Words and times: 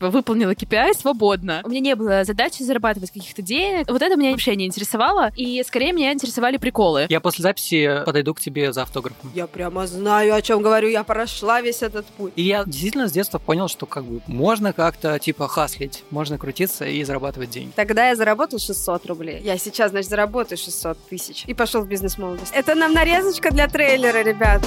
выполнила 0.00 0.52
KPI 0.52 0.94
свободно. 0.94 1.60
У 1.64 1.68
меня 1.68 1.80
не 1.80 1.94
было 1.94 2.24
задачи 2.24 2.62
зарабатывать 2.62 3.10
каких-то 3.10 3.42
денег. 3.42 3.90
Вот 3.90 4.02
это 4.02 4.16
меня 4.16 4.32
вообще 4.32 4.56
не 4.56 4.66
интересовало. 4.66 5.32
И 5.36 5.62
скорее 5.66 5.92
меня 5.92 6.12
интересовали 6.12 6.56
приколы. 6.56 7.06
Я 7.08 7.20
после 7.20 7.42
записи 7.42 8.02
подойду 8.04 8.34
к 8.34 8.40
тебе 8.40 8.72
за 8.72 8.82
автографом. 8.82 9.30
Я 9.34 9.46
прямо 9.46 9.86
знаю, 9.86 10.34
о 10.34 10.42
чем 10.42 10.62
говорю. 10.62 10.88
Я 10.88 11.04
прошла 11.04 11.60
весь 11.60 11.82
этот 11.82 12.06
путь. 12.06 12.32
И 12.36 12.42
я 12.42 12.64
действительно 12.64 13.08
с 13.08 13.12
детства 13.12 13.38
понял, 13.38 13.68
что 13.68 13.86
как 13.86 14.04
бы 14.04 14.20
можно 14.26 14.72
как-то 14.72 15.18
типа 15.18 15.48
хаслить, 15.48 16.04
можно 16.10 16.38
крутиться 16.38 16.84
и 16.86 17.02
зарабатывать 17.04 17.50
деньги. 17.50 17.72
Тогда 17.76 18.08
я 18.08 18.16
заработал 18.16 18.58
600 18.58 19.06
рублей. 19.06 19.40
Я 19.42 19.58
сейчас, 19.58 19.90
значит, 19.90 20.10
заработаю 20.10 20.58
600 20.58 20.98
тысяч. 21.08 21.44
И 21.46 21.54
пошел 21.54 21.82
в 21.82 21.88
бизнес-молодость. 21.88 22.52
Это 22.54 22.74
нам 22.74 22.92
нарезочка 22.92 23.50
для 23.50 23.68
трейлера, 23.68 24.22
ребят. 24.22 24.62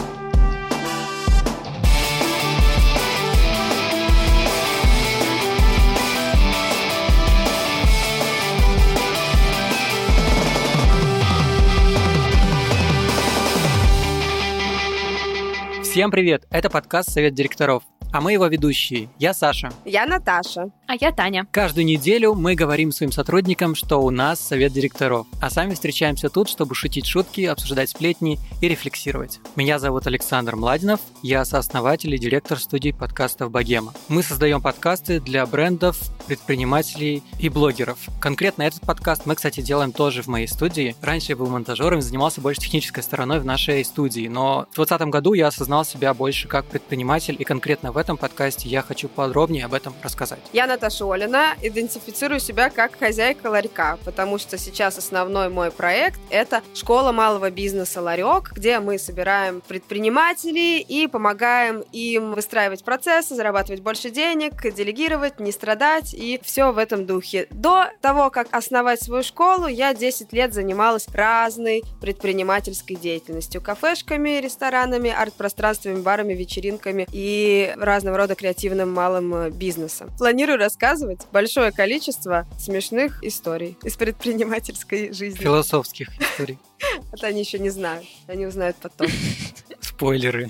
Всем 15.93 16.09
привет! 16.09 16.47
Это 16.49 16.71
подкаст 16.71 17.11
«Совет 17.11 17.35
директоров». 17.35 17.83
А 18.13 18.21
мы 18.21 18.33
его 18.33 18.45
ведущие. 18.45 19.09
Я 19.17 19.33
Саша. 19.33 19.73
Я 19.85 20.05
Наташа. 20.05 20.69
А 20.85 20.93
я 20.99 21.11
Таня. 21.11 21.47
Каждую 21.49 21.85
неделю 21.85 22.35
мы 22.35 22.53
говорим 22.53 22.91
своим 22.91 23.11
сотрудникам, 23.11 23.73
что 23.73 23.97
у 23.97 24.11
нас 24.11 24.39
совет 24.39 24.71
директоров. 24.71 25.25
А 25.41 25.49
сами 25.49 25.73
встречаемся 25.73 26.29
тут, 26.29 26.47
чтобы 26.47 26.75
шутить 26.75 27.07
шутки, 27.07 27.41
обсуждать 27.41 27.89
сплетни 27.89 28.37
и 28.61 28.67
рефлексировать. 28.67 29.39
Меня 29.55 29.79
зовут 29.79 30.05
Александр 30.05 30.55
Младинов. 30.55 30.99
Я 31.23 31.43
сооснователь 31.43 32.13
и 32.13 32.19
директор 32.19 32.59
студии 32.59 32.91
подкастов 32.91 33.49
«Богема». 33.49 33.93
Мы 34.09 34.21
создаем 34.21 34.61
подкасты 34.61 35.19
для 35.19 35.43
брендов, 35.47 35.99
предпринимателей 36.27 37.23
и 37.39 37.49
блогеров. 37.49 37.97
Конкретно 38.19 38.61
этот 38.61 38.81
подкаст 38.81 39.25
мы, 39.25 39.33
кстати, 39.33 39.61
делаем 39.61 39.91
тоже 39.91 40.21
в 40.21 40.27
моей 40.27 40.47
студии. 40.47 40.95
Раньше 41.01 41.31
я 41.31 41.35
был 41.35 41.47
монтажером 41.47 41.97
и 41.97 42.03
занимался 42.03 42.41
больше 42.41 42.61
технической 42.61 43.01
стороной 43.01 43.39
в 43.39 43.45
нашей 43.45 43.83
студии. 43.83 44.27
Но 44.27 44.67
в 44.71 44.75
2020 44.75 45.07
году 45.07 45.33
я 45.33 45.47
осознал 45.47 45.83
себя 45.83 46.13
больше 46.13 46.47
как 46.47 46.65
предприниматель, 46.65 47.35
и 47.39 47.43
конкретно 47.43 47.91
в 47.91 48.02
этом 48.03 48.17
подкасте 48.17 48.67
я 48.67 48.81
хочу 48.81 49.07
подробнее 49.07 49.65
об 49.65 49.73
этом 49.73 49.93
рассказать. 50.03 50.39
Я 50.51 50.67
Наташа 50.67 51.11
Олина, 51.11 51.55
идентифицирую 51.61 52.39
себя 52.39 52.69
как 52.69 52.99
хозяйка 52.99 53.47
ларька, 53.47 53.97
потому 54.03 54.37
что 54.37 54.57
сейчас 54.57 54.97
основной 54.97 55.49
мой 55.49 55.71
проект– 55.71 56.19
это 56.29 56.61
школа 56.75 57.11
малого 57.11 57.49
бизнеса 57.49 58.01
«Ларек», 58.01 58.51
где 58.51 58.79
мы 58.79 58.99
собираем 58.99 59.61
предпринимателей 59.61 60.79
и 60.81 61.07
помогаем 61.07 61.83
им 61.93 62.33
выстраивать 62.33 62.83
процессы, 62.83 63.35
зарабатывать 63.35 63.81
больше 63.81 64.09
денег, 64.09 64.73
делегировать, 64.73 65.39
не 65.39 65.51
страдать 65.51 66.13
и 66.13 66.41
все 66.43 66.71
в 66.71 66.77
этом 66.77 67.05
духе. 67.05 67.47
До 67.51 67.85
того, 68.01 68.29
как 68.29 68.47
основать 68.51 69.01
свою 69.01 69.23
школу, 69.23 69.67
я 69.67 69.93
10 69.93 70.33
лет 70.33 70.53
занималась 70.53 71.07
разной 71.07 71.83
предпринимательской 72.01 72.95
деятельностью. 72.95 73.61
Кафешками, 73.61 74.41
ресторанами, 74.41 75.09
арт-пространствами, 75.09 76.01
барами, 76.01 76.33
вечеринками 76.33 77.07
и 77.13 77.73
разного 77.93 78.17
рода 78.17 78.33
креативным 78.33 78.91
малым 78.91 79.35
э, 79.35 79.49
бизнесом. 79.51 80.09
Планирую 80.17 80.57
рассказывать 80.57 81.21
большое 81.31 81.71
количество 81.71 82.47
смешных 82.59 83.23
историй 83.23 83.77
из 83.83 83.95
предпринимательской 83.95 85.13
жизни. 85.13 85.37
Философских 85.37 86.09
историй. 86.19 86.57
Это 87.13 87.27
они 87.27 87.41
еще 87.41 87.59
не 87.59 87.69
знают. 87.69 88.05
Они 88.27 88.47
узнают 88.47 88.77
потом. 88.81 89.07
Спойлеры. 89.79 90.49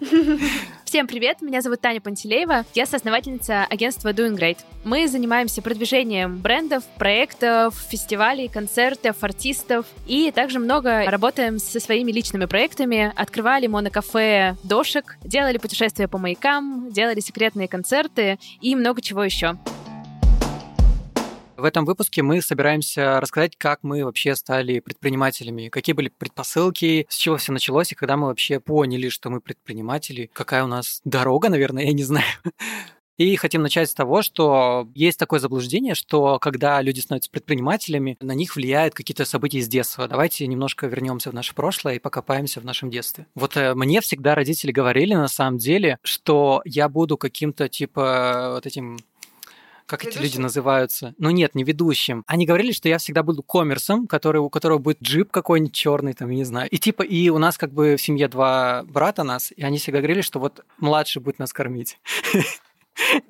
Всем 0.92 1.06
привет, 1.06 1.40
меня 1.40 1.62
зовут 1.62 1.80
Таня 1.80 2.02
Пантелеева, 2.02 2.66
я 2.74 2.84
соосновательница 2.84 3.64
агентства 3.64 4.12
Doing 4.12 4.36
Great. 4.36 4.58
Мы 4.84 5.08
занимаемся 5.08 5.62
продвижением 5.62 6.36
брендов, 6.36 6.84
проектов, 6.98 7.74
фестивалей, 7.88 8.48
концертов, 8.48 9.16
артистов 9.24 9.86
и 10.06 10.30
также 10.30 10.58
много 10.58 11.10
работаем 11.10 11.58
со 11.58 11.80
своими 11.80 12.12
личными 12.12 12.44
проектами, 12.44 13.10
открывали 13.16 13.68
монокафе 13.68 14.58
дошек, 14.64 15.16
делали 15.24 15.56
путешествия 15.56 16.08
по 16.08 16.18
маякам, 16.18 16.90
делали 16.90 17.20
секретные 17.20 17.68
концерты 17.68 18.38
и 18.60 18.76
много 18.76 19.00
чего 19.00 19.24
еще. 19.24 19.56
В 21.62 21.64
этом 21.64 21.84
выпуске 21.84 22.22
мы 22.22 22.42
собираемся 22.42 23.20
рассказать, 23.20 23.54
как 23.56 23.84
мы 23.84 24.04
вообще 24.04 24.34
стали 24.34 24.80
предпринимателями, 24.80 25.68
какие 25.68 25.94
были 25.94 26.08
предпосылки, 26.08 27.06
с 27.08 27.14
чего 27.14 27.36
все 27.36 27.52
началось, 27.52 27.92
и 27.92 27.94
когда 27.94 28.16
мы 28.16 28.26
вообще 28.26 28.58
поняли, 28.58 29.08
что 29.10 29.30
мы 29.30 29.40
предприниматели, 29.40 30.28
какая 30.32 30.64
у 30.64 30.66
нас 30.66 31.00
дорога, 31.04 31.50
наверное, 31.50 31.84
я 31.86 31.92
не 31.92 32.02
знаю. 32.02 32.26
И 33.16 33.36
хотим 33.36 33.62
начать 33.62 33.88
с 33.88 33.94
того, 33.94 34.22
что 34.22 34.88
есть 34.96 35.20
такое 35.20 35.38
заблуждение, 35.38 35.94
что 35.94 36.40
когда 36.40 36.82
люди 36.82 36.98
становятся 36.98 37.30
предпринимателями, 37.30 38.16
на 38.20 38.32
них 38.32 38.56
влияют 38.56 38.94
какие-то 38.94 39.24
события 39.24 39.58
из 39.58 39.68
детства. 39.68 40.08
Давайте 40.08 40.44
немножко 40.48 40.88
вернемся 40.88 41.30
в 41.30 41.34
наше 41.34 41.54
прошлое 41.54 41.94
и 41.94 42.00
покопаемся 42.00 42.60
в 42.60 42.64
нашем 42.64 42.90
детстве. 42.90 43.26
Вот 43.36 43.56
э, 43.56 43.74
мне 43.74 44.00
всегда 44.00 44.34
родители 44.34 44.72
говорили 44.72 45.14
на 45.14 45.28
самом 45.28 45.58
деле, 45.58 45.98
что 46.02 46.60
я 46.64 46.88
буду 46.88 47.16
каким-то 47.16 47.68
типа 47.68 48.54
вот 48.54 48.66
этим 48.66 48.98
как 49.92 50.04
ведущим? 50.04 50.20
эти 50.20 50.32
люди 50.32 50.40
называются? 50.40 51.14
Ну 51.18 51.30
нет, 51.30 51.54
не 51.54 51.64
ведущим. 51.64 52.24
Они 52.26 52.46
говорили, 52.46 52.72
что 52.72 52.88
я 52.88 52.98
всегда 52.98 53.22
буду 53.22 53.42
коммерсом, 53.42 54.06
который, 54.06 54.38
у 54.38 54.50
которого 54.50 54.78
будет 54.78 55.00
джип 55.02 55.30
какой-нибудь 55.30 55.74
черный, 55.74 56.12
там, 56.12 56.30
я 56.30 56.36
не 56.36 56.44
знаю. 56.44 56.68
И 56.70 56.78
типа, 56.78 57.02
и 57.02 57.28
у 57.28 57.38
нас 57.38 57.58
как 57.58 57.72
бы 57.72 57.96
в 57.96 58.02
семье 58.02 58.28
два 58.28 58.82
брата 58.84 59.22
нас, 59.22 59.52
и 59.54 59.62
они 59.62 59.78
всегда 59.78 59.98
говорили, 59.98 60.22
что 60.22 60.38
вот 60.38 60.64
младший 60.78 61.22
будет 61.22 61.38
нас 61.38 61.52
кормить. 61.52 61.98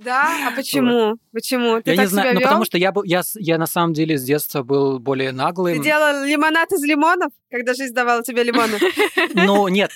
Да? 0.01 0.49
А 0.49 0.57
почему? 0.57 1.19
Почему? 1.33 1.81
Ты 1.81 1.91
я 1.91 1.97
так 1.97 2.05
не 2.05 2.11
знаю, 2.11 2.27
себя 2.27 2.35
ну 2.35 2.41
вел? 2.41 2.49
потому 2.49 2.65
что 2.65 2.79
я 2.79 2.93
был, 2.93 3.05
я, 3.05 3.23
я 3.37 3.59
на 3.59 3.67
самом 3.67 3.93
деле 3.95 4.19
с 4.19 4.25
детства 4.25 4.63
был 4.63 4.99
более 4.99 5.33
наглым. 5.33 5.79
Ты 5.79 5.85
делал 5.85 6.25
лимонад 6.25 6.73
из 6.73 6.83
лимонов, 6.83 7.33
когда 7.51 7.75
жизнь 7.75 7.95
давала 7.95 8.23
тебе 8.23 8.43
лимоны? 8.43 8.79
Ну, 9.35 9.69
нет. 9.69 9.91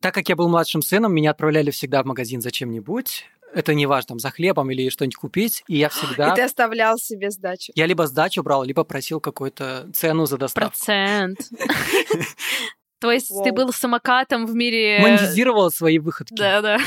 Так 0.00 0.14
как 0.14 0.28
я 0.28 0.36
был 0.36 0.48
младшим 0.48 0.82
сыном, 0.82 1.12
меня 1.12 1.32
отправляли 1.32 1.70
всегда 1.70 2.02
в 2.02 2.06
магазин 2.06 2.40
за 2.40 2.50
чем-нибудь 2.50 3.24
это 3.54 3.74
не 3.74 3.86
важно, 3.86 4.08
там, 4.08 4.18
за 4.18 4.30
хлебом 4.30 4.70
или 4.70 4.88
что-нибудь 4.88 5.16
купить, 5.16 5.64
и 5.68 5.76
я 5.76 5.88
всегда... 5.88 6.32
И 6.32 6.36
ты 6.36 6.42
оставлял 6.42 6.98
себе 6.98 7.30
сдачу. 7.30 7.72
Я 7.74 7.86
либо 7.86 8.06
сдачу 8.06 8.42
брал, 8.42 8.64
либо 8.64 8.84
просил 8.84 9.20
какую-то 9.20 9.88
цену 9.92 10.26
за 10.26 10.38
доставку. 10.38 10.70
Процент. 10.70 11.38
То 13.00 13.12
есть 13.12 13.32
ты 13.44 13.52
был 13.52 13.72
самокатом 13.72 14.46
в 14.46 14.54
мире... 14.54 14.98
Монетизировал 15.00 15.70
свои 15.70 15.98
выходки. 15.98 16.34
Да-да. 16.34 16.78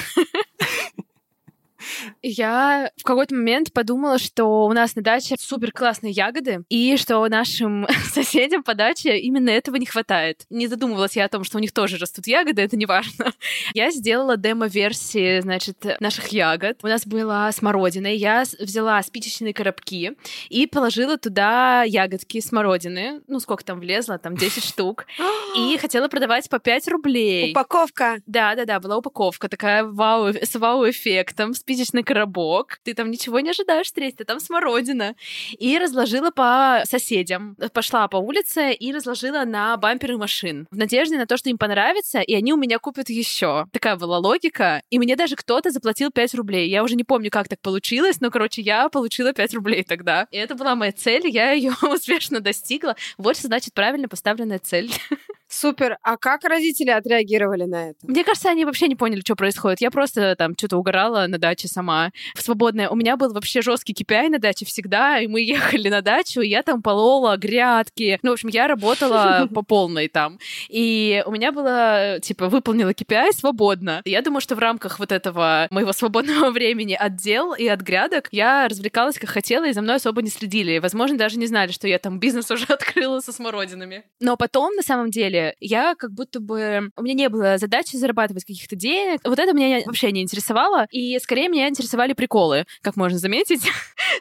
Я 2.21 2.91
в 2.97 3.03
какой-то 3.03 3.35
момент 3.35 3.73
подумала, 3.73 4.17
что 4.17 4.65
у 4.65 4.73
нас 4.73 4.95
на 4.95 5.01
даче 5.01 5.35
супер 5.39 5.71
классные 5.71 6.11
ягоды, 6.11 6.63
и 6.69 6.97
что 6.97 7.27
нашим 7.27 7.87
соседям 8.13 8.63
по 8.63 8.73
даче 8.73 9.17
именно 9.17 9.49
этого 9.49 9.75
не 9.75 9.85
хватает. 9.85 10.45
Не 10.49 10.67
задумывалась 10.67 11.15
я 11.15 11.25
о 11.25 11.29
том, 11.29 11.43
что 11.43 11.57
у 11.57 11.61
них 11.61 11.71
тоже 11.71 11.97
растут 11.97 12.27
ягоды, 12.27 12.61
это 12.61 12.77
не 12.77 12.85
важно. 12.85 13.33
Я 13.73 13.91
сделала 13.91 14.37
демо-версии, 14.37 15.39
значит, 15.41 15.85
наших 15.99 16.27
ягод. 16.29 16.79
У 16.83 16.87
нас 16.87 17.05
была 17.05 17.51
смородина, 17.51 18.07
я 18.07 18.43
взяла 18.59 19.01
спичечные 19.01 19.53
коробки 19.53 20.13
и 20.49 20.67
положила 20.67 21.17
туда 21.17 21.83
ягодки 21.83 22.39
смородины, 22.41 23.21
ну, 23.27 23.39
сколько 23.39 23.63
там 23.63 23.79
влезло, 23.79 24.17
там 24.17 24.35
10 24.35 24.63
штук, 24.63 25.05
и 25.57 25.77
хотела 25.77 26.07
продавать 26.07 26.49
по 26.49 26.59
5 26.59 26.87
рублей. 26.89 27.51
Упаковка. 27.51 28.21
Да-да-да, 28.25 28.79
была 28.79 28.97
упаковка 28.97 29.47
такая 29.49 29.83
вау, 29.83 30.29
с 30.29 30.55
вау-эффектом, 30.55 31.53
спичечный 31.81 32.03
коробок, 32.03 32.79
ты 32.83 32.93
там 32.93 33.09
ничего 33.09 33.39
не 33.39 33.49
ожидаешь 33.49 33.87
встретить, 33.87 34.27
там 34.27 34.39
смородина. 34.39 35.15
И 35.57 35.77
разложила 35.79 36.29
по 36.29 36.83
соседям. 36.85 37.55
Пошла 37.73 38.07
по 38.07 38.17
улице 38.17 38.71
и 38.73 38.93
разложила 38.93 39.45
на 39.45 39.75
бамперы 39.77 40.17
машин. 40.17 40.67
В 40.69 40.77
надежде 40.77 41.17
на 41.17 41.25
то, 41.25 41.37
что 41.37 41.49
им 41.49 41.57
понравится, 41.57 42.19
и 42.19 42.35
они 42.35 42.53
у 42.53 42.57
меня 42.57 42.77
купят 42.77 43.09
еще. 43.09 43.65
Такая 43.71 43.95
была 43.95 44.19
логика. 44.19 44.83
И 44.89 44.99
мне 44.99 45.15
даже 45.15 45.35
кто-то 45.35 45.71
заплатил 45.71 46.11
5 46.11 46.35
рублей. 46.35 46.69
Я 46.69 46.83
уже 46.83 46.95
не 46.95 47.03
помню, 47.03 47.31
как 47.31 47.47
так 47.47 47.59
получилось, 47.61 48.21
но, 48.21 48.29
короче, 48.29 48.61
я 48.61 48.89
получила 48.89 49.33
5 49.33 49.53
рублей 49.55 49.83
тогда. 49.83 50.27
И 50.31 50.37
это 50.37 50.55
была 50.55 50.75
моя 50.75 50.91
цель, 50.91 51.27
я 51.27 51.51
ее 51.51 51.71
успешно 51.81 52.41
достигла. 52.41 52.95
Вот 53.17 53.37
что 53.37 53.47
значит 53.47 53.73
правильно 53.73 54.07
поставленная 54.07 54.59
цель. 54.59 54.91
Супер. 55.51 55.97
А 56.01 56.15
как 56.15 56.45
родители 56.45 56.89
отреагировали 56.89 57.65
на 57.65 57.89
это? 57.89 57.99
Мне 58.03 58.23
кажется, 58.23 58.49
они 58.49 58.63
вообще 58.63 58.87
не 58.87 58.95
поняли, 58.95 59.19
что 59.19 59.35
происходит. 59.35 59.81
Я 59.81 59.91
просто 59.91 60.35
там 60.37 60.53
что-то 60.57 60.77
угорала 60.77 61.27
на 61.27 61.37
даче 61.37 61.67
сама. 61.67 62.11
В 62.35 62.41
свободное. 62.41 62.87
У 62.89 62.95
меня 62.95 63.17
был 63.17 63.33
вообще 63.33 63.61
жесткий 63.61 63.93
KPI 63.93 64.29
на 64.29 64.39
даче 64.39 64.65
всегда, 64.65 65.19
и 65.19 65.27
мы 65.27 65.41
ехали 65.45 65.89
на 65.89 66.01
дачу, 66.01 66.39
и 66.39 66.47
я 66.47 66.63
там 66.63 66.81
полола 66.81 67.35
грядки. 67.35 68.17
Ну, 68.23 68.29
в 68.29 68.33
общем, 68.33 68.47
я 68.47 68.67
работала 68.67 69.49
по 69.53 69.61
полной 69.61 70.07
там. 70.07 70.39
И 70.69 71.21
у 71.25 71.31
меня 71.31 71.51
было, 71.51 72.19
типа, 72.21 72.47
выполнила 72.47 72.91
KPI 72.91 73.33
свободно. 73.33 74.01
Я 74.05 74.21
думаю, 74.21 74.39
что 74.39 74.55
в 74.55 74.59
рамках 74.59 74.99
вот 74.99 75.11
этого 75.11 75.67
моего 75.69 75.91
свободного 75.91 76.49
времени 76.51 76.93
от 76.93 77.17
дел 77.17 77.53
и 77.53 77.67
от 77.67 77.81
грядок 77.81 78.29
я 78.31 78.69
развлекалась 78.69 79.19
как 79.19 79.29
хотела, 79.29 79.67
и 79.67 79.73
за 79.73 79.81
мной 79.81 79.97
особо 79.97 80.21
не 80.21 80.29
следили. 80.29 80.79
Возможно, 80.79 81.17
даже 81.17 81.37
не 81.37 81.47
знали, 81.47 81.73
что 81.73 81.89
я 81.89 81.99
там 81.99 82.19
бизнес 82.19 82.49
уже 82.51 82.65
открыла 82.69 83.19
со 83.19 83.33
смородинами. 83.33 84.05
Но 84.21 84.37
потом, 84.37 84.75
на 84.75 84.81
самом 84.81 85.11
деле, 85.11 85.40
я 85.59 85.95
как 85.95 86.11
будто 86.11 86.39
бы... 86.39 86.91
У 86.95 87.03
меня 87.03 87.13
не 87.13 87.29
было 87.29 87.57
задачи 87.57 87.95
зарабатывать 87.95 88.45
каких-то 88.45 88.75
денег. 88.75 89.21
Вот 89.23 89.39
это 89.39 89.53
меня 89.53 89.81
вообще 89.85 90.11
не 90.11 90.21
интересовало. 90.21 90.87
И 90.91 91.17
скорее 91.19 91.49
меня 91.49 91.69
интересовали 91.69 92.13
приколы, 92.13 92.65
как 92.81 92.95
можно 92.95 93.17
заметить. 93.17 93.61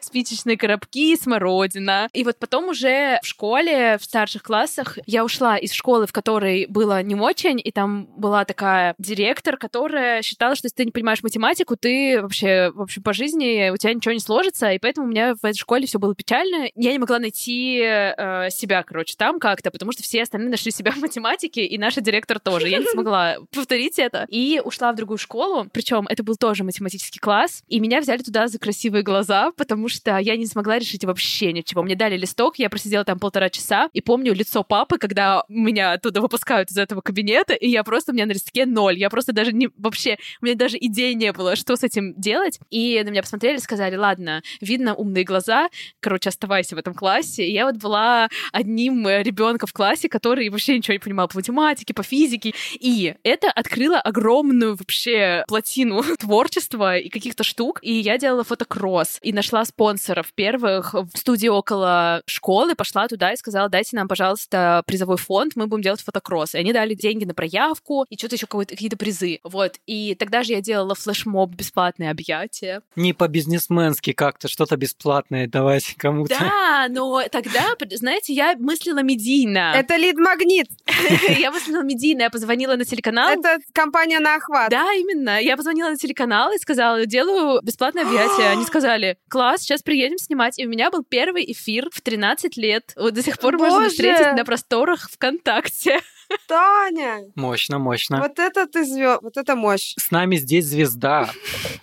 Спичечные 0.01 0.57
коробки, 0.57 1.15
смородина. 1.15 2.09
И 2.13 2.23
вот 2.23 2.37
потом 2.37 2.69
уже 2.69 3.19
в 3.21 3.27
школе, 3.27 3.97
в 3.97 4.03
старших 4.03 4.43
классах, 4.43 4.97
я 5.05 5.23
ушла 5.23 5.57
из 5.57 5.71
школы, 5.71 6.07
в 6.07 6.13
которой 6.13 6.65
было 6.67 7.01
не 7.03 7.15
очень, 7.15 7.61
и 7.63 7.71
там 7.71 8.07
была 8.17 8.45
такая 8.45 8.95
директор, 8.97 9.57
которая 9.57 10.21
считала, 10.21 10.55
что 10.55 10.67
если 10.67 10.77
ты 10.77 10.85
не 10.85 10.91
понимаешь 10.91 11.23
математику, 11.23 11.75
ты 11.75 12.21
вообще, 12.21 12.71
в 12.73 12.81
общем, 12.81 13.03
по 13.03 13.13
жизни 13.13 13.69
у 13.69 13.77
тебя 13.77 13.93
ничего 13.93 14.13
не 14.13 14.19
сложится, 14.19 14.71
и 14.71 14.79
поэтому 14.79 15.07
у 15.07 15.09
меня 15.09 15.35
в 15.35 15.45
этой 15.45 15.57
школе 15.57 15.85
все 15.87 15.99
было 15.99 16.15
печально. 16.15 16.69
Я 16.75 16.91
не 16.91 16.99
могла 16.99 17.19
найти 17.19 17.79
э, 17.81 18.49
себя, 18.49 18.83
короче, 18.83 19.15
там 19.17 19.39
как-то, 19.39 19.71
потому 19.71 19.91
что 19.91 20.03
все 20.03 20.23
остальные 20.23 20.49
нашли 20.49 20.71
себя 20.71 20.91
в 20.91 20.97
математике, 20.97 21.65
и 21.65 21.77
наша 21.77 22.01
директор 22.01 22.39
тоже. 22.39 22.69
Я 22.69 22.79
не 22.79 22.85
смогла 22.91 23.37
повторить 23.53 23.99
это. 23.99 24.25
И 24.29 24.61
ушла 24.63 24.91
в 24.91 24.95
другую 24.95 25.17
школу, 25.17 25.67
причем 25.71 26.05
это 26.09 26.23
был 26.23 26.35
тоже 26.35 26.63
математический 26.63 27.19
класс, 27.19 27.63
и 27.67 27.79
меня 27.79 28.01
взяли 28.01 28.21
туда 28.21 28.47
за 28.47 28.59
красивые 28.59 29.03
глаза, 29.03 29.51
потому 29.57 29.80
что 29.87 30.17
я 30.17 30.37
не 30.37 30.45
смогла 30.45 30.79
решить 30.79 31.05
вообще 31.05 31.53
ничего. 31.53 31.83
Мне 31.83 31.95
дали 31.95 32.17
листок, 32.17 32.59
я 32.59 32.69
просидела 32.69 33.03
там 33.03 33.19
полтора 33.19 33.49
часа, 33.49 33.89
и 33.93 34.01
помню 34.01 34.33
лицо 34.33 34.63
папы, 34.63 34.97
когда 34.97 35.43
меня 35.47 35.93
оттуда 35.93 36.21
выпускают 36.21 36.71
из 36.71 36.77
этого 36.77 37.01
кабинета, 37.01 37.53
и 37.53 37.69
я 37.69 37.83
просто, 37.83 38.11
у 38.11 38.15
меня 38.15 38.25
на 38.25 38.31
листке 38.31 38.65
ноль. 38.65 38.97
Я 38.97 39.09
просто 39.09 39.33
даже 39.33 39.51
не, 39.51 39.69
вообще, 39.77 40.17
у 40.41 40.45
меня 40.45 40.55
даже 40.55 40.77
идеи 40.79 41.13
не 41.13 41.31
было, 41.33 41.55
что 41.55 41.75
с 41.75 41.83
этим 41.83 42.13
делать. 42.15 42.59
И 42.69 43.01
на 43.03 43.09
меня 43.09 43.21
посмотрели, 43.21 43.57
сказали, 43.57 43.95
ладно, 43.95 44.41
видно 44.61 44.93
умные 44.95 45.23
глаза, 45.23 45.69
короче, 45.99 46.29
оставайся 46.29 46.75
в 46.75 46.79
этом 46.79 46.93
классе. 46.93 47.45
И 47.47 47.51
я 47.51 47.65
вот 47.65 47.77
была 47.77 48.29
одним 48.51 49.07
ребенком 49.07 49.67
в 49.67 49.73
классе, 49.73 50.09
который 50.09 50.49
вообще 50.49 50.77
ничего 50.77 50.93
не 50.93 50.99
понимал 50.99 51.27
по 51.27 51.37
математике, 51.37 51.93
по 51.93 52.03
физике. 52.03 52.53
И 52.79 53.15
это 53.23 53.49
открыло 53.51 53.99
огромную 53.99 54.75
вообще 54.75 55.43
плотину 55.47 56.03
творчества 56.19 56.97
и 56.97 57.09
каких-то 57.09 57.43
штук. 57.43 57.79
И 57.81 57.93
я 57.93 58.17
делала 58.17 58.43
фотокросс 58.43 59.19
и 59.21 59.33
нашла 59.33 59.65
спонсоров 59.71 60.33
первых 60.33 60.93
в 60.93 61.17
студии 61.17 61.47
около 61.47 62.21
школы, 62.25 62.75
пошла 62.75 63.07
туда 63.07 63.31
и 63.31 63.37
сказала, 63.37 63.69
дайте 63.69 63.95
нам, 63.95 64.07
пожалуйста, 64.07 64.83
призовой 64.85 65.17
фонд, 65.17 65.53
мы 65.55 65.67
будем 65.67 65.81
делать 65.83 66.01
фотокросс. 66.01 66.55
И 66.55 66.57
они 66.57 66.73
дали 66.73 66.93
деньги 66.93 67.25
на 67.25 67.33
проявку 67.33 68.05
и 68.09 68.17
что-то 68.17 68.35
еще 68.35 68.47
какие-то 68.47 68.97
призы. 68.97 69.39
Вот. 69.43 69.75
И 69.85 70.15
тогда 70.15 70.43
же 70.43 70.53
я 70.53 70.61
делала 70.61 70.95
флешмоб 70.95 71.51
бесплатные 71.51 72.11
объятия. 72.11 72.81
Не 72.95 73.13
по-бизнесменски 73.13 74.11
как-то, 74.11 74.47
что-то 74.47 74.75
бесплатное 74.77 75.47
давать 75.47 75.95
кому-то. 75.97 76.37
Да, 76.37 76.87
но 76.89 77.23
тогда, 77.31 77.75
знаете, 77.91 78.33
я 78.33 78.55
мыслила 78.57 79.01
медийно. 79.01 79.73
Это 79.75 79.95
лид-магнит. 79.95 80.67
Я 81.37 81.51
мыслила 81.51 81.81
медийно, 81.81 82.23
я 82.23 82.29
позвонила 82.29 82.75
на 82.75 82.85
телеканал. 82.85 83.29
Это 83.29 83.57
компания 83.73 84.19
на 84.19 84.35
охват. 84.35 84.69
Да, 84.69 84.91
именно. 84.93 85.41
Я 85.41 85.57
позвонила 85.57 85.89
на 85.89 85.97
телеканал 85.97 86.51
и 86.51 86.57
сказала, 86.57 87.05
делаю 87.05 87.61
бесплатное 87.63 88.03
объятие. 88.03 88.49
Они 88.51 88.65
сказали, 88.65 89.17
класс, 89.29 89.60
сейчас 89.61 89.81
приедем 89.81 90.17
снимать. 90.17 90.59
И 90.59 90.65
у 90.65 90.69
меня 90.69 90.91
был 90.91 91.03
первый 91.03 91.49
эфир 91.51 91.89
в 91.91 92.01
13 92.01 92.57
лет. 92.57 92.93
Вот 92.95 93.13
до 93.13 93.23
сих 93.23 93.39
пор 93.39 93.57
можно 93.57 93.89
встретить 93.89 94.35
на 94.35 94.45
просторах 94.45 95.09
ВКонтакте. 95.11 96.01
Таня! 96.47 97.31
Мощно, 97.35 97.77
мощно. 97.77 98.19
Вот 98.19 98.39
это 98.39 98.65
ты 98.65 98.85
звезд, 98.85 99.21
вот 99.21 99.37
это 99.37 99.55
мощь. 99.55 99.93
С 99.97 100.11
нами 100.11 100.37
здесь 100.37 100.65
звезда. 100.65 101.29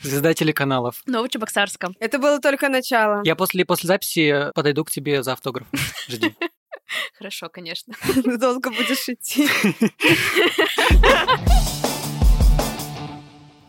Звезда 0.03 0.35
телеканалов. 0.35 1.03
Новочебоксарска. 1.07 1.93
Это 2.01 2.19
было 2.19 2.41
только 2.41 2.69
начало. 2.69 3.23
Я 3.25 3.37
после, 3.37 3.65
после 3.65 3.89
записи 3.89 4.51
подойду 4.55 4.85
к 4.85 4.91
тебе 4.91 5.23
за 5.23 5.33
автографом. 5.33 5.79
Жди. 6.09 6.35
Хорошо, 7.19 7.49
конечно. 7.49 7.95
Долго 8.39 8.71
будешь 8.71 9.09
идти. 9.09 9.49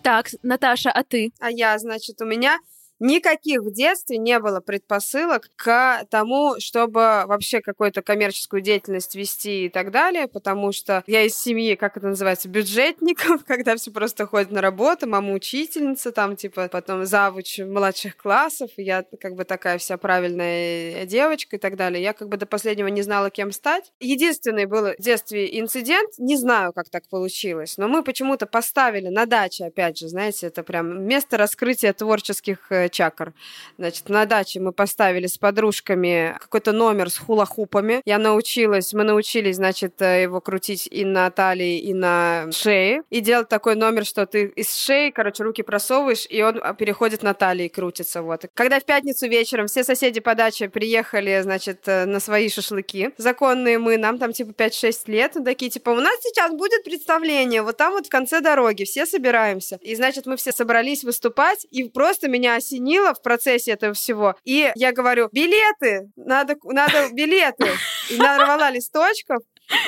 Так, 0.01 0.29
Наташа, 0.43 0.91
а 0.91 1.03
ты? 1.03 1.31
А 1.39 1.51
я, 1.51 1.77
значит, 1.77 2.21
у 2.21 2.25
меня 2.25 2.57
Никаких 2.99 3.61
в 3.61 3.71
детстве 3.71 4.17
не 4.17 4.39
было 4.39 4.59
предпосылок 4.59 5.49
к 5.55 6.05
тому, 6.09 6.55
чтобы 6.59 7.23
вообще 7.25 7.61
какую-то 7.61 8.01
коммерческую 8.01 8.61
деятельность 8.61 9.15
вести 9.15 9.65
и 9.65 9.69
так 9.69 9.91
далее, 9.91 10.27
потому 10.27 10.71
что 10.71 11.03
я 11.07 11.23
из 11.23 11.35
семьи, 11.35 11.75
как 11.75 11.95
это 11.95 12.07
называется, 12.07 12.49
бюджетников, 12.49 13.43
когда 13.47 13.75
все 13.77 13.91
просто 13.91 14.25
ходят 14.25 14.51
на 14.51 14.61
работу, 14.61 15.07
мама 15.07 15.33
учительница, 15.33 16.11
там, 16.11 16.35
типа, 16.35 16.67
потом 16.69 17.05
завуч 17.05 17.59
младших 17.59 18.17
классов, 18.17 18.69
я 18.75 19.05
как 19.19 19.35
бы 19.35 19.45
такая 19.45 19.77
вся 19.77 19.97
правильная 19.97 21.05
девочка 21.05 21.55
и 21.55 21.59
так 21.59 21.77
далее. 21.77 22.03
Я 22.03 22.13
как 22.13 22.27
бы 22.27 22.37
до 22.37 22.45
последнего 22.45 22.87
не 22.87 23.01
знала, 23.01 23.29
кем 23.29 23.51
стать. 23.51 23.93
Единственный 23.99 24.65
был 24.65 24.93
в 24.97 25.01
детстве 25.01 25.59
инцидент, 25.59 26.15
не 26.17 26.35
знаю, 26.35 26.73
как 26.73 26.89
так 26.89 27.07
получилось, 27.09 27.77
но 27.77 27.87
мы 27.87 28.03
почему-то 28.03 28.45
поставили 28.45 29.07
на 29.07 29.25
даче, 29.25 29.65
опять 29.65 29.97
же, 29.97 30.09
знаете, 30.09 30.47
это 30.47 30.63
прям 30.63 31.05
место 31.05 31.37
раскрытия 31.37 31.93
творческих 31.93 32.71
э, 32.71 32.88
чакр. 32.89 33.33
Значит, 33.77 34.09
на 34.09 34.25
даче 34.25 34.59
мы 34.59 34.71
поставили 34.71 35.27
с 35.27 35.37
подружками 35.37 36.35
какой-то 36.39 36.71
номер 36.71 37.09
с 37.09 37.17
хула-хупами. 37.17 38.01
Я 38.05 38.17
научилась, 38.17 38.93
мы 38.93 39.03
научились, 39.03 39.57
значит, 39.57 40.01
э, 40.01 40.23
его 40.23 40.41
крутить 40.41 40.87
и 40.89 41.05
на 41.05 41.29
талии, 41.31 41.79
и 41.79 41.93
на 41.93 42.47
шее. 42.51 43.03
И 43.09 43.21
делать 43.21 43.49
такой 43.49 43.75
номер, 43.75 44.05
что 44.05 44.25
ты 44.25 44.45
из 44.45 44.75
шеи, 44.75 45.11
короче, 45.11 45.43
руки 45.43 45.61
просовываешь, 45.61 46.25
и 46.29 46.41
он 46.41 46.59
а, 46.61 46.73
переходит 46.73 47.23
на 47.23 47.33
талии 47.33 47.65
и 47.65 47.69
крутится. 47.69 48.21
Вот. 48.21 48.45
Когда 48.53 48.79
в 48.79 48.85
пятницу 48.85 49.27
вечером 49.27 49.67
все 49.67 49.83
соседи 49.83 50.19
по 50.19 50.35
даче 50.35 50.69
приехали, 50.69 51.41
значит, 51.41 51.87
э, 51.87 52.05
на 52.05 52.19
свои 52.19 52.49
шашлыки, 52.49 53.11
законные 53.17 53.77
мы, 53.79 53.97
нам 53.97 54.17
там 54.17 54.33
типа 54.33 54.51
5-6 54.51 55.03
лет, 55.07 55.35
такие, 55.43 55.71
типа, 55.71 55.89
у 55.91 55.99
нас 55.99 56.13
сейчас 56.21 56.51
будет 56.51 56.83
представление, 56.83 57.61
вот 57.61 57.77
там 57.77 57.93
вот 57.93 58.07
в 58.07 58.09
конце 58.09 58.41
дороги, 58.41 58.83
все 58.83 59.05
собираемся. 59.05 59.79
И, 59.81 59.95
значит, 59.95 60.25
мы 60.25 60.37
все 60.37 60.51
собрались 60.51 61.03
выступать, 61.03 61.65
и 61.71 61.83
просто 61.83 62.27
меня 62.27 62.55
осенило 62.55 62.78
осенило 62.79 63.13
в 63.13 63.21
процессе 63.21 63.71
этого 63.71 63.93
всего. 63.93 64.35
И 64.45 64.71
я 64.75 64.91
говорю, 64.91 65.29
билеты, 65.31 66.09
надо, 66.15 66.55
надо 66.63 67.09
билеты. 67.11 67.67
И 68.09 68.17
нарвала 68.17 68.71
листочков, 68.71 69.39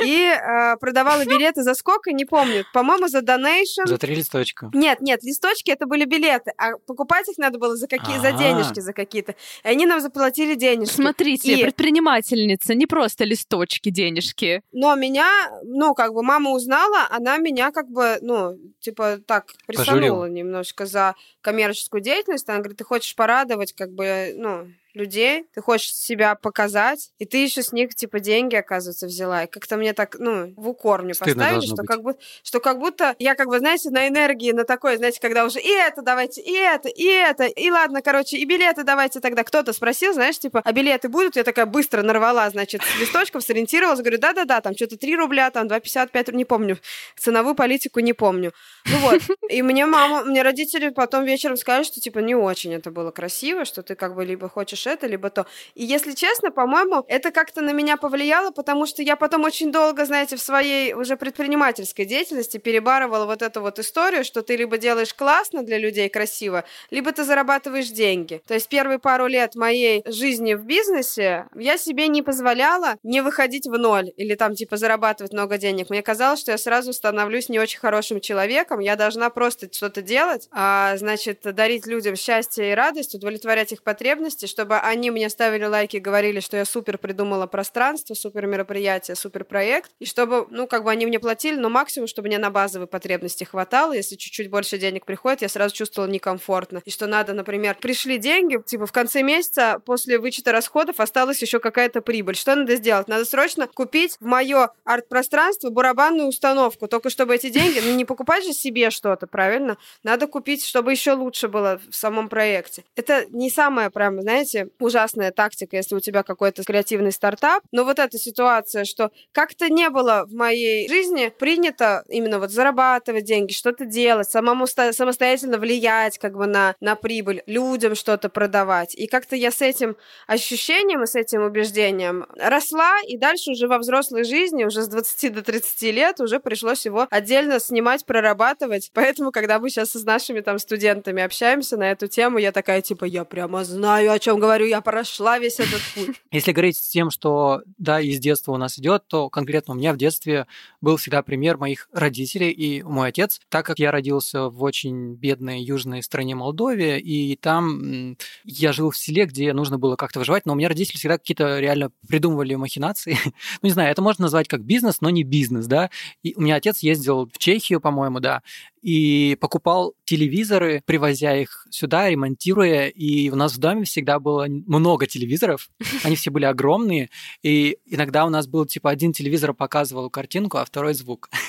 и 0.03 0.25
э, 0.25 0.77
продавала 0.77 1.25
билеты 1.25 1.63
за 1.63 1.73
сколько, 1.73 2.11
не 2.11 2.25
помню. 2.25 2.65
По-моему, 2.73 3.07
за 3.07 3.21
донейшн. 3.21 3.81
За 3.85 3.97
три 3.97 4.15
листочка. 4.15 4.69
Нет, 4.73 5.01
нет, 5.01 5.23
листочки 5.23 5.71
это 5.71 5.85
были 5.85 6.05
билеты, 6.05 6.53
а 6.57 6.77
покупать 6.85 7.27
их 7.29 7.37
надо 7.37 7.57
было 7.57 7.75
за 7.75 7.87
какие, 7.87 8.17
за 8.19 8.31
денежки, 8.31 8.79
за 8.79 8.93
какие-то. 8.93 9.35
И 9.63 9.67
они 9.67 9.85
нам 9.85 9.99
заплатили 10.01 10.55
денежки. 10.55 10.93
Смотрите, 10.93 11.53
и... 11.53 11.63
предпринимательница, 11.63 12.75
не 12.75 12.85
просто 12.85 13.23
листочки, 13.23 13.89
денежки. 13.89 14.61
Но 14.71 14.95
меня, 14.95 15.29
ну, 15.63 15.93
как 15.93 16.13
бы 16.13 16.23
мама 16.23 16.51
узнала, 16.51 17.07
она 17.09 17.37
меня 17.37 17.71
как 17.71 17.89
бы, 17.89 18.17
ну, 18.21 18.57
типа 18.79 19.19
так 19.25 19.45
присанула 19.67 20.25
немножко 20.25 20.85
за 20.85 21.15
коммерческую 21.41 22.01
деятельность. 22.01 22.47
Она 22.49 22.59
говорит, 22.59 22.77
ты 22.77 22.83
хочешь 22.83 23.15
порадовать, 23.15 23.73
как 23.73 23.91
бы, 23.91 24.33
ну, 24.35 24.67
людей, 24.93 25.45
ты 25.53 25.61
хочешь 25.61 25.93
себя 25.93 26.35
показать, 26.35 27.11
и 27.17 27.25
ты 27.25 27.37
еще 27.37 27.63
с 27.63 27.71
них, 27.71 27.95
типа, 27.95 28.19
деньги, 28.19 28.55
оказывается, 28.55 29.07
взяла. 29.07 29.43
И 29.43 29.47
как-то 29.47 29.77
мне 29.77 29.93
так, 29.93 30.17
ну, 30.19 30.53
в 30.55 30.69
укор 30.69 31.03
мне 31.03 31.13
Стыдно 31.13 31.43
поставили, 31.43 31.65
что 31.65 31.83
как, 31.83 32.01
будто, 32.01 32.19
что 32.43 32.59
как 32.59 32.79
будто 32.79 33.15
я, 33.19 33.35
как 33.35 33.47
бы, 33.47 33.59
знаете, 33.59 33.89
на 33.89 34.07
энергии, 34.07 34.51
на 34.51 34.63
такой, 34.63 34.97
знаете, 34.97 35.19
когда 35.21 35.45
уже 35.45 35.59
и 35.59 35.69
это 35.69 36.01
давайте, 36.01 36.41
и 36.41 36.53
это, 36.53 36.89
и 36.89 37.05
это, 37.05 37.45
и 37.45 37.71
ладно, 37.71 38.01
короче, 38.01 38.37
и 38.37 38.45
билеты 38.45 38.83
давайте 38.83 39.19
тогда. 39.19 39.43
Кто-то 39.43 39.73
спросил, 39.73 40.13
знаешь, 40.13 40.39
типа, 40.39 40.61
а 40.63 40.71
билеты 40.71 41.09
будут? 41.09 41.35
Я 41.35 41.43
такая 41.43 41.65
быстро 41.65 42.01
нарвала, 42.01 42.49
значит, 42.49 42.81
с 42.81 42.99
листочков, 42.99 43.43
сориентировалась, 43.43 43.99
говорю, 43.99 44.17
да-да-да, 44.17 44.61
там 44.61 44.75
что-то 44.75 44.97
3 44.97 45.15
рубля, 45.15 45.51
там 45.51 45.67
2,55, 45.67 46.35
не 46.35 46.45
помню, 46.45 46.77
ценовую 47.17 47.55
политику 47.55 47.99
не 47.99 48.13
помню. 48.13 48.53
Ну 48.85 48.97
вот, 48.99 49.21
и 49.49 49.61
мне 49.61 49.85
мама, 49.85 50.23
мне 50.23 50.41
родители 50.41 50.89
потом 50.89 51.23
вечером 51.23 51.57
сказали, 51.57 51.83
что, 51.83 51.99
типа, 51.99 52.19
не 52.19 52.35
очень 52.35 52.73
это 52.73 52.91
было 52.91 53.11
красиво, 53.11 53.65
что 53.65 53.83
ты, 53.83 53.95
как 53.95 54.15
бы, 54.15 54.25
либо 54.25 54.49
хочешь 54.49 54.80
хочешь 54.81 54.87
это, 54.87 55.07
либо 55.07 55.29
то. 55.29 55.45
И 55.75 55.83
если 55.83 56.13
честно, 56.13 56.51
по-моему, 56.51 57.03
это 57.07 57.31
как-то 57.31 57.61
на 57.61 57.71
меня 57.71 57.97
повлияло, 57.97 58.51
потому 58.51 58.85
что 58.85 59.01
я 59.01 59.15
потом 59.15 59.43
очень 59.43 59.71
долго, 59.71 60.05
знаете, 60.05 60.35
в 60.35 60.41
своей 60.41 60.93
уже 60.93 61.15
предпринимательской 61.15 62.05
деятельности 62.05 62.57
перебарывала 62.57 63.25
вот 63.25 63.41
эту 63.41 63.61
вот 63.61 63.79
историю, 63.79 64.23
что 64.23 64.41
ты 64.41 64.57
либо 64.57 64.77
делаешь 64.77 65.13
классно 65.13 65.63
для 65.63 65.77
людей, 65.77 66.09
красиво, 66.09 66.63
либо 66.91 67.11
ты 67.11 67.23
зарабатываешь 67.23 67.89
деньги. 67.89 68.41
То 68.47 68.53
есть 68.53 68.69
первые 68.69 68.99
пару 68.99 69.27
лет 69.27 69.55
моей 69.55 70.03
жизни 70.05 70.55
в 70.55 70.65
бизнесе 70.65 71.45
я 71.55 71.77
себе 71.77 72.07
не 72.07 72.21
позволяла 72.21 72.95
не 73.03 73.21
выходить 73.21 73.67
в 73.67 73.77
ноль 73.77 74.11
или 74.17 74.35
там 74.35 74.55
типа 74.55 74.77
зарабатывать 74.77 75.33
много 75.33 75.57
денег. 75.57 75.89
Мне 75.89 76.01
казалось, 76.01 76.39
что 76.39 76.51
я 76.51 76.57
сразу 76.57 76.93
становлюсь 76.93 77.49
не 77.49 77.59
очень 77.59 77.79
хорошим 77.79 78.19
человеком, 78.19 78.79
я 78.79 78.95
должна 78.95 79.29
просто 79.29 79.67
что-то 79.71 80.01
делать, 80.01 80.47
а, 80.51 80.97
значит, 80.97 81.41
дарить 81.43 81.87
людям 81.87 82.15
счастье 82.15 82.71
и 82.71 82.75
радость, 82.75 83.15
удовлетворять 83.15 83.71
их 83.71 83.83
потребности, 83.83 84.45
чтобы 84.45 84.70
чтобы 84.71 84.87
они 84.87 85.11
мне 85.11 85.29
ставили 85.29 85.65
лайки, 85.65 85.97
говорили, 85.97 86.39
что 86.39 86.55
я 86.55 86.63
супер 86.63 86.97
придумала 86.97 87.45
пространство, 87.45 88.13
супер 88.13 88.47
мероприятие, 88.47 89.15
супер 89.15 89.43
проект, 89.43 89.91
и 89.99 90.05
чтобы, 90.05 90.47
ну, 90.49 90.65
как 90.65 90.85
бы 90.85 90.91
они 90.91 91.05
мне 91.05 91.19
платили, 91.19 91.57
но 91.57 91.69
максимум, 91.69 92.07
чтобы 92.07 92.29
мне 92.29 92.37
на 92.37 92.51
базовые 92.51 92.87
потребности 92.87 93.43
хватало. 93.43 93.91
Если 93.91 94.15
чуть-чуть 94.15 94.49
больше 94.49 94.77
денег 94.77 95.05
приходит, 95.05 95.41
я 95.41 95.49
сразу 95.49 95.75
чувствовала 95.75 96.09
некомфортно. 96.09 96.81
И 96.85 96.89
что 96.89 97.05
надо, 97.05 97.33
например, 97.33 97.75
пришли 97.81 98.17
деньги, 98.17 98.61
типа 98.65 98.85
в 98.85 98.93
конце 98.93 99.23
месяца 99.23 99.81
после 99.85 100.17
вычета 100.17 100.53
расходов 100.53 101.01
осталась 101.01 101.41
еще 101.41 101.59
какая-то 101.59 102.01
прибыль. 102.01 102.35
Что 102.35 102.55
надо 102.55 102.77
сделать? 102.77 103.09
Надо 103.09 103.25
срочно 103.25 103.67
купить 103.67 104.15
в 104.21 104.25
мое 104.25 104.69
арт-пространство 104.85 105.69
барабанную 105.69 106.29
установку, 106.29 106.87
только 106.87 107.09
чтобы 107.09 107.35
эти 107.35 107.49
деньги, 107.49 107.81
ну, 107.83 107.93
не 107.93 108.05
покупать 108.05 108.45
же 108.45 108.53
себе 108.53 108.89
что-то, 108.89 109.27
правильно? 109.27 109.77
Надо 110.03 110.27
купить, 110.27 110.63
чтобы 110.63 110.91
еще 110.91 111.11
лучше 111.11 111.49
было 111.49 111.81
в 111.89 111.95
самом 111.95 112.29
проекте. 112.29 112.85
Это 112.95 113.25
не 113.31 113.49
самая, 113.49 113.89
прям, 113.89 114.21
знаете, 114.21 114.60
ужасная 114.79 115.31
тактика, 115.31 115.77
если 115.77 115.95
у 115.95 115.99
тебя 115.99 116.23
какой-то 116.23 116.63
креативный 116.63 117.11
стартап, 117.11 117.63
но 117.71 117.83
вот 117.83 117.99
эта 117.99 118.17
ситуация, 118.17 118.85
что 118.85 119.11
как-то 119.31 119.69
не 119.69 119.89
было 119.89 120.25
в 120.27 120.33
моей 120.33 120.87
жизни 120.87 121.31
принято 121.37 122.03
именно 122.09 122.39
вот 122.39 122.51
зарабатывать 122.51 123.25
деньги, 123.25 123.51
что-то 123.53 123.85
делать, 123.85 124.29
самому 124.29 124.67
самостоятельно 124.67 125.57
влиять 125.57 126.17
как 126.17 126.35
бы 126.35 126.47
на, 126.47 126.75
на 126.79 126.95
прибыль, 126.95 127.43
людям 127.45 127.95
что-то 127.95 128.29
продавать. 128.29 128.95
И 128.95 129.07
как-то 129.07 129.35
я 129.35 129.51
с 129.51 129.61
этим 129.61 129.95
ощущением 130.27 131.03
и 131.03 131.07
с 131.07 131.15
этим 131.15 131.43
убеждением 131.43 132.25
росла, 132.37 132.99
и 133.07 133.17
дальше 133.17 133.51
уже 133.51 133.67
во 133.67 133.77
взрослой 133.77 134.23
жизни, 134.23 134.63
уже 134.63 134.81
с 134.83 134.87
20 134.87 135.33
до 135.33 135.41
30 135.41 135.81
лет, 135.93 136.19
уже 136.19 136.39
пришлось 136.39 136.85
его 136.85 137.07
отдельно 137.09 137.59
снимать, 137.59 138.05
прорабатывать. 138.05 138.91
Поэтому, 138.93 139.31
когда 139.31 139.59
мы 139.59 139.69
сейчас 139.69 139.91
с 139.91 140.03
нашими 140.03 140.41
там 140.41 140.59
студентами 140.59 141.23
общаемся 141.23 141.77
на 141.77 141.91
эту 141.91 142.07
тему, 142.07 142.37
я 142.37 142.51
такая, 142.51 142.81
типа, 142.81 143.05
я 143.05 143.23
прямо 143.23 143.63
знаю, 143.63 144.11
о 144.11 144.19
чем 144.19 144.39
говорю, 144.39 144.50
я 144.59 144.81
прошла 144.81 145.39
весь 145.39 145.59
этот 145.59 145.81
путь. 145.95 146.21
Если 146.31 146.51
говорить 146.51 146.77
с 146.77 146.89
тем, 146.89 147.09
что, 147.09 147.61
да, 147.77 148.01
из 148.01 148.19
детства 148.19 148.51
у 148.51 148.57
нас 148.57 148.77
идет, 148.79 149.07
то 149.07 149.29
конкретно 149.29 149.73
у 149.73 149.77
меня 149.77 149.93
в 149.93 149.97
детстве 149.97 150.47
был 150.81 150.97
всегда 150.97 151.21
пример 151.21 151.57
моих 151.57 151.87
родителей 151.93 152.51
и 152.51 152.83
мой 152.83 153.09
отец, 153.09 153.39
так 153.49 153.65
как 153.65 153.79
я 153.79 153.91
родился 153.91 154.49
в 154.49 154.63
очень 154.63 155.15
бедной 155.15 155.61
южной 155.61 156.03
стране 156.03 156.35
Молдове, 156.35 156.99
и 156.99 157.35
там 157.35 158.17
я 158.43 158.73
жил 158.73 158.91
в 158.91 158.97
селе, 158.97 159.25
где 159.25 159.53
нужно 159.53 159.77
было 159.77 159.95
как-то 159.95 160.19
выживать, 160.19 160.45
но 160.45 160.53
у 160.53 160.55
меня 160.55 160.67
родители 160.67 160.97
всегда 160.97 161.17
какие-то 161.17 161.59
реально 161.59 161.91
придумывали 162.07 162.55
махинации. 162.55 163.17
ну, 163.25 163.31
не 163.63 163.71
знаю, 163.71 163.91
это 163.91 164.01
можно 164.01 164.23
назвать 164.23 164.47
как 164.47 164.63
бизнес, 164.63 165.01
но 165.01 165.09
не 165.09 165.23
бизнес, 165.23 165.67
да. 165.67 165.89
И 166.23 166.33
у 166.35 166.41
меня 166.41 166.55
отец 166.55 166.79
ездил 166.79 167.27
в 167.27 167.37
Чехию, 167.37 167.81
по-моему, 167.81 168.19
да, 168.19 168.41
и 168.81 169.37
покупал 169.39 169.93
телевизоры, 170.05 170.81
привозя 170.85 171.35
их 171.35 171.67
сюда, 171.69 172.09
ремонтируя. 172.09 172.87
И 172.87 173.29
у 173.29 173.35
нас 173.35 173.53
в 173.53 173.57
доме 173.59 173.83
всегда 173.83 174.19
было 174.19 174.47
много 174.47 175.07
телевизоров. 175.07 175.69
Они 176.03 176.15
все 176.15 176.31
были 176.31 176.45
огромные. 176.45 177.09
И 177.43 177.77
иногда 177.85 178.25
у 178.25 178.29
нас 178.29 178.47
был 178.47 178.65
типа 178.65 178.89
один 178.89 179.13
телевизор 179.13 179.53
показывал 179.53 180.09
картинку, 180.09 180.57
а 180.57 180.65
второй 180.65 180.93
звук. 180.93 181.29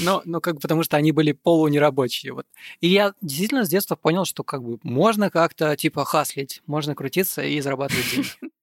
Но, 0.00 0.20
но 0.26 0.40
как 0.42 0.56
бы 0.56 0.60
потому 0.60 0.82
что 0.82 0.98
они 0.98 1.10
были 1.10 1.32
полунерабочие. 1.32 2.34
Вот. 2.34 2.46
И 2.80 2.88
я 2.88 3.14
действительно 3.22 3.64
с 3.64 3.68
детства 3.70 3.96
понял, 3.96 4.26
что 4.26 4.44
как 4.44 4.62
бы 4.62 4.78
можно 4.82 5.30
как-то 5.30 5.74
типа 5.74 6.04
хаслить, 6.04 6.60
можно 6.66 6.94
крутиться 6.94 7.42
и 7.42 7.58
зарабатывать 7.60 8.10
деньги. 8.10 8.28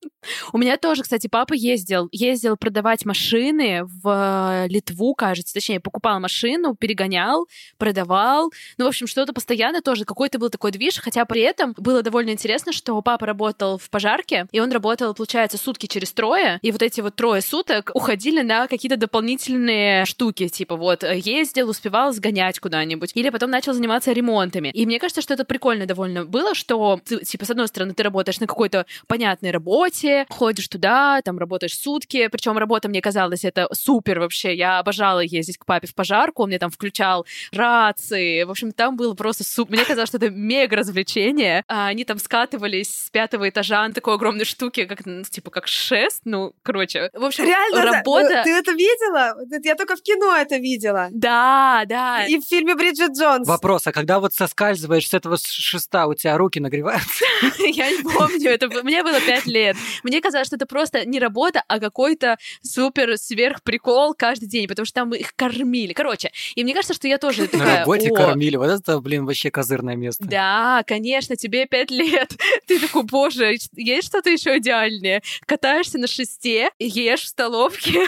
У 0.51 0.57
меня 0.57 0.77
тоже, 0.77 1.03
кстати, 1.03 1.27
папа 1.27 1.53
ездил, 1.53 2.09
ездил 2.11 2.57
продавать 2.57 3.05
машины 3.05 3.83
в 3.85 4.65
Литву, 4.67 5.13
кажется, 5.13 5.53
точнее, 5.53 5.79
покупал 5.79 6.19
машину, 6.19 6.75
перегонял, 6.75 7.47
продавал. 7.77 8.51
Ну, 8.77 8.85
в 8.85 8.87
общем, 8.87 9.07
что-то 9.07 9.33
постоянно 9.33 9.81
тоже, 9.81 10.05
какой-то 10.05 10.39
был 10.39 10.49
такой 10.49 10.71
движ, 10.71 10.99
хотя 10.99 11.25
при 11.25 11.41
этом 11.41 11.73
было 11.77 12.01
довольно 12.01 12.31
интересно, 12.31 12.73
что 12.73 13.01
папа 13.01 13.25
работал 13.25 13.77
в 13.77 13.89
пожарке, 13.89 14.47
и 14.51 14.59
он 14.59 14.71
работал, 14.71 15.13
получается, 15.13 15.57
сутки 15.57 15.85
через 15.85 16.11
трое, 16.11 16.59
и 16.61 16.71
вот 16.71 16.81
эти 16.81 17.01
вот 17.01 17.15
трое 17.15 17.41
суток 17.41 17.91
уходили 17.93 18.41
на 18.41 18.67
какие-то 18.67 18.97
дополнительные 18.97 20.05
штуки, 20.05 20.47
типа 20.47 20.75
вот 20.75 21.03
ездил, 21.03 21.69
успевал 21.69 22.11
сгонять 22.11 22.59
куда-нибудь, 22.59 23.11
или 23.15 23.29
потом 23.29 23.51
начал 23.51 23.73
заниматься 23.73 24.11
ремонтами. 24.11 24.69
И 24.73 24.85
мне 24.85 24.99
кажется, 24.99 25.21
что 25.21 25.33
это 25.33 25.45
прикольно 25.45 25.85
довольно 25.85 26.25
было, 26.25 26.53
что, 26.55 26.99
типа, 27.05 27.45
с 27.45 27.49
одной 27.49 27.67
стороны, 27.67 27.93
ты 27.93 28.03
работаешь 28.03 28.39
на 28.39 28.47
какой-то 28.47 28.85
понятной 29.07 29.51
работе, 29.51 30.08
работе, 30.09 30.25
ходишь 30.29 30.67
туда, 30.67 31.21
там 31.23 31.37
работаешь 31.37 31.77
сутки. 31.77 32.27
Причем 32.27 32.57
работа 32.57 32.89
мне 32.89 33.01
казалась 33.01 33.43
это 33.43 33.67
супер 33.73 34.19
вообще. 34.19 34.55
Я 34.55 34.79
обожала 34.79 35.19
ездить 35.19 35.57
к 35.57 35.65
папе 35.65 35.87
в 35.87 35.95
пожарку, 35.95 36.43
он 36.43 36.49
мне 36.49 36.59
там 36.59 36.69
включал 36.69 37.25
рации. 37.51 38.43
В 38.43 38.51
общем, 38.51 38.71
там 38.71 38.95
было 38.95 39.13
просто 39.13 39.43
супер. 39.43 39.73
Мне 39.73 39.85
казалось, 39.85 40.09
что 40.09 40.17
это 40.17 40.29
мега 40.29 40.77
развлечение. 40.77 41.63
А 41.67 41.87
они 41.87 42.05
там 42.05 42.19
скатывались 42.19 43.05
с 43.05 43.09
пятого 43.09 43.49
этажа 43.49 43.87
на 43.87 43.93
такой 43.93 44.15
огромной 44.15 44.45
штуке, 44.45 44.85
как 44.85 45.05
ну, 45.05 45.23
типа 45.23 45.51
как 45.51 45.67
шест. 45.67 46.21
Ну, 46.25 46.53
короче. 46.63 47.09
В 47.13 47.23
общем, 47.23 47.45
Реально, 47.45 47.83
работа... 47.83 48.29
Да? 48.29 48.43
Ты 48.43 48.51
это 48.51 48.71
видела? 48.71 49.35
Я 49.63 49.75
только 49.75 49.95
в 49.95 50.01
кино 50.01 50.35
это 50.35 50.57
видела. 50.57 51.07
Да, 51.11 51.83
да. 51.87 52.25
И 52.25 52.37
в 52.37 52.45
фильме 52.45 52.75
Бриджит 52.75 53.11
Джонс. 53.17 53.47
Вопрос, 53.47 53.87
а 53.87 53.91
когда 53.91 54.19
вот 54.19 54.33
соскальзываешь 54.33 55.09
с 55.09 55.13
этого 55.13 55.37
шеста, 55.37 56.07
у 56.07 56.13
тебя 56.13 56.37
руки 56.37 56.59
нагреваются? 56.59 57.25
Я 57.59 57.89
не 57.91 58.03
помню, 58.03 58.49
это 58.49 58.67
мне 58.83 59.03
было 59.03 59.19
пять 59.21 59.45
лет. 59.45 59.75
Мне 60.03 60.21
казалось, 60.21 60.47
что 60.47 60.55
это 60.55 60.65
просто 60.65 61.05
не 61.05 61.19
работа, 61.19 61.63
а 61.67 61.79
какой-то 61.79 62.37
супер 62.61 63.17
сверх 63.17 63.63
прикол 63.63 64.13
каждый 64.13 64.47
день, 64.47 64.67
потому 64.67 64.85
что 64.85 64.95
там 64.95 65.13
их 65.13 65.35
кормили. 65.35 65.93
Короче, 65.93 66.31
и 66.55 66.63
мне 66.63 66.73
кажется, 66.73 66.93
что 66.93 67.07
я 67.07 67.17
тоже 67.17 67.47
такая... 67.47 67.67
На 67.67 67.79
работе 67.79 68.09
кормили, 68.09 68.55
вот 68.55 68.69
это, 68.69 68.99
блин, 68.99 69.25
вообще 69.25 69.51
козырное 69.51 69.95
место. 69.95 70.25
Да, 70.25 70.83
конечно, 70.85 71.35
тебе 71.35 71.65
пять 71.65 71.91
лет. 71.91 72.31
Ты 72.67 72.79
такой, 72.79 73.03
боже, 73.03 73.57
есть 73.75 74.07
что-то 74.07 74.29
еще 74.29 74.57
идеальнее? 74.57 75.21
Катаешься 75.45 75.97
на 75.97 76.07
шесте, 76.07 76.71
ешь 76.79 77.23
в 77.23 77.27
столовке, 77.27 78.05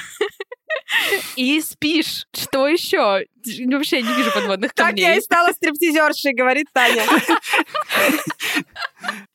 и 1.35 1.61
спишь. 1.61 2.27
Что 2.33 2.67
еще? 2.67 3.25
Вообще 3.65 4.01
не 4.01 4.13
вижу 4.13 4.31
подводных 4.33 4.73
камней. 4.73 5.03
Так 5.03 5.13
я 5.13 5.15
и 5.15 5.21
стала 5.21 5.51
стриптизершей, 5.53 6.33
говорит 6.33 6.67
Таня. 6.73 7.03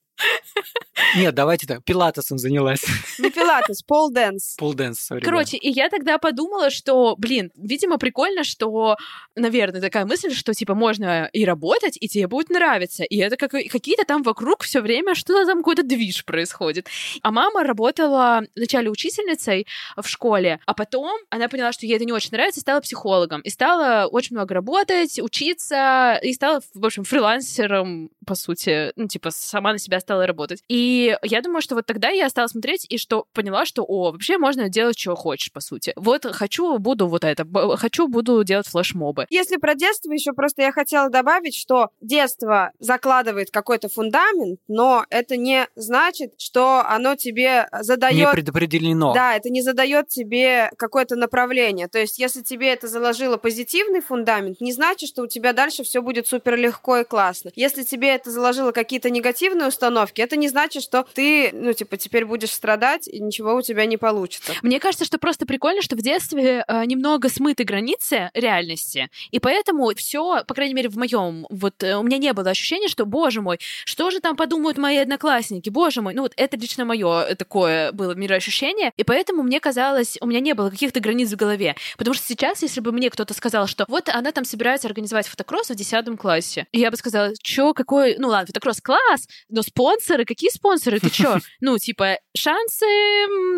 Нет, 1.16 1.34
давайте 1.34 1.66
так, 1.66 1.84
пилатесом 1.84 2.38
занялась. 2.38 2.84
Не 3.18 3.30
пилатес, 3.30 3.82
полденс. 3.82 4.56
Полденс, 4.58 5.00
сори. 5.00 5.20
Короче, 5.20 5.56
и 5.56 5.70
я 5.70 5.88
тогда 5.88 6.18
подумала, 6.18 6.70
что, 6.70 7.14
блин, 7.16 7.50
видимо, 7.56 7.98
прикольно, 7.98 8.44
что, 8.44 8.96
наверное, 9.34 9.80
такая 9.80 10.06
мысль, 10.06 10.32
что, 10.32 10.54
типа, 10.54 10.74
можно 10.74 11.28
и 11.32 11.44
работать, 11.44 11.96
и 12.00 12.08
тебе 12.08 12.26
будет 12.28 12.50
нравиться. 12.50 13.04
И 13.04 13.16
это 13.18 13.36
как, 13.36 13.50
какие-то 13.50 14.04
там 14.04 14.22
вокруг 14.22 14.62
все 14.62 14.80
время 14.80 15.14
что-то 15.14 15.46
там 15.46 15.58
какой-то 15.58 15.82
движ 15.82 16.24
происходит. 16.24 16.88
А 17.22 17.30
мама 17.30 17.62
работала 17.64 18.42
вначале 18.54 18.90
учительницей 18.90 19.66
в 19.96 20.06
школе, 20.06 20.60
а 20.66 20.74
потом 20.74 21.18
она 21.30 21.48
поняла, 21.48 21.72
что 21.72 21.86
ей 21.86 21.96
это 21.96 22.04
не 22.04 22.12
очень 22.12 22.30
нравится, 22.32 22.60
и 22.60 22.62
стала 22.62 22.80
психологом. 22.80 23.40
И 23.42 23.50
стала 23.50 24.06
очень 24.06 24.36
много 24.36 24.54
работать, 24.54 25.18
учиться, 25.18 26.18
и 26.22 26.32
стала, 26.32 26.60
в 26.74 26.84
общем, 26.84 27.04
фрилансером, 27.04 28.10
по 28.26 28.34
сути, 28.34 28.92
ну, 28.96 29.08
типа, 29.08 29.30
сама 29.30 29.72
на 29.72 29.78
себя 29.78 30.00
стала 30.00 30.15
работать. 30.24 30.62
И 30.68 31.16
я 31.22 31.42
думаю, 31.42 31.60
что 31.60 31.74
вот 31.74 31.86
тогда 31.86 32.08
я 32.08 32.28
стала 32.30 32.46
смотреть 32.46 32.86
и 32.88 32.96
что 32.98 33.26
поняла, 33.32 33.66
что, 33.66 33.84
о, 33.84 34.12
вообще 34.12 34.38
можно 34.38 34.68
делать, 34.68 34.98
что 34.98 35.14
хочешь, 35.14 35.52
по 35.52 35.60
сути. 35.60 35.92
Вот 35.96 36.24
хочу, 36.24 36.78
буду 36.78 37.08
вот 37.08 37.24
это, 37.24 37.46
хочу, 37.76 38.08
буду 38.08 38.44
делать 38.44 38.68
флешмобы. 38.68 39.26
Если 39.30 39.56
про 39.56 39.74
детство 39.74 40.12
еще 40.12 40.32
просто 40.32 40.62
я 40.62 40.72
хотела 40.72 41.10
добавить, 41.10 41.56
что 41.56 41.90
детство 42.00 42.70
закладывает 42.78 43.50
какой-то 43.50 43.88
фундамент, 43.88 44.60
но 44.68 45.04
это 45.10 45.36
не 45.36 45.66
значит, 45.74 46.34
что 46.38 46.84
оно 46.86 47.16
тебе 47.16 47.68
задает... 47.80 48.16
Не 48.16 48.32
предопределено. 48.32 49.12
Да, 49.12 49.34
это 49.36 49.50
не 49.50 49.62
задает 49.62 50.08
тебе 50.08 50.70
какое-то 50.78 51.16
направление. 51.16 51.88
То 51.88 51.98
есть, 51.98 52.18
если 52.18 52.42
тебе 52.42 52.68
это 52.68 52.86
заложило 52.88 53.36
позитивный 53.36 54.00
фундамент, 54.00 54.60
не 54.60 54.72
значит, 54.72 55.08
что 55.08 55.22
у 55.22 55.26
тебя 55.26 55.52
дальше 55.52 55.82
все 55.84 56.00
будет 56.02 56.26
супер 56.26 56.56
легко 56.56 56.98
и 56.98 57.04
классно. 57.04 57.50
Если 57.54 57.82
тебе 57.82 58.08
это 58.10 58.30
заложило 58.30 58.72
какие-то 58.72 59.10
негативные 59.10 59.68
установки, 59.68 60.05
установки. 60.06 60.20
Это 60.20 60.36
не 60.36 60.48
значит, 60.48 60.82
что 60.82 61.06
ты, 61.14 61.50
ну, 61.52 61.72
типа, 61.72 61.96
теперь 61.96 62.24
будешь 62.24 62.50
страдать, 62.50 63.08
и 63.08 63.20
ничего 63.20 63.54
у 63.54 63.62
тебя 63.62 63.86
не 63.86 63.96
получится. 63.96 64.52
Мне 64.62 64.80
кажется, 64.80 65.04
что 65.04 65.18
просто 65.18 65.46
прикольно, 65.46 65.82
что 65.82 65.96
в 65.96 66.02
детстве 66.02 66.64
э, 66.66 66.84
немного 66.84 67.28
смыты 67.28 67.64
границы 67.64 68.30
реальности, 68.34 69.08
и 69.30 69.38
поэтому 69.38 69.94
все, 69.94 70.44
по 70.46 70.54
крайней 70.54 70.74
мере, 70.74 70.88
в 70.88 70.96
моем, 70.96 71.46
вот 71.50 71.82
э, 71.82 71.96
у 71.96 72.02
меня 72.02 72.18
не 72.18 72.32
было 72.32 72.50
ощущения, 72.50 72.88
что, 72.88 73.06
боже 73.06 73.40
мой, 73.40 73.58
что 73.84 74.10
же 74.10 74.20
там 74.20 74.36
подумают 74.36 74.78
мои 74.78 74.98
одноклассники, 74.98 75.70
боже 75.70 76.02
мой, 76.02 76.14
ну 76.14 76.22
вот 76.22 76.32
это 76.36 76.56
лично 76.56 76.84
мое 76.84 77.34
такое 77.34 77.92
было 77.92 78.14
мироощущение, 78.14 78.92
и 78.96 79.04
поэтому 79.04 79.42
мне 79.42 79.60
казалось, 79.60 80.18
у 80.20 80.26
меня 80.26 80.40
не 80.40 80.54
было 80.54 80.70
каких-то 80.70 81.00
границ 81.00 81.32
в 81.32 81.36
голове, 81.36 81.76
потому 81.98 82.14
что 82.14 82.26
сейчас, 82.26 82.62
если 82.62 82.80
бы 82.80 82.92
мне 82.92 83.10
кто-то 83.10 83.34
сказал, 83.34 83.66
что 83.66 83.84
вот 83.88 84.08
она 84.08 84.32
там 84.32 84.44
собирается 84.44 84.88
организовать 84.88 85.26
фотокросс 85.28 85.70
в 85.70 85.74
10 85.74 86.18
классе, 86.18 86.66
я 86.72 86.90
бы 86.90 86.96
сказала, 86.96 87.32
что 87.42 87.74
какой, 87.74 88.16
ну 88.18 88.28
ладно, 88.28 88.46
фотокросс 88.46 88.80
класс, 88.80 89.28
но 89.48 89.62
спорт 89.62 89.85
спонсоры, 89.86 90.24
какие 90.24 90.50
спонсоры? 90.50 90.98
ты 90.98 91.10
чё? 91.10 91.38
Ну, 91.60 91.78
типа, 91.78 92.18
шансы, 92.36 92.86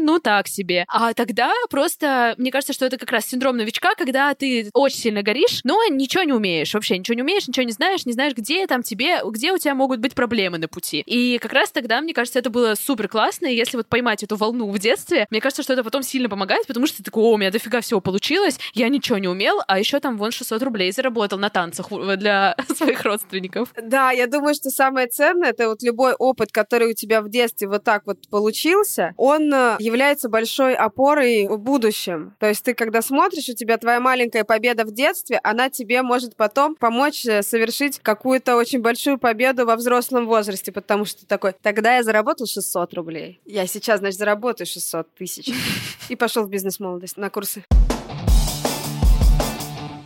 ну, 0.02 0.18
так 0.18 0.46
себе. 0.46 0.84
А 0.88 1.14
тогда 1.14 1.52
просто, 1.70 2.34
мне 2.38 2.50
кажется, 2.50 2.72
что 2.72 2.86
это 2.86 2.96
как 2.96 3.10
раз 3.10 3.26
синдром 3.26 3.56
новичка, 3.56 3.94
когда 3.96 4.34
ты 4.34 4.70
очень 4.72 4.98
сильно 4.98 5.22
горишь, 5.22 5.60
но 5.64 5.80
ничего 5.88 6.22
не 6.22 6.32
умеешь, 6.32 6.74
вообще 6.74 6.98
ничего 6.98 7.14
не 7.14 7.22
умеешь, 7.22 7.48
ничего 7.48 7.64
не 7.64 7.72
знаешь, 7.72 8.06
не 8.06 8.12
знаешь, 8.12 8.34
где 8.34 8.66
там 8.66 8.82
тебе, 8.82 9.20
где 9.24 9.52
у 9.52 9.58
тебя 9.58 9.74
могут 9.74 10.00
быть 10.00 10.14
проблемы 10.14 10.58
на 10.58 10.68
пути. 10.68 11.02
И 11.06 11.38
как 11.38 11.52
раз 11.52 11.70
тогда, 11.70 12.00
мне 12.00 12.12
кажется, 12.12 12.38
это 12.38 12.50
было 12.50 12.74
супер 12.74 13.08
классно, 13.08 13.46
и 13.46 13.56
если 13.56 13.76
вот 13.76 13.88
поймать 13.88 14.22
эту 14.22 14.36
волну 14.36 14.70
в 14.70 14.78
детстве, 14.78 15.26
мне 15.30 15.40
кажется, 15.40 15.62
что 15.62 15.72
это 15.72 15.82
потом 15.82 16.02
сильно 16.02 16.28
помогает, 16.28 16.66
потому 16.66 16.86
что 16.86 16.98
ты 16.98 17.04
такой, 17.04 17.24
о, 17.24 17.32
у 17.32 17.36
меня 17.36 17.50
дофига 17.50 17.80
всего 17.80 18.00
получилось, 18.00 18.58
я 18.74 18.88
ничего 18.88 19.18
не 19.18 19.28
умел, 19.28 19.60
а 19.66 19.78
еще 19.78 19.98
там 19.98 20.18
вон 20.18 20.30
600 20.30 20.62
рублей 20.62 20.92
заработал 20.92 21.38
на 21.38 21.48
танцах 21.48 21.88
для 22.16 22.56
своих 22.76 23.02
родственников. 23.04 23.72
Да, 23.82 24.10
я 24.12 24.26
думаю, 24.26 24.54
что 24.54 24.70
самое 24.70 25.08
ценное, 25.08 25.50
это 25.50 25.68
вот 25.68 25.82
любой 25.82 26.14
опыт, 26.18 26.52
который 26.52 26.90
у 26.90 26.94
тебя 26.94 27.22
в 27.22 27.28
детстве 27.28 27.68
вот 27.68 27.84
так 27.84 28.02
вот 28.06 28.28
получился, 28.28 29.14
он 29.16 29.52
э, 29.52 29.76
является 29.78 30.28
большой 30.28 30.74
опорой 30.74 31.46
в 31.48 31.58
будущем. 31.58 32.34
То 32.38 32.46
есть 32.46 32.64
ты, 32.64 32.74
когда 32.74 33.02
смотришь, 33.02 33.48
у 33.48 33.54
тебя 33.54 33.78
твоя 33.78 34.00
маленькая 34.00 34.44
победа 34.44 34.84
в 34.84 34.92
детстве, 34.92 35.40
она 35.42 35.70
тебе 35.70 36.02
может 36.02 36.36
потом 36.36 36.74
помочь 36.74 37.26
э, 37.26 37.42
совершить 37.42 38.00
какую-то 38.00 38.56
очень 38.56 38.80
большую 38.80 39.18
победу 39.18 39.66
во 39.66 39.76
взрослом 39.76 40.26
возрасте, 40.26 40.72
потому 40.72 41.04
что 41.04 41.26
такой, 41.26 41.54
тогда 41.62 41.96
я 41.96 42.02
заработал 42.02 42.46
600 42.46 42.94
рублей. 42.94 43.40
Я 43.44 43.66
сейчас, 43.66 44.00
значит, 44.00 44.18
заработаю 44.18 44.66
600 44.66 45.14
тысяч. 45.14 45.50
И 46.08 46.16
пошел 46.16 46.44
в 46.44 46.50
бизнес-молодость 46.50 47.16
на 47.16 47.30
курсы. 47.30 47.64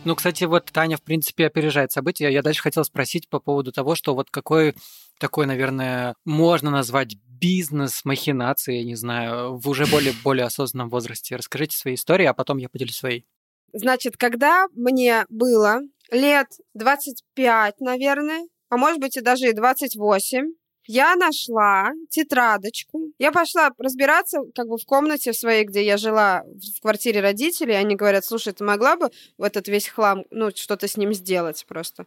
Ну, 0.05 0.15
кстати, 0.15 0.43
вот 0.43 0.65
Таня, 0.65 0.97
в 0.97 1.01
принципе, 1.01 1.47
опережает 1.47 1.93
события. 1.93 2.29
Я 2.29 2.41
дальше 2.41 2.61
хотел 2.61 2.83
спросить 2.83 3.29
по 3.29 3.39
поводу 3.39 3.71
того, 3.71 3.95
что 3.95 4.13
вот 4.13 4.29
какой 4.29 4.75
такой, 5.17 5.45
наверное, 5.45 6.15
можно 6.25 6.71
назвать 6.71 7.15
бизнес, 7.25 8.03
махинации, 8.03 8.77
я 8.77 8.83
не 8.83 8.95
знаю, 8.95 9.57
в 9.57 9.69
уже 9.69 9.85
более, 9.85 10.13
более 10.23 10.45
осознанном 10.45 10.89
возрасте. 10.89 11.35
Расскажите 11.35 11.77
свои 11.77 11.95
истории, 11.95 12.25
а 12.25 12.33
потом 12.33 12.57
я 12.57 12.67
поделюсь 12.67 12.97
своей. 12.97 13.25
Значит, 13.71 14.17
когда 14.17 14.67
мне 14.73 15.25
было 15.29 15.79
лет 16.11 16.47
25, 16.73 17.79
наверное, 17.79 18.45
а 18.69 18.77
может 18.77 18.99
быть 18.99 19.17
и 19.17 19.21
даже 19.21 19.49
и 19.49 19.53
28, 19.53 20.53
я 20.87 21.15
нашла 21.15 21.91
тетрадочку. 22.09 23.11
Я 23.19 23.31
пошла 23.31 23.71
разбираться 23.77 24.39
как 24.55 24.67
бы 24.67 24.77
в 24.77 24.85
комнате 24.85 25.33
своей, 25.33 25.65
где 25.65 25.83
я 25.83 25.97
жила, 25.97 26.43
в 26.77 26.81
квартире 26.81 27.21
родителей. 27.21 27.75
Они 27.75 27.95
говорят, 27.95 28.25
слушай, 28.25 28.53
ты 28.53 28.63
могла 28.63 28.95
бы 28.95 29.09
в 29.37 29.43
этот 29.43 29.67
весь 29.67 29.87
хлам, 29.87 30.25
ну, 30.31 30.51
что-то 30.55 30.87
с 30.87 30.97
ним 30.97 31.13
сделать 31.13 31.65
просто? 31.67 32.05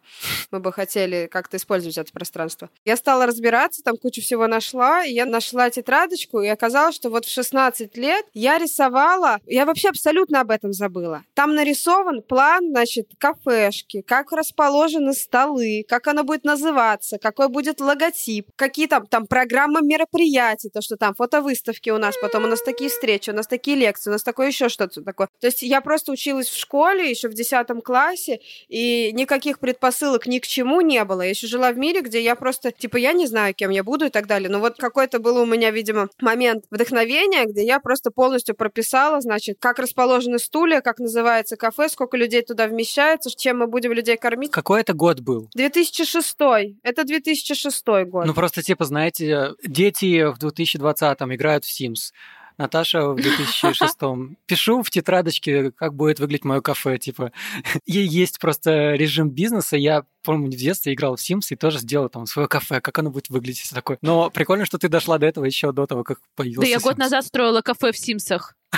Мы 0.51 0.61
бы 0.61 0.73
хотели 0.73 1.29
как-то 1.31 1.57
использовать 1.57 1.99
это 1.99 2.13
пространство. 2.13 2.71
Я 2.85 2.97
стала 2.97 3.27
разбираться, 3.27 3.83
там 3.83 3.97
кучу 3.97 4.21
всего 4.21 4.47
нашла. 4.47 5.05
И 5.05 5.13
я 5.13 5.27
нашла 5.27 5.71
тетрадочку, 5.71 6.41
и 6.41 6.49
оказалось, 6.49 6.95
что 6.95 7.11
вот 7.11 7.25
в 7.25 7.31
16 7.31 7.97
лет 7.97 8.27
я 8.35 8.59
рисовала... 8.59 9.39
Я 9.47 9.65
вообще 9.65 9.89
абсолютно 9.89 10.41
об 10.41 10.51
этом 10.51 10.73
забыла. 10.73 11.25
Там 11.35 11.55
нарисован 11.55 12.23
план, 12.23 12.71
значит, 12.71 13.11
кафешки, 13.19 14.03
как 14.03 14.33
расположены 14.33 15.13
столы, 15.13 15.85
как 15.89 16.07
она 16.07 16.23
будет 16.23 16.45
называться, 16.45 17.19
какой 17.19 17.49
будет 17.49 17.81
логотип, 17.81 18.51
какие 18.67 18.87
там, 18.87 19.07
там 19.07 19.27
программы 19.27 19.81
мероприятий, 19.83 20.71
то, 20.71 20.81
что 20.81 20.97
там 20.97 21.15
фотовыставки 21.15 21.91
у 21.91 21.99
нас, 21.99 22.17
потом 22.21 22.45
у 22.45 22.47
нас 22.49 22.63
такие 22.63 22.91
встречи, 22.91 23.31
у 23.31 23.33
нас 23.33 23.47
такие 23.47 23.77
лекции, 23.77 24.11
у 24.11 24.13
нас 24.13 24.23
такое 24.23 24.49
еще 24.49 24.69
что-то 24.69 25.03
такое. 25.03 25.29
То 25.41 25.47
есть 25.47 25.63
я 25.63 25.81
просто 25.81 26.13
училась 26.13 26.49
в 26.49 26.59
школе 26.59 27.09
еще 27.09 27.29
в 27.29 27.35
10 27.35 27.67
классе, 27.85 28.41
и 28.69 29.13
никаких 29.13 29.61
предпосылок 29.61 30.27
ни 30.27 30.39
к 30.39 30.47
чему 30.47 30.81
не 30.81 31.05
было. 31.05 31.23
Я 31.23 31.31
еще 31.31 31.47
жила 31.47 31.71
в 31.71 31.79
мире, 31.79 32.01
где 32.01 32.21
я 32.21 32.35
просто, 32.35 32.73
типа, 32.73 32.97
я 32.97 33.13
не 33.13 33.27
знаю, 33.27 33.55
кем 33.55 33.71
я 33.71 33.85
буду 33.85 34.07
и 34.07 34.11
так 34.11 34.27
далее. 34.27 34.49
Но 34.49 34.59
вот 34.59 34.77
какой-то 34.77 35.19
был 35.21 35.37
у 35.37 35.47
меня, 35.47 35.71
видимо, 35.71 36.09
момент 36.21 36.65
вдохновения, 36.71 37.45
где 37.47 37.65
я 37.65 37.79
просто 37.79 38.11
полностью 38.11 38.55
прописала, 38.57 39.21
значит, 39.21 39.59
как 39.61 39.79
расположены 39.79 40.39
стулья, 40.39 40.81
как 40.81 40.99
называется 40.99 41.57
кафе, 41.57 41.89
сколько 41.89 42.17
людей 42.17 42.43
туда 42.43 42.67
вмещается, 42.67 43.31
чем 43.37 43.59
мы 43.59 43.67
будем 43.67 43.93
людей 43.93 44.17
кормить. 44.17 44.51
Какой 44.51 44.81
это 44.81 44.93
год 44.93 45.21
был? 45.21 45.49
2006. 45.55 46.37
Это 46.83 47.05
2006 47.05 47.87
год. 48.07 48.27
Ну, 48.27 48.35
просто 48.35 48.56
Просто, 48.57 48.69
типа, 48.69 48.87
знаете, 48.87 49.51
дети 49.67 50.25
в 50.33 50.39
2020-м 50.39 51.35
играют 51.35 51.67
в 51.67 51.69
Sims. 51.69 52.13
Наташа 52.57 53.09
в 53.09 53.17
2006-м. 53.17 54.39
Пишу 54.47 54.83
в 54.83 54.89
тетрадочке, 54.89 55.73
как 55.73 55.93
будет 55.93 56.21
выглядеть 56.21 56.47
мое 56.47 56.63
кафе, 56.63 56.97
типа. 56.97 57.33
Ей 57.85 58.07
есть 58.07 58.39
просто 58.39 58.95
режим 58.95 59.29
бизнеса. 59.29 59.77
Я, 59.77 60.05
помню, 60.23 60.51
в 60.51 60.55
детстве 60.55 60.95
играл 60.95 61.17
в 61.17 61.21
Sims 61.21 61.49
и 61.51 61.57
тоже 61.57 61.81
сделал 61.81 62.09
там 62.09 62.25
свое 62.25 62.49
кафе, 62.49 62.81
как 62.81 62.99
оно 62.99 63.11
будет 63.11 63.29
выглядеть 63.29 63.69
такое. 63.75 63.99
Но 64.01 64.31
прикольно, 64.31 64.65
что 64.65 64.79
ты 64.79 64.89
дошла 64.89 65.19
до 65.19 65.27
этого 65.27 65.45
еще 65.45 65.71
до 65.73 65.87
того, 65.87 66.03
как 66.03 66.21
появился 66.35 66.63
Да 66.63 66.67
я 66.67 66.79
Sims. 66.79 66.83
год 66.83 66.97
назад 66.97 67.27
строила 67.27 67.61
кафе 67.61 67.93
в 67.93 67.99
Симсах. 67.99 68.55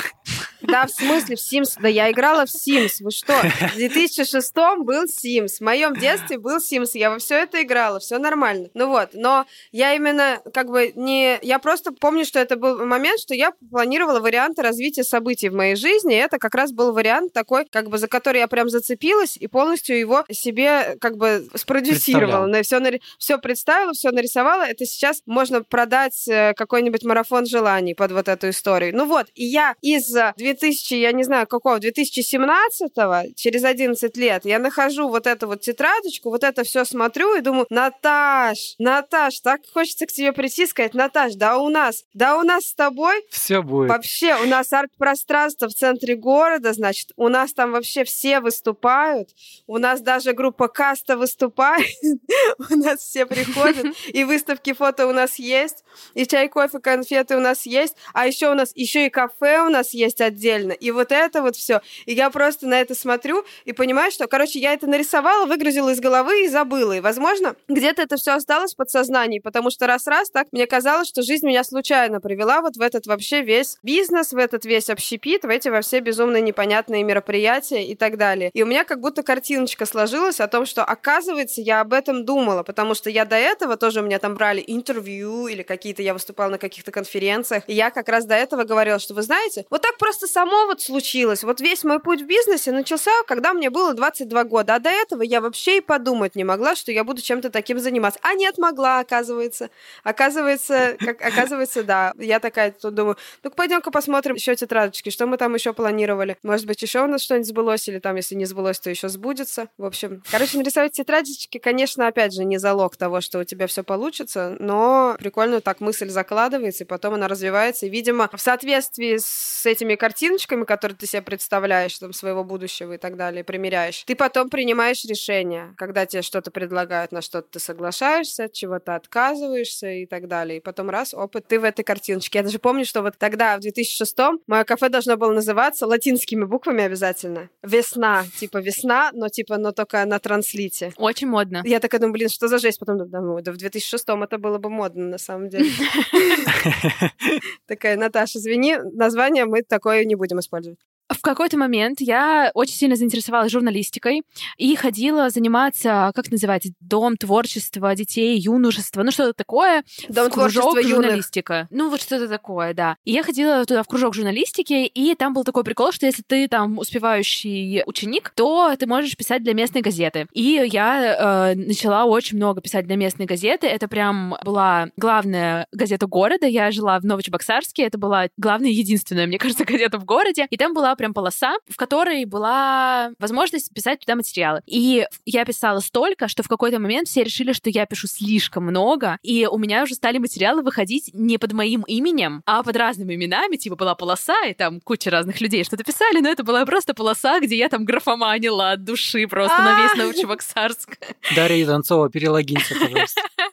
Да, 0.62 0.86
в 0.86 0.90
смысле, 0.90 1.36
в 1.36 1.38
Sims. 1.38 1.78
Да 1.80 1.88
я 1.88 2.10
играла 2.10 2.46
в 2.46 2.48
Sims. 2.48 2.96
Вы 3.00 3.10
что? 3.10 3.34
В 3.34 3.76
2006 3.76 4.54
был 4.78 5.04
Sims. 5.04 5.58
В 5.58 5.60
моем 5.60 5.94
детстве 5.94 6.38
был 6.38 6.58
Sims. 6.58 6.90
Я 6.94 7.10
во 7.10 7.18
все 7.18 7.36
это 7.36 7.62
играла. 7.62 8.00
Все 8.00 8.18
нормально. 8.18 8.68
Ну 8.74 8.88
вот. 8.88 9.10
Но 9.12 9.46
я 9.72 9.94
именно 9.94 10.40
как 10.52 10.68
бы 10.68 10.92
не... 10.94 11.38
Я 11.42 11.58
просто 11.58 11.92
помню, 11.92 12.24
что 12.24 12.38
это 12.38 12.56
был 12.56 12.84
момент, 12.84 13.20
что 13.20 13.34
я 13.34 13.52
планировала 13.70 14.20
варианты 14.20 14.62
развития 14.62 15.04
событий 15.04 15.48
в 15.48 15.54
моей 15.54 15.76
жизни. 15.76 16.14
И 16.14 16.18
это 16.18 16.38
как 16.38 16.54
раз 16.54 16.72
был 16.72 16.92
вариант 16.92 17.32
такой, 17.32 17.64
как 17.64 17.88
бы 17.88 17.98
за 17.98 18.08
который 18.08 18.38
я 18.38 18.48
прям 18.48 18.68
зацепилась 18.68 19.36
и 19.36 19.46
полностью 19.46 19.98
его 19.98 20.24
себе 20.30 20.96
как 21.00 21.16
бы 21.16 21.46
спродюсировала. 21.54 22.62
Все, 22.62 22.80
нари... 22.80 23.00
все 23.18 23.38
представила, 23.38 23.92
все 23.92 24.10
нарисовала. 24.10 24.62
Это 24.62 24.84
сейчас 24.84 25.22
можно 25.26 25.62
продать 25.62 26.26
э, 26.28 26.54
какой-нибудь 26.54 27.04
марафон 27.04 27.46
желаний 27.46 27.94
под 27.94 28.12
вот 28.12 28.28
эту 28.28 28.50
историю. 28.50 28.96
Ну 28.96 29.06
вот. 29.06 29.26
И 29.34 29.44
я 29.44 29.74
из 29.82 30.08
2000, 30.36 30.47
я 30.90 31.12
не 31.12 31.24
знаю, 31.24 31.46
какого, 31.46 31.78
2017-го, 31.78 33.34
через 33.36 33.64
11 33.64 34.16
лет, 34.16 34.44
я 34.44 34.58
нахожу 34.58 35.08
вот 35.08 35.26
эту 35.26 35.46
вот 35.46 35.60
тетрадочку, 35.60 36.30
вот 36.30 36.44
это 36.44 36.64
все 36.64 36.84
смотрю 36.84 37.36
и 37.36 37.40
думаю, 37.40 37.66
Наташ, 37.70 38.74
Наташ, 38.78 39.40
так 39.40 39.60
хочется 39.72 40.06
к 40.06 40.12
тебе 40.12 40.32
прийти 40.32 40.64
и 40.64 40.66
сказать, 40.66 40.94
Наташ, 40.94 41.34
да 41.34 41.58
у 41.58 41.68
нас, 41.68 42.04
да 42.14 42.36
у 42.36 42.42
нас 42.42 42.66
с 42.66 42.74
тобой 42.74 43.24
все 43.30 43.62
будет. 43.62 43.90
Вообще, 43.90 44.36
у 44.42 44.46
нас 44.46 44.72
арт-пространство 44.72 45.68
в 45.68 45.74
центре 45.74 46.14
города, 46.16 46.72
значит, 46.72 47.12
у 47.16 47.28
нас 47.28 47.52
там 47.52 47.72
вообще 47.72 48.04
все 48.04 48.40
выступают, 48.40 49.30
у 49.66 49.78
нас 49.78 50.00
даже 50.00 50.32
группа 50.32 50.68
каста 50.68 51.16
выступает, 51.16 51.86
у 52.70 52.76
нас 52.76 53.00
все 53.00 53.26
приходят, 53.26 53.86
и 54.08 54.24
выставки 54.24 54.72
фото 54.72 55.06
у 55.06 55.12
нас 55.12 55.38
есть, 55.38 55.84
и 56.14 56.26
чай, 56.26 56.48
кофе, 56.48 56.78
конфеты 56.80 57.36
у 57.36 57.40
нас 57.40 57.66
есть, 57.66 57.96
а 58.12 58.26
еще 58.26 58.50
у 58.50 58.54
нас 58.54 58.72
еще 58.74 59.06
и 59.06 59.10
кафе 59.10 59.62
у 59.62 59.68
нас 59.68 59.92
есть 59.92 60.20
отдельно. 60.20 60.37
И 60.72 60.90
вот 60.90 61.12
это 61.12 61.42
вот 61.42 61.56
все. 61.56 61.80
И 62.06 62.12
я 62.12 62.30
просто 62.30 62.66
на 62.66 62.80
это 62.80 62.94
смотрю 62.94 63.44
и 63.64 63.72
понимаю, 63.72 64.10
что, 64.10 64.26
короче, 64.26 64.58
я 64.58 64.72
это 64.72 64.86
нарисовала, 64.86 65.46
выгрузила 65.46 65.90
из 65.90 66.00
головы 66.00 66.44
и 66.44 66.48
забыла. 66.48 66.92
И, 66.92 67.00
возможно, 67.00 67.56
где-то 67.68 68.02
это 68.02 68.16
все 68.16 68.32
осталось 68.32 68.74
в 68.74 68.76
подсознании, 68.76 69.38
потому 69.38 69.70
что 69.70 69.86
раз-раз 69.86 70.30
так 70.30 70.46
мне 70.52 70.66
казалось, 70.66 71.08
что 71.08 71.22
жизнь 71.22 71.46
меня 71.46 71.64
случайно 71.64 72.20
привела 72.20 72.60
вот 72.60 72.76
в 72.76 72.80
этот 72.80 73.06
вообще 73.06 73.42
весь 73.42 73.78
бизнес, 73.82 74.32
в 74.32 74.36
этот 74.36 74.64
весь 74.64 74.90
общепит, 74.90 75.42
в 75.44 75.48
эти 75.48 75.68
во 75.68 75.80
все 75.80 76.00
безумно 76.00 76.40
непонятные 76.40 77.02
мероприятия 77.02 77.84
и 77.84 77.94
так 77.94 78.16
далее. 78.16 78.50
И 78.54 78.62
у 78.62 78.66
меня 78.66 78.84
как 78.84 79.00
будто 79.00 79.22
картиночка 79.22 79.86
сложилась 79.86 80.40
о 80.40 80.48
том, 80.48 80.66
что, 80.66 80.84
оказывается, 80.84 81.60
я 81.60 81.80
об 81.80 81.92
этом 81.92 82.24
думала, 82.24 82.62
потому 82.62 82.94
что 82.94 83.10
я 83.10 83.24
до 83.24 83.36
этого 83.36 83.76
тоже 83.76 84.00
у 84.00 84.04
меня 84.04 84.18
там 84.18 84.34
брали 84.34 84.62
интервью 84.66 85.48
или 85.48 85.62
какие-то, 85.62 86.02
я 86.02 86.12
выступала 86.12 86.50
на 86.50 86.58
каких-то 86.58 86.92
конференциях, 86.92 87.64
и 87.66 87.72
я 87.72 87.90
как 87.90 88.08
раз 88.08 88.24
до 88.24 88.34
этого 88.34 88.64
говорила, 88.64 88.98
что 88.98 89.14
вы 89.14 89.22
знаете, 89.22 89.66
вот 89.70 89.82
так 89.82 89.98
просто 89.98 90.26
само 90.28 90.66
вот 90.66 90.80
случилось. 90.80 91.42
Вот 91.42 91.60
весь 91.60 91.84
мой 91.84 92.00
путь 92.00 92.22
в 92.22 92.26
бизнесе 92.26 92.72
начался, 92.72 93.10
когда 93.26 93.52
мне 93.52 93.70
было 93.70 93.94
22 93.94 94.44
года. 94.44 94.74
А 94.74 94.78
до 94.78 94.90
этого 94.90 95.22
я 95.22 95.40
вообще 95.40 95.78
и 95.78 95.80
подумать 95.80 96.36
не 96.36 96.44
могла, 96.44 96.76
что 96.76 96.92
я 96.92 97.04
буду 97.04 97.22
чем-то 97.22 97.50
таким 97.50 97.78
заниматься. 97.78 98.20
А 98.22 98.34
нет, 98.34 98.58
могла, 98.58 99.00
оказывается. 99.00 99.70
Оказывается, 100.04 100.96
как, 100.98 101.20
оказывается, 101.22 101.82
да. 101.82 102.12
Я 102.18 102.40
такая 102.40 102.72
тут 102.72 102.94
думаю, 102.94 103.16
ну 103.42 103.50
пойдем-ка 103.50 103.90
посмотрим 103.90 104.34
еще 104.34 104.54
тетрадочки, 104.54 105.10
что 105.10 105.26
мы 105.26 105.36
там 105.36 105.54
еще 105.54 105.72
планировали. 105.72 106.36
Может 106.42 106.66
быть, 106.66 106.82
еще 106.82 107.02
у 107.02 107.06
нас 107.06 107.22
что-нибудь 107.22 107.48
сбылось, 107.48 107.88
или 107.88 107.98
там, 107.98 108.16
если 108.16 108.34
не 108.34 108.44
сбылось, 108.44 108.78
то 108.78 108.90
еще 108.90 109.08
сбудется. 109.08 109.68
В 109.78 109.84
общем, 109.84 110.22
короче, 110.30 110.58
нарисовать 110.58 110.92
тетрадочки, 110.92 111.58
конечно, 111.58 112.06
опять 112.06 112.34
же, 112.34 112.44
не 112.44 112.58
залог 112.58 112.96
того, 112.96 113.20
что 113.20 113.40
у 113.40 113.44
тебя 113.44 113.66
все 113.66 113.82
получится, 113.82 114.56
но 114.58 115.16
прикольно 115.18 115.60
так 115.60 115.80
мысль 115.80 116.08
закладывается, 116.08 116.84
и 116.84 116.86
потом 116.86 117.14
она 117.14 117.28
развивается. 117.28 117.86
И, 117.86 117.88
видимо, 117.88 118.30
в 118.32 118.40
соответствии 118.40 119.18
с 119.18 119.66
этими 119.66 119.94
картинками 119.94 120.17
картиночками, 120.18 120.64
которые 120.64 120.96
ты 120.96 121.06
себе 121.06 121.22
представляешь, 121.22 121.96
там, 121.96 122.12
своего 122.12 122.42
будущего 122.42 122.94
и 122.94 122.98
так 122.98 123.16
далее, 123.16 123.44
примеряешь, 123.44 124.02
ты 124.04 124.16
потом 124.16 124.50
принимаешь 124.50 125.04
решение, 125.04 125.74
когда 125.76 126.06
тебе 126.06 126.22
что-то 126.22 126.50
предлагают, 126.50 127.12
на 127.12 127.22
что-то 127.22 127.48
ты 127.52 127.60
соглашаешься, 127.60 128.44
от 128.44 128.52
чего-то 128.52 128.96
отказываешься 128.96 129.88
и 129.88 130.06
так 130.06 130.26
далее. 130.26 130.58
И 130.58 130.60
потом 130.60 130.90
раз, 130.90 131.14
опыт, 131.14 131.46
ты 131.46 131.60
в 131.60 131.64
этой 131.64 131.84
картиночке. 131.84 132.38
Я 132.40 132.42
даже 132.42 132.58
помню, 132.58 132.84
что 132.84 133.02
вот 133.02 133.16
тогда, 133.16 133.58
в 133.58 133.60
2006-м, 133.60 134.40
мое 134.48 134.64
кафе 134.64 134.88
должно 134.88 135.16
было 135.16 135.32
называться 135.32 135.86
латинскими 135.86 136.44
буквами 136.44 136.82
обязательно. 136.82 137.48
Весна, 137.62 138.24
типа 138.40 138.58
весна, 138.58 139.10
но 139.12 139.28
типа, 139.28 139.56
но 139.56 139.70
только 139.70 140.04
на 140.04 140.18
транслите. 140.18 140.92
Очень 140.96 141.28
модно. 141.28 141.62
Я 141.64 141.78
такая 141.78 142.00
думаю, 142.00 142.14
блин, 142.14 142.28
что 142.28 142.48
за 142.48 142.58
жесть? 142.58 142.80
Потом 142.80 143.08
думаю, 143.08 143.42
да 143.44 143.52
в 143.52 143.56
2006-м 143.56 144.24
это 144.24 144.38
было 144.38 144.58
бы 144.58 144.68
модно, 144.68 145.04
на 145.04 145.18
самом 145.18 145.48
деле. 145.48 145.70
Такая, 147.68 147.96
Наташа, 147.96 148.38
извини, 148.38 148.78
название 148.94 149.44
мы 149.44 149.62
такое 149.62 150.07
не 150.08 150.16
будем 150.16 150.40
использовать. 150.40 150.80
В 151.10 151.22
какой-то 151.22 151.56
момент 151.56 152.00
я 152.00 152.50
очень 152.52 152.74
сильно 152.74 152.94
заинтересовалась 152.94 153.50
журналистикой 153.50 154.22
и 154.58 154.76
ходила 154.76 155.30
заниматься, 155.30 156.12
как 156.14 156.30
называется, 156.30 156.70
дом 156.80 157.16
творчества 157.16 157.94
детей, 157.94 158.38
юношества, 158.38 159.02
ну 159.02 159.10
что-то 159.10 159.32
такое. 159.32 159.84
Дом 160.08 160.30
творчества 160.30 160.82
журналистика. 160.82 161.54
Юных. 161.54 161.68
Ну 161.70 161.90
вот 161.90 162.02
что-то 162.02 162.28
такое, 162.28 162.74
да. 162.74 162.96
И 163.04 163.12
я 163.12 163.22
ходила 163.22 163.64
туда 163.64 163.82
в 163.82 163.86
кружок 163.86 164.14
журналистики, 164.14 164.86
и 164.86 165.14
там 165.14 165.32
был 165.32 165.44
такой 165.44 165.64
прикол, 165.64 165.92
что 165.92 166.04
если 166.04 166.22
ты 166.22 166.46
там 166.46 166.78
успевающий 166.78 167.82
ученик, 167.86 168.30
то 168.34 168.74
ты 168.78 168.86
можешь 168.86 169.16
писать 169.16 169.42
для 169.42 169.54
местной 169.54 169.80
газеты. 169.80 170.26
И 170.34 170.68
я 170.70 171.52
э, 171.52 171.54
начала 171.54 172.04
очень 172.04 172.36
много 172.36 172.60
писать 172.60 172.86
для 172.86 172.96
местной 172.96 173.24
газеты. 173.24 173.66
Это 173.66 173.88
прям 173.88 174.36
была 174.44 174.90
главная 174.96 175.66
газета 175.72 176.06
города. 176.06 176.46
Я 176.46 176.70
жила 176.70 176.98
в 177.00 177.04
Новочебоксарске. 177.04 177.84
Это 177.84 177.96
была 177.96 178.28
главная, 178.36 178.70
единственная, 178.70 179.26
мне 179.26 179.38
кажется, 179.38 179.64
газета 179.66 179.98
в 179.98 180.04
городе. 180.04 180.46
И 180.50 180.56
там 180.58 180.74
была 180.74 180.94
прям 180.98 181.14
полоса, 181.14 181.56
в 181.68 181.76
которой 181.76 182.26
была 182.26 183.12
возможность 183.18 183.72
писать 183.72 184.00
туда 184.00 184.16
материалы. 184.16 184.60
И 184.66 185.06
я 185.24 185.44
писала 185.46 185.80
столько, 185.80 186.28
что 186.28 186.42
в 186.42 186.48
какой-то 186.48 186.78
момент 186.78 187.08
все 187.08 187.24
решили, 187.24 187.52
что 187.52 187.70
я 187.70 187.86
пишу 187.86 188.06
слишком 188.06 188.64
много, 188.64 189.18
и 189.22 189.46
у 189.50 189.56
меня 189.56 189.82
уже 189.82 189.94
стали 189.94 190.18
материалы 190.18 190.62
выходить 190.62 191.10
не 191.14 191.38
под 191.38 191.52
моим 191.52 191.82
именем, 191.82 192.42
а 192.44 192.62
под 192.62 192.76
разными 192.76 193.14
именами, 193.14 193.56
типа 193.56 193.76
была 193.76 193.94
полоса, 193.94 194.44
и 194.44 194.52
там 194.52 194.80
куча 194.80 195.10
разных 195.10 195.40
людей 195.40 195.64
что-то 195.64 195.84
писали, 195.84 196.20
но 196.20 196.28
это 196.28 196.44
была 196.44 196.66
просто 196.66 196.92
полоса, 196.92 197.40
где 197.40 197.56
я 197.56 197.68
там 197.68 197.84
графоманила 197.84 198.72
от 198.72 198.84
души 198.84 199.26
просто 199.26 199.56
на 199.62 199.82
весь 199.82 199.96
Новочебоксарск. 199.96 200.98
Дарья 201.34 201.66
Донцова, 201.66 202.10
перелогинься, 202.10 202.74
пожалуйста. 202.74 203.22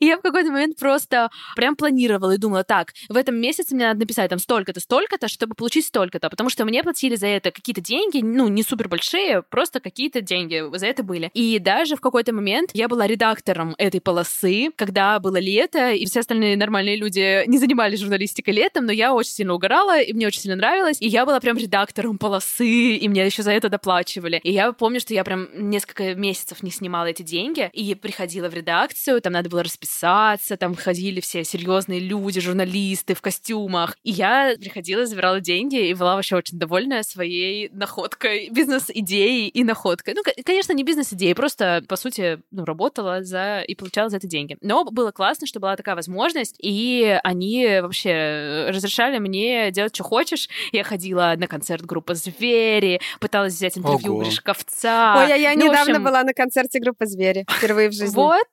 Я 0.00 0.18
в 0.18 0.22
какой-то 0.22 0.50
момент 0.50 0.78
просто 0.78 1.30
прям 1.54 1.76
планировала 1.76 2.32
и 2.32 2.38
думала, 2.38 2.64
так, 2.64 2.92
в 3.08 3.16
этом 3.16 3.36
месяце 3.36 3.74
мне 3.74 3.86
надо 3.86 4.00
написать 4.00 4.30
там 4.30 4.38
столько-то, 4.38 4.80
столько-то, 4.80 5.28
чтобы 5.28 5.54
получить 5.54 5.86
столько-то, 5.86 6.30
потому 6.30 6.50
что 6.50 6.64
мне 6.64 6.82
платили 6.82 7.16
за 7.16 7.26
это 7.26 7.50
какие-то 7.50 7.80
деньги, 7.80 8.20
ну, 8.22 8.48
не 8.48 8.62
супер 8.62 8.88
большие, 8.88 9.42
просто 9.42 9.80
какие-то 9.80 10.20
деньги 10.20 10.64
за 10.76 10.86
это 10.86 11.02
были. 11.02 11.30
И 11.34 11.58
даже 11.58 11.96
в 11.96 12.00
какой-то 12.00 12.32
момент 12.32 12.70
я 12.74 12.88
была 12.88 13.06
редактором 13.06 13.74
этой 13.78 14.00
полосы, 14.00 14.70
когда 14.76 15.18
было 15.18 15.38
лето, 15.38 15.90
и 15.90 16.06
все 16.06 16.20
остальные 16.20 16.56
нормальные 16.56 16.96
люди 16.96 17.46
не 17.46 17.58
занимались 17.58 18.00
журналистикой 18.00 18.54
летом, 18.54 18.86
но 18.86 18.92
я 18.92 19.14
очень 19.14 19.32
сильно 19.32 19.54
угорала, 19.54 20.00
и 20.00 20.12
мне 20.12 20.26
очень 20.26 20.40
сильно 20.40 20.56
нравилось, 20.56 20.98
и 21.00 21.08
я 21.08 21.26
была 21.26 21.40
прям 21.40 21.56
редактором 21.56 22.18
полосы, 22.18 22.96
и 22.96 23.08
мне 23.08 23.24
еще 23.24 23.42
за 23.42 23.52
это 23.52 23.68
доплачивали. 23.68 24.40
И 24.42 24.52
я 24.52 24.72
помню, 24.72 25.00
что 25.00 25.14
я 25.14 25.24
прям 25.24 25.48
несколько 25.54 26.14
месяцев 26.14 26.62
не 26.62 26.70
снимала 26.70 27.06
эти 27.06 27.22
деньги, 27.22 27.70
и 27.72 27.94
приходила 27.94 28.48
в 28.48 28.54
редакцию, 28.54 29.15
там 29.20 29.32
надо 29.32 29.48
было 29.48 29.62
расписаться, 29.62 30.56
там 30.56 30.74
ходили 30.74 31.20
все 31.20 31.44
серьезные 31.44 32.00
люди, 32.00 32.40
журналисты 32.40 33.14
в 33.14 33.22
костюмах. 33.22 33.96
И 34.02 34.10
я 34.10 34.54
приходила, 34.58 35.06
забирала 35.06 35.40
деньги 35.40 35.88
и 35.88 35.94
была 35.94 36.16
вообще 36.16 36.36
очень 36.36 36.58
довольна 36.58 37.02
своей 37.02 37.68
находкой, 37.70 38.48
бизнес-идеей 38.50 39.48
и 39.48 39.64
находкой. 39.64 40.14
Ну, 40.14 40.22
конечно, 40.44 40.72
не 40.72 40.84
бизнес-идеей, 40.84 41.34
просто, 41.34 41.82
по 41.88 41.96
сути, 41.96 42.40
ну, 42.50 42.64
работала 42.64 43.22
за 43.22 43.60
и 43.60 43.74
получала 43.74 44.08
за 44.08 44.16
это 44.18 44.26
деньги. 44.26 44.56
Но 44.60 44.84
было 44.84 45.10
классно, 45.10 45.46
что 45.46 45.60
была 45.60 45.76
такая 45.76 45.94
возможность, 45.94 46.56
и 46.58 47.18
они 47.22 47.80
вообще 47.80 48.66
разрешали 48.68 49.18
мне 49.18 49.70
делать, 49.70 49.94
что 49.94 50.04
хочешь. 50.04 50.48
Я 50.72 50.84
ходила 50.84 51.34
на 51.36 51.46
концерт 51.46 51.84
группы 51.84 52.14
«Звери», 52.14 53.00
пыталась 53.20 53.54
взять 53.54 53.78
интервью 53.78 54.12
Ого. 54.12 54.20
у 54.20 54.24
Гришковца. 54.24 55.16
Ой, 55.18 55.32
а 55.32 55.36
я 55.36 55.54
ну, 55.54 55.66
недавно 55.66 55.92
общем... 55.92 56.04
была 56.04 56.22
на 56.22 56.32
концерте 56.32 56.80
группы 56.80 57.06
«Звери», 57.06 57.46
впервые 57.50 57.88
в 57.88 57.92
жизни. 57.92 58.14
Вот. 58.14 58.46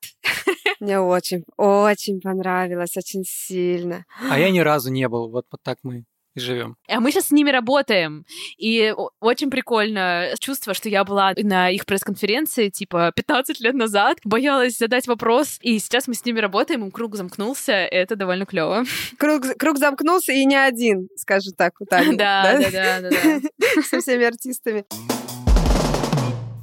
Мне 0.80 1.00
очень, 1.00 1.44
очень 1.58 2.22
понравилось, 2.22 2.98
очень 2.98 3.24
сильно. 3.26 4.06
А 4.30 4.40
я 4.40 4.50
ни 4.50 4.60
разу 4.60 4.92
не 4.92 5.08
был. 5.08 5.30
Вот, 5.30 5.46
вот 5.52 5.62
так 5.64 5.80
мы 5.84 6.06
и 6.36 6.40
живем. 6.40 6.78
А 6.88 7.00
мы 7.00 7.12
сейчас 7.12 7.28
с 7.28 7.32
ними 7.32 7.50
работаем. 7.52 8.26
И 8.58 8.94
очень 9.20 9.50
прикольно 9.50 10.30
чувство, 10.40 10.74
что 10.74 10.90
я 10.90 11.04
была 11.04 11.34
на 11.38 11.70
их 11.70 11.86
пресс-конференции, 11.86 12.70
типа, 12.70 13.12
15 13.16 13.60
лет 13.62 13.76
назад, 13.76 14.18
боялась 14.24 14.78
задать 14.78 15.08
вопрос, 15.08 15.60
и 15.62 15.78
сейчас 15.80 16.08
мы 16.08 16.16
с 16.16 16.26
ними 16.26 16.40
работаем, 16.40 16.84
им 16.84 16.92
круг 16.92 17.16
замкнулся, 17.16 17.74
это 17.74 18.16
довольно 18.16 18.46
клево. 18.46 18.84
Круг, 19.18 19.44
круг 19.58 19.78
замкнулся, 19.78 20.34
и 20.34 20.46
не 20.46 20.56
один, 20.56 21.08
скажу 21.16 21.52
так, 21.56 21.74
вот 21.80 21.90
так. 21.90 22.16
Да, 22.18 22.60
да, 22.60 23.00
да, 23.02 23.10
да. 23.10 23.82
Со 23.90 24.00
всеми 24.00 24.26
артистами. 24.26 24.86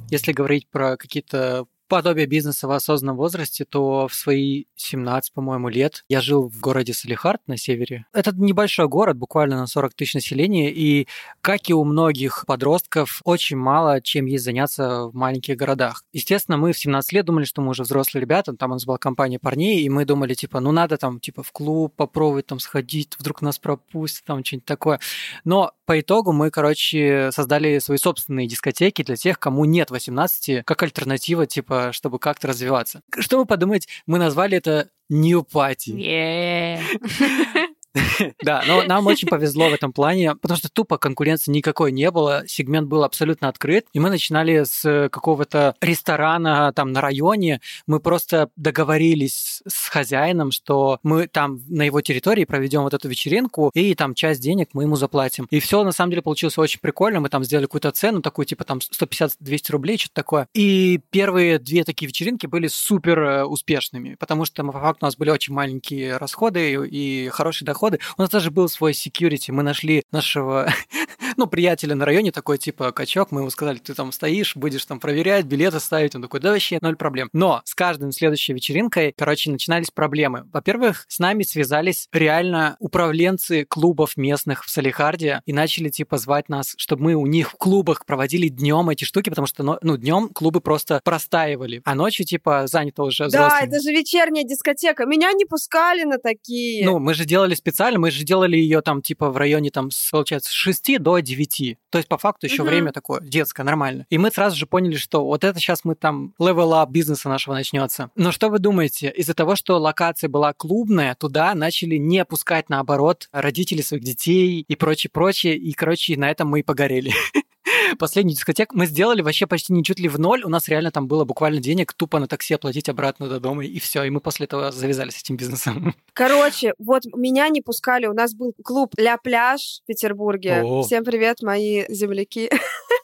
Если 0.09 0.33
говорить 0.33 0.67
про 0.69 0.97
какие-то 0.97 1.65
подобие 1.91 2.25
бизнеса 2.25 2.69
в 2.69 2.71
осознанном 2.71 3.17
возрасте, 3.17 3.65
то 3.65 4.07
в 4.07 4.15
свои 4.15 4.63
17, 4.77 5.33
по-моему, 5.33 5.67
лет 5.67 6.05
я 6.07 6.21
жил 6.21 6.47
в 6.47 6.57
городе 6.61 6.93
Салихард 6.93 7.41
на 7.47 7.57
севере. 7.57 8.05
Это 8.13 8.33
небольшой 8.33 8.87
город, 8.87 9.17
буквально 9.17 9.57
на 9.57 9.67
40 9.67 9.93
тысяч 9.93 10.13
населения, 10.13 10.71
и, 10.71 11.09
как 11.41 11.69
и 11.69 11.73
у 11.73 11.83
многих 11.83 12.45
подростков, 12.47 13.19
очень 13.25 13.57
мало 13.57 13.99
чем 13.99 14.25
есть 14.25 14.45
заняться 14.45 15.07
в 15.07 15.13
маленьких 15.13 15.57
городах. 15.57 16.05
Естественно, 16.13 16.55
мы 16.55 16.71
в 16.71 16.79
17 16.79 17.11
лет 17.11 17.25
думали, 17.25 17.43
что 17.43 17.61
мы 17.61 17.71
уже 17.71 17.83
взрослые 17.83 18.21
ребята, 18.21 18.55
там 18.55 18.71
у 18.71 18.75
нас 18.75 18.85
была 18.85 18.97
компания 18.97 19.37
парней, 19.37 19.81
и 19.81 19.89
мы 19.89 20.05
думали, 20.05 20.33
типа, 20.33 20.61
ну 20.61 20.71
надо 20.71 20.95
там, 20.95 21.19
типа, 21.19 21.43
в 21.43 21.51
клуб 21.51 21.93
попробовать 21.97 22.45
там 22.45 22.61
сходить, 22.61 23.17
вдруг 23.19 23.41
нас 23.41 23.59
пропустят, 23.59 24.23
там 24.23 24.45
что-нибудь 24.45 24.65
такое. 24.65 25.01
Но 25.43 25.73
по 25.85 25.99
итогу 25.99 26.31
мы, 26.31 26.51
короче, 26.51 27.31
создали 27.33 27.79
свои 27.79 27.97
собственные 27.97 28.47
дискотеки 28.47 29.03
для 29.03 29.17
тех, 29.17 29.37
кому 29.39 29.65
нет 29.65 29.91
18, 29.91 30.63
как 30.63 30.83
альтернатива, 30.83 31.45
типа, 31.45 31.80
чтобы 31.91 32.19
как-то 32.19 32.47
развиваться. 32.47 33.01
Что 33.19 33.37
вы 33.37 33.45
подумаете, 33.45 33.87
мы 34.05 34.19
назвали 34.19 34.57
это 34.57 34.89
New 35.09 35.41
Party. 35.41 35.95
Yeah. 35.95 36.79
Да, 38.43 38.63
но 38.67 38.83
нам 38.83 39.07
очень 39.07 39.27
повезло 39.27 39.69
в 39.69 39.73
этом 39.73 39.93
плане, 39.93 40.35
потому 40.35 40.57
что 40.57 40.69
тупо 40.69 40.97
конкуренции 40.97 41.51
никакой 41.51 41.91
не 41.91 42.09
было, 42.11 42.43
сегмент 42.47 42.87
был 42.87 43.03
абсолютно 43.03 43.47
открыт, 43.47 43.85
и 43.93 43.99
мы 43.99 44.09
начинали 44.09 44.63
с 44.63 45.09
какого-то 45.11 45.75
ресторана 45.81 46.71
там 46.73 46.91
на 46.91 47.01
районе, 47.01 47.61
мы 47.87 47.99
просто 47.99 48.49
договорились 48.55 49.61
с 49.67 49.89
хозяином, 49.89 50.51
что 50.51 50.99
мы 51.03 51.27
там 51.27 51.59
на 51.67 51.83
его 51.83 52.01
территории 52.01 52.45
проведем 52.45 52.83
вот 52.83 52.93
эту 52.93 53.09
вечеринку, 53.09 53.71
и 53.73 53.93
там 53.95 54.13
часть 54.13 54.41
денег 54.41 54.69
мы 54.73 54.83
ему 54.83 54.95
заплатим. 54.95 55.47
И 55.49 55.59
все 55.59 55.83
на 55.83 55.91
самом 55.91 56.11
деле 56.11 56.21
получилось 56.21 56.57
очень 56.57 56.79
прикольно, 56.79 57.19
мы 57.19 57.29
там 57.29 57.43
сделали 57.43 57.65
какую-то 57.65 57.91
цену, 57.91 58.21
такую 58.21 58.45
типа 58.45 58.63
там 58.63 58.79
150-200 58.79 59.71
рублей, 59.71 59.97
что-то 59.97 60.15
такое. 60.15 60.47
И 60.53 60.99
первые 61.09 61.59
две 61.59 61.83
такие 61.83 62.07
вечеринки 62.07 62.47
были 62.47 62.67
супер 62.67 63.19
э, 63.19 63.43
успешными, 63.43 64.15
потому 64.15 64.45
что 64.45 64.63
по 64.63 64.71
факту 64.71 65.05
у 65.05 65.07
нас 65.07 65.17
были 65.17 65.29
очень 65.29 65.53
маленькие 65.53 66.17
расходы 66.17 66.87
и 66.87 67.29
хороший 67.29 67.65
доход, 67.65 67.80
доходы. 67.81 67.99
У 68.17 68.21
нас 68.21 68.29
даже 68.29 68.51
был 68.51 68.69
свой 68.69 68.91
security. 68.91 69.51
Мы 69.51 69.63
нашли 69.63 70.03
нашего, 70.11 70.71
ну, 71.37 71.47
приятеля 71.47 71.95
на 71.95 72.05
районе, 72.05 72.31
такой 72.31 72.57
типа 72.57 72.91
качок. 72.91 73.31
Мы 73.31 73.41
ему 73.41 73.49
сказали, 73.49 73.77
ты 73.77 73.93
там 73.93 74.11
стоишь, 74.11 74.55
будешь 74.55 74.85
там 74.85 74.99
проверять, 74.99 75.45
билеты 75.45 75.79
ставить. 75.79 76.15
Он 76.15 76.21
такой, 76.21 76.39
да 76.39 76.51
вообще 76.51 76.79
ноль 76.81 76.95
проблем. 76.95 77.29
Но 77.33 77.61
с 77.65 77.73
каждым 77.73 78.11
следующей 78.11 78.53
вечеринкой, 78.53 79.13
короче, 79.17 79.49
начинались 79.49 79.91
проблемы. 79.91 80.47
Во-первых, 80.51 81.05
с 81.07 81.19
нами 81.19 81.43
связались 81.43 82.07
реально 82.11 82.75
управленцы 82.79 83.65
клубов 83.65 84.17
местных 84.17 84.65
в 84.65 84.69
Салихарде 84.69 85.41
и 85.45 85.53
начали 85.53 85.89
типа 85.89 86.17
звать 86.17 86.49
нас, 86.49 86.73
чтобы 86.77 87.03
мы 87.03 87.15
у 87.15 87.25
них 87.25 87.51
в 87.51 87.55
клубах 87.55 88.05
проводили 88.05 88.47
днем 88.49 88.89
эти 88.89 89.05
штуки, 89.05 89.29
потому 89.29 89.47
что, 89.47 89.79
ну, 89.81 89.97
днем 89.97 90.29
клубы 90.29 90.61
просто 90.61 90.99
простаивали, 91.03 91.81
а 91.85 91.95
ночью 91.95 92.25
типа 92.25 92.67
занято 92.67 93.03
уже 93.03 93.25
взрослыми. 93.25 93.61
Да, 93.61 93.65
это 93.65 93.79
же 93.81 93.91
вечерняя 93.91 94.43
дискотека. 94.43 95.05
Меня 95.05 95.31
не 95.33 95.45
пускали 95.45 96.03
на 96.03 96.17
такие. 96.17 96.85
Ну, 96.85 96.99
мы 96.99 97.13
же 97.13 97.25
делали 97.25 97.55
специально 97.55 98.01
мы 98.01 98.09
же 98.09 98.23
делали 98.23 98.57
ее 98.57 98.81
там 98.81 99.01
типа 99.01 99.29
в 99.29 99.37
районе 99.37 99.69
там, 99.69 99.89
получается, 100.11 100.49
с 100.49 100.53
6 100.53 100.99
до 100.99 101.20
9. 101.21 101.77
То 101.89 101.97
есть 101.97 102.07
по 102.07 102.17
факту 102.17 102.47
еще 102.47 102.61
угу. 102.63 102.69
время 102.69 102.91
такое 102.91 103.21
детское, 103.21 103.63
нормально. 103.63 104.05
И 104.09 104.17
мы 104.17 104.31
сразу 104.31 104.55
же 104.55 104.65
поняли, 104.65 104.95
что 104.95 105.25
вот 105.25 105.43
это 105.43 105.59
сейчас 105.59 105.83
мы 105.83 105.95
там 105.95 106.33
up 106.39 106.91
бизнеса 106.91 107.29
нашего 107.29 107.53
начнется. 107.53 108.11
Но 108.15 108.31
что 108.31 108.49
вы 108.49 108.59
думаете? 108.59 109.11
Из-за 109.15 109.33
того, 109.33 109.55
что 109.55 109.77
локация 109.77 110.29
была 110.29 110.53
клубная, 110.53 111.15
туда 111.15 111.53
начали 111.55 111.95
не 111.95 112.23
пускать 112.25 112.69
наоборот 112.69 113.29
родители 113.31 113.81
своих 113.81 114.03
детей 114.03 114.65
и 114.67 114.75
прочее, 114.75 115.09
прочее. 115.11 115.57
И, 115.57 115.73
короче, 115.73 116.17
на 116.17 116.29
этом 116.29 116.49
мы 116.49 116.59
и 116.59 116.63
погорели. 116.63 117.11
последний 117.95 118.33
дискотек 118.33 118.73
мы 118.73 118.85
сделали 118.85 119.21
вообще 119.21 119.47
почти 119.47 119.73
не 119.73 119.83
чуть 119.83 119.99
ли 119.99 120.09
в 120.09 120.19
ноль. 120.19 120.43
У 120.43 120.49
нас 120.49 120.67
реально 120.67 120.91
там 120.91 121.07
было 121.07 121.25
буквально 121.25 121.59
денег 121.59 121.93
тупо 121.93 122.19
на 122.19 122.27
такси 122.27 122.53
оплатить 122.53 122.89
обратно 122.89 123.27
до 123.27 123.39
дома, 123.39 123.65
и 123.65 123.79
все. 123.79 124.03
И 124.03 124.09
мы 124.09 124.19
после 124.19 124.45
этого 124.45 124.71
завязали 124.71 125.09
с 125.09 125.19
этим 125.19 125.37
бизнесом. 125.37 125.95
Короче, 126.13 126.73
вот 126.79 127.03
меня 127.15 127.49
не 127.49 127.61
пускали. 127.61 128.05
У 128.05 128.13
нас 128.13 128.33
был 128.33 128.53
клуб 128.63 128.93
«Ля 128.97 129.17
Пляж» 129.17 129.81
в 129.83 129.87
Петербурге. 129.87 130.61
О. 130.63 130.83
Всем 130.83 131.03
привет, 131.03 131.41
мои 131.41 131.85
земляки. 131.89 132.49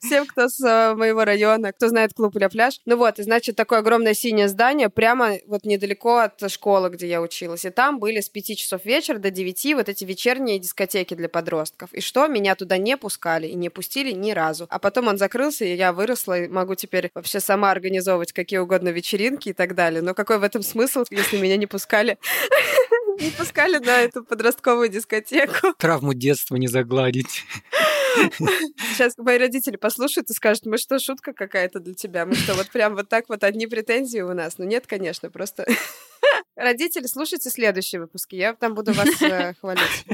Всем, 0.00 0.26
кто 0.26 0.48
с 0.48 0.60
э, 0.60 0.94
моего 0.94 1.24
района, 1.24 1.72
кто 1.72 1.88
знает 1.88 2.12
клуб 2.14 2.36
«Ля 2.36 2.48
Пляж». 2.48 2.80
Ну 2.84 2.96
вот, 2.96 3.18
и 3.18 3.22
значит, 3.22 3.56
такое 3.56 3.80
огромное 3.80 4.14
синее 4.14 4.48
здание 4.48 4.88
прямо 4.88 5.34
вот 5.46 5.64
недалеко 5.64 6.18
от 6.18 6.50
школы, 6.50 6.90
где 6.90 7.06
я 7.06 7.20
училась. 7.20 7.64
И 7.64 7.70
там 7.70 7.98
были 7.98 8.20
с 8.20 8.28
5 8.28 8.56
часов 8.56 8.84
вечера 8.84 9.18
до 9.18 9.30
9 9.30 9.74
вот 9.74 9.88
эти 9.88 10.04
вечерние 10.04 10.58
дискотеки 10.58 11.14
для 11.14 11.28
подростков. 11.28 11.92
И 11.92 12.00
что? 12.00 12.26
Меня 12.26 12.54
туда 12.54 12.78
не 12.78 12.96
пускали 12.96 13.46
и 13.46 13.54
не 13.54 13.70
пустили 13.70 14.12
ни 14.12 14.32
разу. 14.32 14.66
А 14.70 14.78
потом 14.78 15.08
он 15.08 15.18
закрылся, 15.18 15.64
и 15.64 15.74
я 15.74 15.92
выросла, 15.92 16.40
и 16.40 16.48
могу 16.48 16.74
теперь 16.74 17.10
вообще 17.14 17.40
сама 17.40 17.70
организовывать 17.70 18.32
какие 18.32 18.58
угодно 18.58 18.90
вечеринки 18.90 19.50
и 19.50 19.52
так 19.52 19.74
далее. 19.74 20.02
Но 20.02 20.14
какой 20.14 20.38
в 20.38 20.42
этом 20.42 20.62
смысл, 20.62 21.04
если 21.10 21.38
меня 21.38 21.56
не 21.56 21.66
пускали 21.66 22.18
не 23.20 23.30
пускали 23.30 23.78
на 23.78 24.02
эту 24.02 24.24
подростковую 24.24 24.88
дискотеку. 24.88 25.74
Травму 25.78 26.14
детства 26.14 26.56
не 26.56 26.68
загладить. 26.68 27.44
Сейчас 28.92 29.14
мои 29.18 29.38
родители 29.38 29.76
послушают 29.76 30.30
и 30.30 30.34
скажут, 30.34 30.66
мы 30.66 30.78
что, 30.78 30.98
шутка 30.98 31.32
какая-то 31.32 31.80
для 31.80 31.94
тебя? 31.94 32.26
Мы 32.26 32.34
что, 32.34 32.54
вот 32.54 32.70
прям 32.70 32.94
вот 32.94 33.08
так 33.08 33.28
вот 33.28 33.44
одни 33.44 33.66
претензии 33.66 34.20
у 34.20 34.34
нас? 34.34 34.58
Ну 34.58 34.64
нет, 34.64 34.86
конечно, 34.86 35.30
просто... 35.30 35.66
Родители, 36.56 37.06
слушайте 37.06 37.50
следующие 37.50 38.00
выпуски, 38.00 38.36
я 38.36 38.54
там 38.54 38.74
буду 38.74 38.92
вас 38.92 39.20
э, 39.22 39.54
хвалить. 39.54 40.04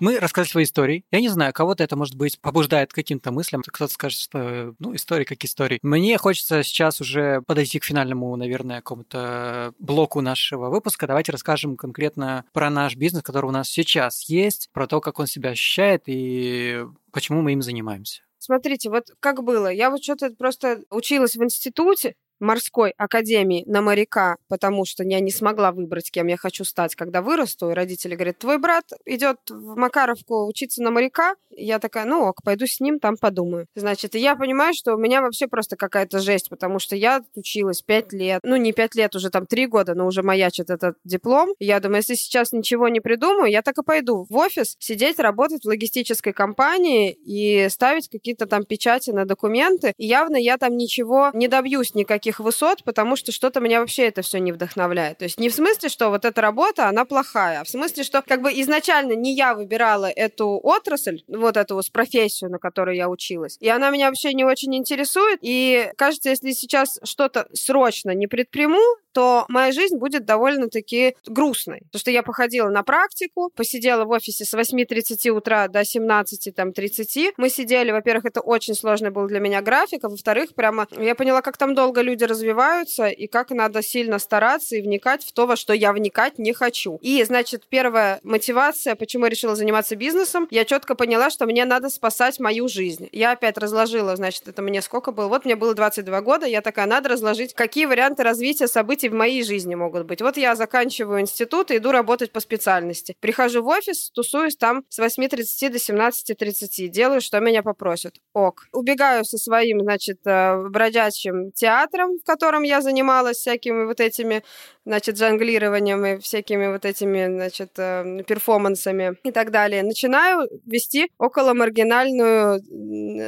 Мы 0.00 0.18
рассказали 0.18 0.50
свои 0.50 0.64
истории. 0.64 1.04
Я 1.10 1.20
не 1.20 1.28
знаю, 1.28 1.52
кого-то 1.52 1.82
это, 1.82 1.96
может 1.96 2.14
быть, 2.14 2.40
побуждает 2.40 2.92
каким-то 2.92 3.32
мыслям. 3.32 3.62
Кто-то 3.66 3.92
скажет, 3.92 4.18
что, 4.20 4.74
ну, 4.78 4.94
истории 4.94 5.24
как 5.24 5.44
истории. 5.44 5.78
Мне 5.82 6.16
хочется 6.18 6.62
сейчас 6.62 7.00
уже 7.00 7.42
подойти 7.42 7.78
к 7.78 7.84
финальному, 7.84 8.34
наверное, 8.36 8.76
какому-то 8.76 9.72
блоку 9.78 10.20
нашего 10.20 10.70
выпуска. 10.70 11.06
Давайте 11.06 11.32
расскажем 11.32 11.76
конкретно 11.76 12.44
про 12.52 12.70
наш 12.70 12.96
бизнес, 12.96 13.22
который 13.22 13.46
у 13.46 13.52
нас 13.52 13.68
сейчас 13.68 14.28
есть, 14.28 14.70
про 14.72 14.86
то, 14.86 15.00
как 15.00 15.18
он 15.18 15.26
себя 15.26 15.50
ощущает 15.50 16.04
и 16.06 16.84
почему 17.12 17.42
мы 17.42 17.52
им 17.52 17.62
занимаемся. 17.62 18.22
Смотрите, 18.38 18.88
вот 18.88 19.10
как 19.20 19.42
было. 19.42 19.66
Я 19.66 19.90
вот 19.90 20.02
что-то 20.02 20.30
просто 20.30 20.82
училась 20.90 21.34
в 21.34 21.42
институте, 21.42 22.14
морской 22.40 22.90
академии 22.96 23.64
на 23.66 23.82
моряка, 23.82 24.36
потому 24.48 24.84
что 24.84 25.04
я 25.04 25.20
не 25.20 25.30
смогла 25.30 25.72
выбрать, 25.72 26.10
кем 26.10 26.26
я 26.26 26.36
хочу 26.36 26.64
стать, 26.64 26.94
когда 26.94 27.22
вырасту. 27.22 27.70
И 27.70 27.74
родители 27.74 28.14
говорят, 28.14 28.38
твой 28.38 28.58
брат 28.58 28.84
идет 29.04 29.38
в 29.48 29.76
Макаровку 29.76 30.46
учиться 30.46 30.82
на 30.82 30.90
моряка. 30.90 31.34
Я 31.50 31.78
такая, 31.78 32.04
ну 32.04 32.22
ок, 32.24 32.42
пойду 32.42 32.66
с 32.66 32.80
ним, 32.80 33.00
там 33.00 33.16
подумаю. 33.16 33.66
Значит, 33.74 34.14
я 34.14 34.36
понимаю, 34.36 34.74
что 34.74 34.94
у 34.94 34.98
меня 34.98 35.22
вообще 35.22 35.48
просто 35.48 35.76
какая-то 35.76 36.20
жесть, 36.20 36.48
потому 36.50 36.78
что 36.78 36.96
я 36.96 37.22
училась 37.34 37.82
пять 37.82 38.12
лет, 38.12 38.40
ну 38.44 38.56
не 38.56 38.72
пять 38.72 38.94
лет, 38.94 39.14
уже 39.16 39.30
там 39.30 39.46
три 39.46 39.66
года, 39.66 39.94
но 39.94 40.06
уже 40.06 40.22
маячит 40.22 40.70
этот 40.70 40.96
диплом. 41.04 41.50
Я 41.58 41.80
думаю, 41.80 41.98
если 41.98 42.14
сейчас 42.14 42.52
ничего 42.52 42.88
не 42.88 43.00
придумаю, 43.00 43.50
я 43.50 43.62
так 43.62 43.78
и 43.78 43.82
пойду 43.82 44.26
в 44.28 44.36
офис, 44.36 44.76
сидеть, 44.78 45.18
работать 45.18 45.64
в 45.64 45.68
логистической 45.68 46.32
компании 46.32 47.12
и 47.12 47.68
ставить 47.68 48.08
какие-то 48.08 48.46
там 48.46 48.64
печати 48.64 49.10
на 49.10 49.24
документы. 49.24 49.92
И 49.96 50.06
явно 50.06 50.36
я 50.36 50.58
там 50.58 50.76
ничего 50.76 51.30
не 51.34 51.48
добьюсь, 51.48 51.94
никаких 51.94 52.27
высот, 52.38 52.84
потому 52.84 53.16
что 53.16 53.32
что-то 53.32 53.60
меня 53.60 53.80
вообще 53.80 54.04
это 54.04 54.22
все 54.22 54.38
не 54.38 54.52
вдохновляет. 54.52 55.18
То 55.18 55.24
есть 55.24 55.38
не 55.40 55.48
в 55.48 55.54
смысле, 55.54 55.88
что 55.88 56.10
вот 56.10 56.24
эта 56.24 56.40
работа, 56.40 56.88
она 56.88 57.04
плохая, 57.04 57.60
а 57.60 57.64
в 57.64 57.68
смысле, 57.68 58.04
что 58.04 58.22
как 58.22 58.42
бы 58.42 58.50
изначально 58.52 59.12
не 59.12 59.34
я 59.34 59.54
выбирала 59.54 60.06
эту 60.06 60.60
отрасль, 60.62 61.22
вот 61.28 61.56
эту 61.56 61.74
вот 61.74 61.90
профессию, 61.90 62.50
на 62.50 62.58
которой 62.58 62.96
я 62.96 63.08
училась, 63.08 63.56
и 63.60 63.68
она 63.68 63.90
меня 63.90 64.08
вообще 64.08 64.34
не 64.34 64.44
очень 64.44 64.74
интересует, 64.76 65.38
и 65.42 65.90
кажется, 65.96 66.30
если 66.30 66.52
сейчас 66.52 67.00
что-то 67.02 67.48
срочно 67.52 68.10
не 68.10 68.26
предприму, 68.26 68.80
то 69.18 69.46
моя 69.48 69.72
жизнь 69.72 69.96
будет 69.96 70.24
довольно-таки 70.24 71.16
грустной. 71.26 71.80
Потому 71.86 71.98
что 71.98 72.12
я 72.12 72.22
походила 72.22 72.68
на 72.68 72.84
практику, 72.84 73.50
посидела 73.52 74.04
в 74.04 74.10
офисе 74.10 74.44
с 74.44 74.54
8.30 74.54 75.28
утра 75.30 75.66
до 75.66 75.80
17.30. 75.80 77.32
Мы 77.36 77.50
сидели, 77.50 77.90
во-первых, 77.90 78.26
это 78.26 78.40
очень 78.40 78.76
сложный 78.76 79.10
был 79.10 79.26
для 79.26 79.40
меня 79.40 79.60
график, 79.60 80.04
а 80.04 80.08
во-вторых, 80.08 80.54
прямо 80.54 80.86
я 80.96 81.16
поняла, 81.16 81.42
как 81.42 81.56
там 81.56 81.74
долго 81.74 82.00
люди 82.00 82.22
развиваются 82.22 83.08
и 83.08 83.26
как 83.26 83.50
надо 83.50 83.82
сильно 83.82 84.20
стараться 84.20 84.76
и 84.76 84.82
вникать 84.82 85.24
в 85.24 85.32
то, 85.32 85.46
во 85.48 85.56
что 85.56 85.72
я 85.72 85.92
вникать 85.92 86.38
не 86.38 86.52
хочу. 86.52 87.00
И, 87.02 87.20
значит, 87.24 87.66
первая 87.68 88.20
мотивация, 88.22 88.94
почему 88.94 89.24
я 89.24 89.30
решила 89.30 89.56
заниматься 89.56 89.96
бизнесом, 89.96 90.46
я 90.52 90.64
четко 90.64 90.94
поняла, 90.94 91.30
что 91.30 91.46
мне 91.46 91.64
надо 91.64 91.90
спасать 91.90 92.38
мою 92.38 92.68
жизнь. 92.68 93.08
Я 93.10 93.32
опять 93.32 93.58
разложила, 93.58 94.14
значит, 94.14 94.46
это 94.46 94.62
мне 94.62 94.80
сколько 94.80 95.10
было? 95.10 95.26
Вот 95.26 95.44
мне 95.44 95.56
было 95.56 95.74
22 95.74 96.20
года, 96.20 96.46
я 96.46 96.60
такая, 96.60 96.86
надо 96.86 97.08
разложить, 97.08 97.52
какие 97.52 97.86
варианты 97.86 98.22
развития 98.22 98.68
событий 98.68 99.07
в 99.10 99.14
моей 99.14 99.42
жизни 99.42 99.74
могут 99.74 100.06
быть. 100.06 100.22
Вот 100.22 100.36
я 100.36 100.54
заканчиваю 100.54 101.20
институт 101.20 101.70
и 101.70 101.76
иду 101.76 101.90
работать 101.92 102.32
по 102.32 102.40
специальности. 102.40 103.16
Прихожу 103.20 103.62
в 103.62 103.68
офис, 103.68 104.10
тусуюсь 104.10 104.56
там 104.56 104.84
с 104.88 104.98
8.30 104.98 105.70
до 105.70 105.78
17.30, 105.78 106.88
делаю, 106.88 107.20
что 107.20 107.40
меня 107.40 107.62
попросят. 107.62 108.16
Ок. 108.32 108.66
Убегаю 108.72 109.24
со 109.24 109.38
своим, 109.38 109.80
значит, 109.80 110.20
э, 110.26 110.68
бродячим 110.68 111.52
театром, 111.52 112.18
в 112.18 112.24
котором 112.24 112.62
я 112.62 112.80
занималась 112.80 113.38
всякими 113.38 113.84
вот 113.84 114.00
этими 114.00 114.42
значит, 114.88 115.18
жонглированием 115.18 116.04
и 116.06 116.18
всякими 116.18 116.72
вот 116.72 116.86
этими, 116.86 117.26
значит, 117.26 117.72
э, 117.76 118.22
перформансами 118.26 119.16
и 119.22 119.30
так 119.30 119.50
далее. 119.50 119.82
Начинаю 119.82 120.48
вести 120.64 121.10
около 121.18 121.52
маргинальную 121.52 122.62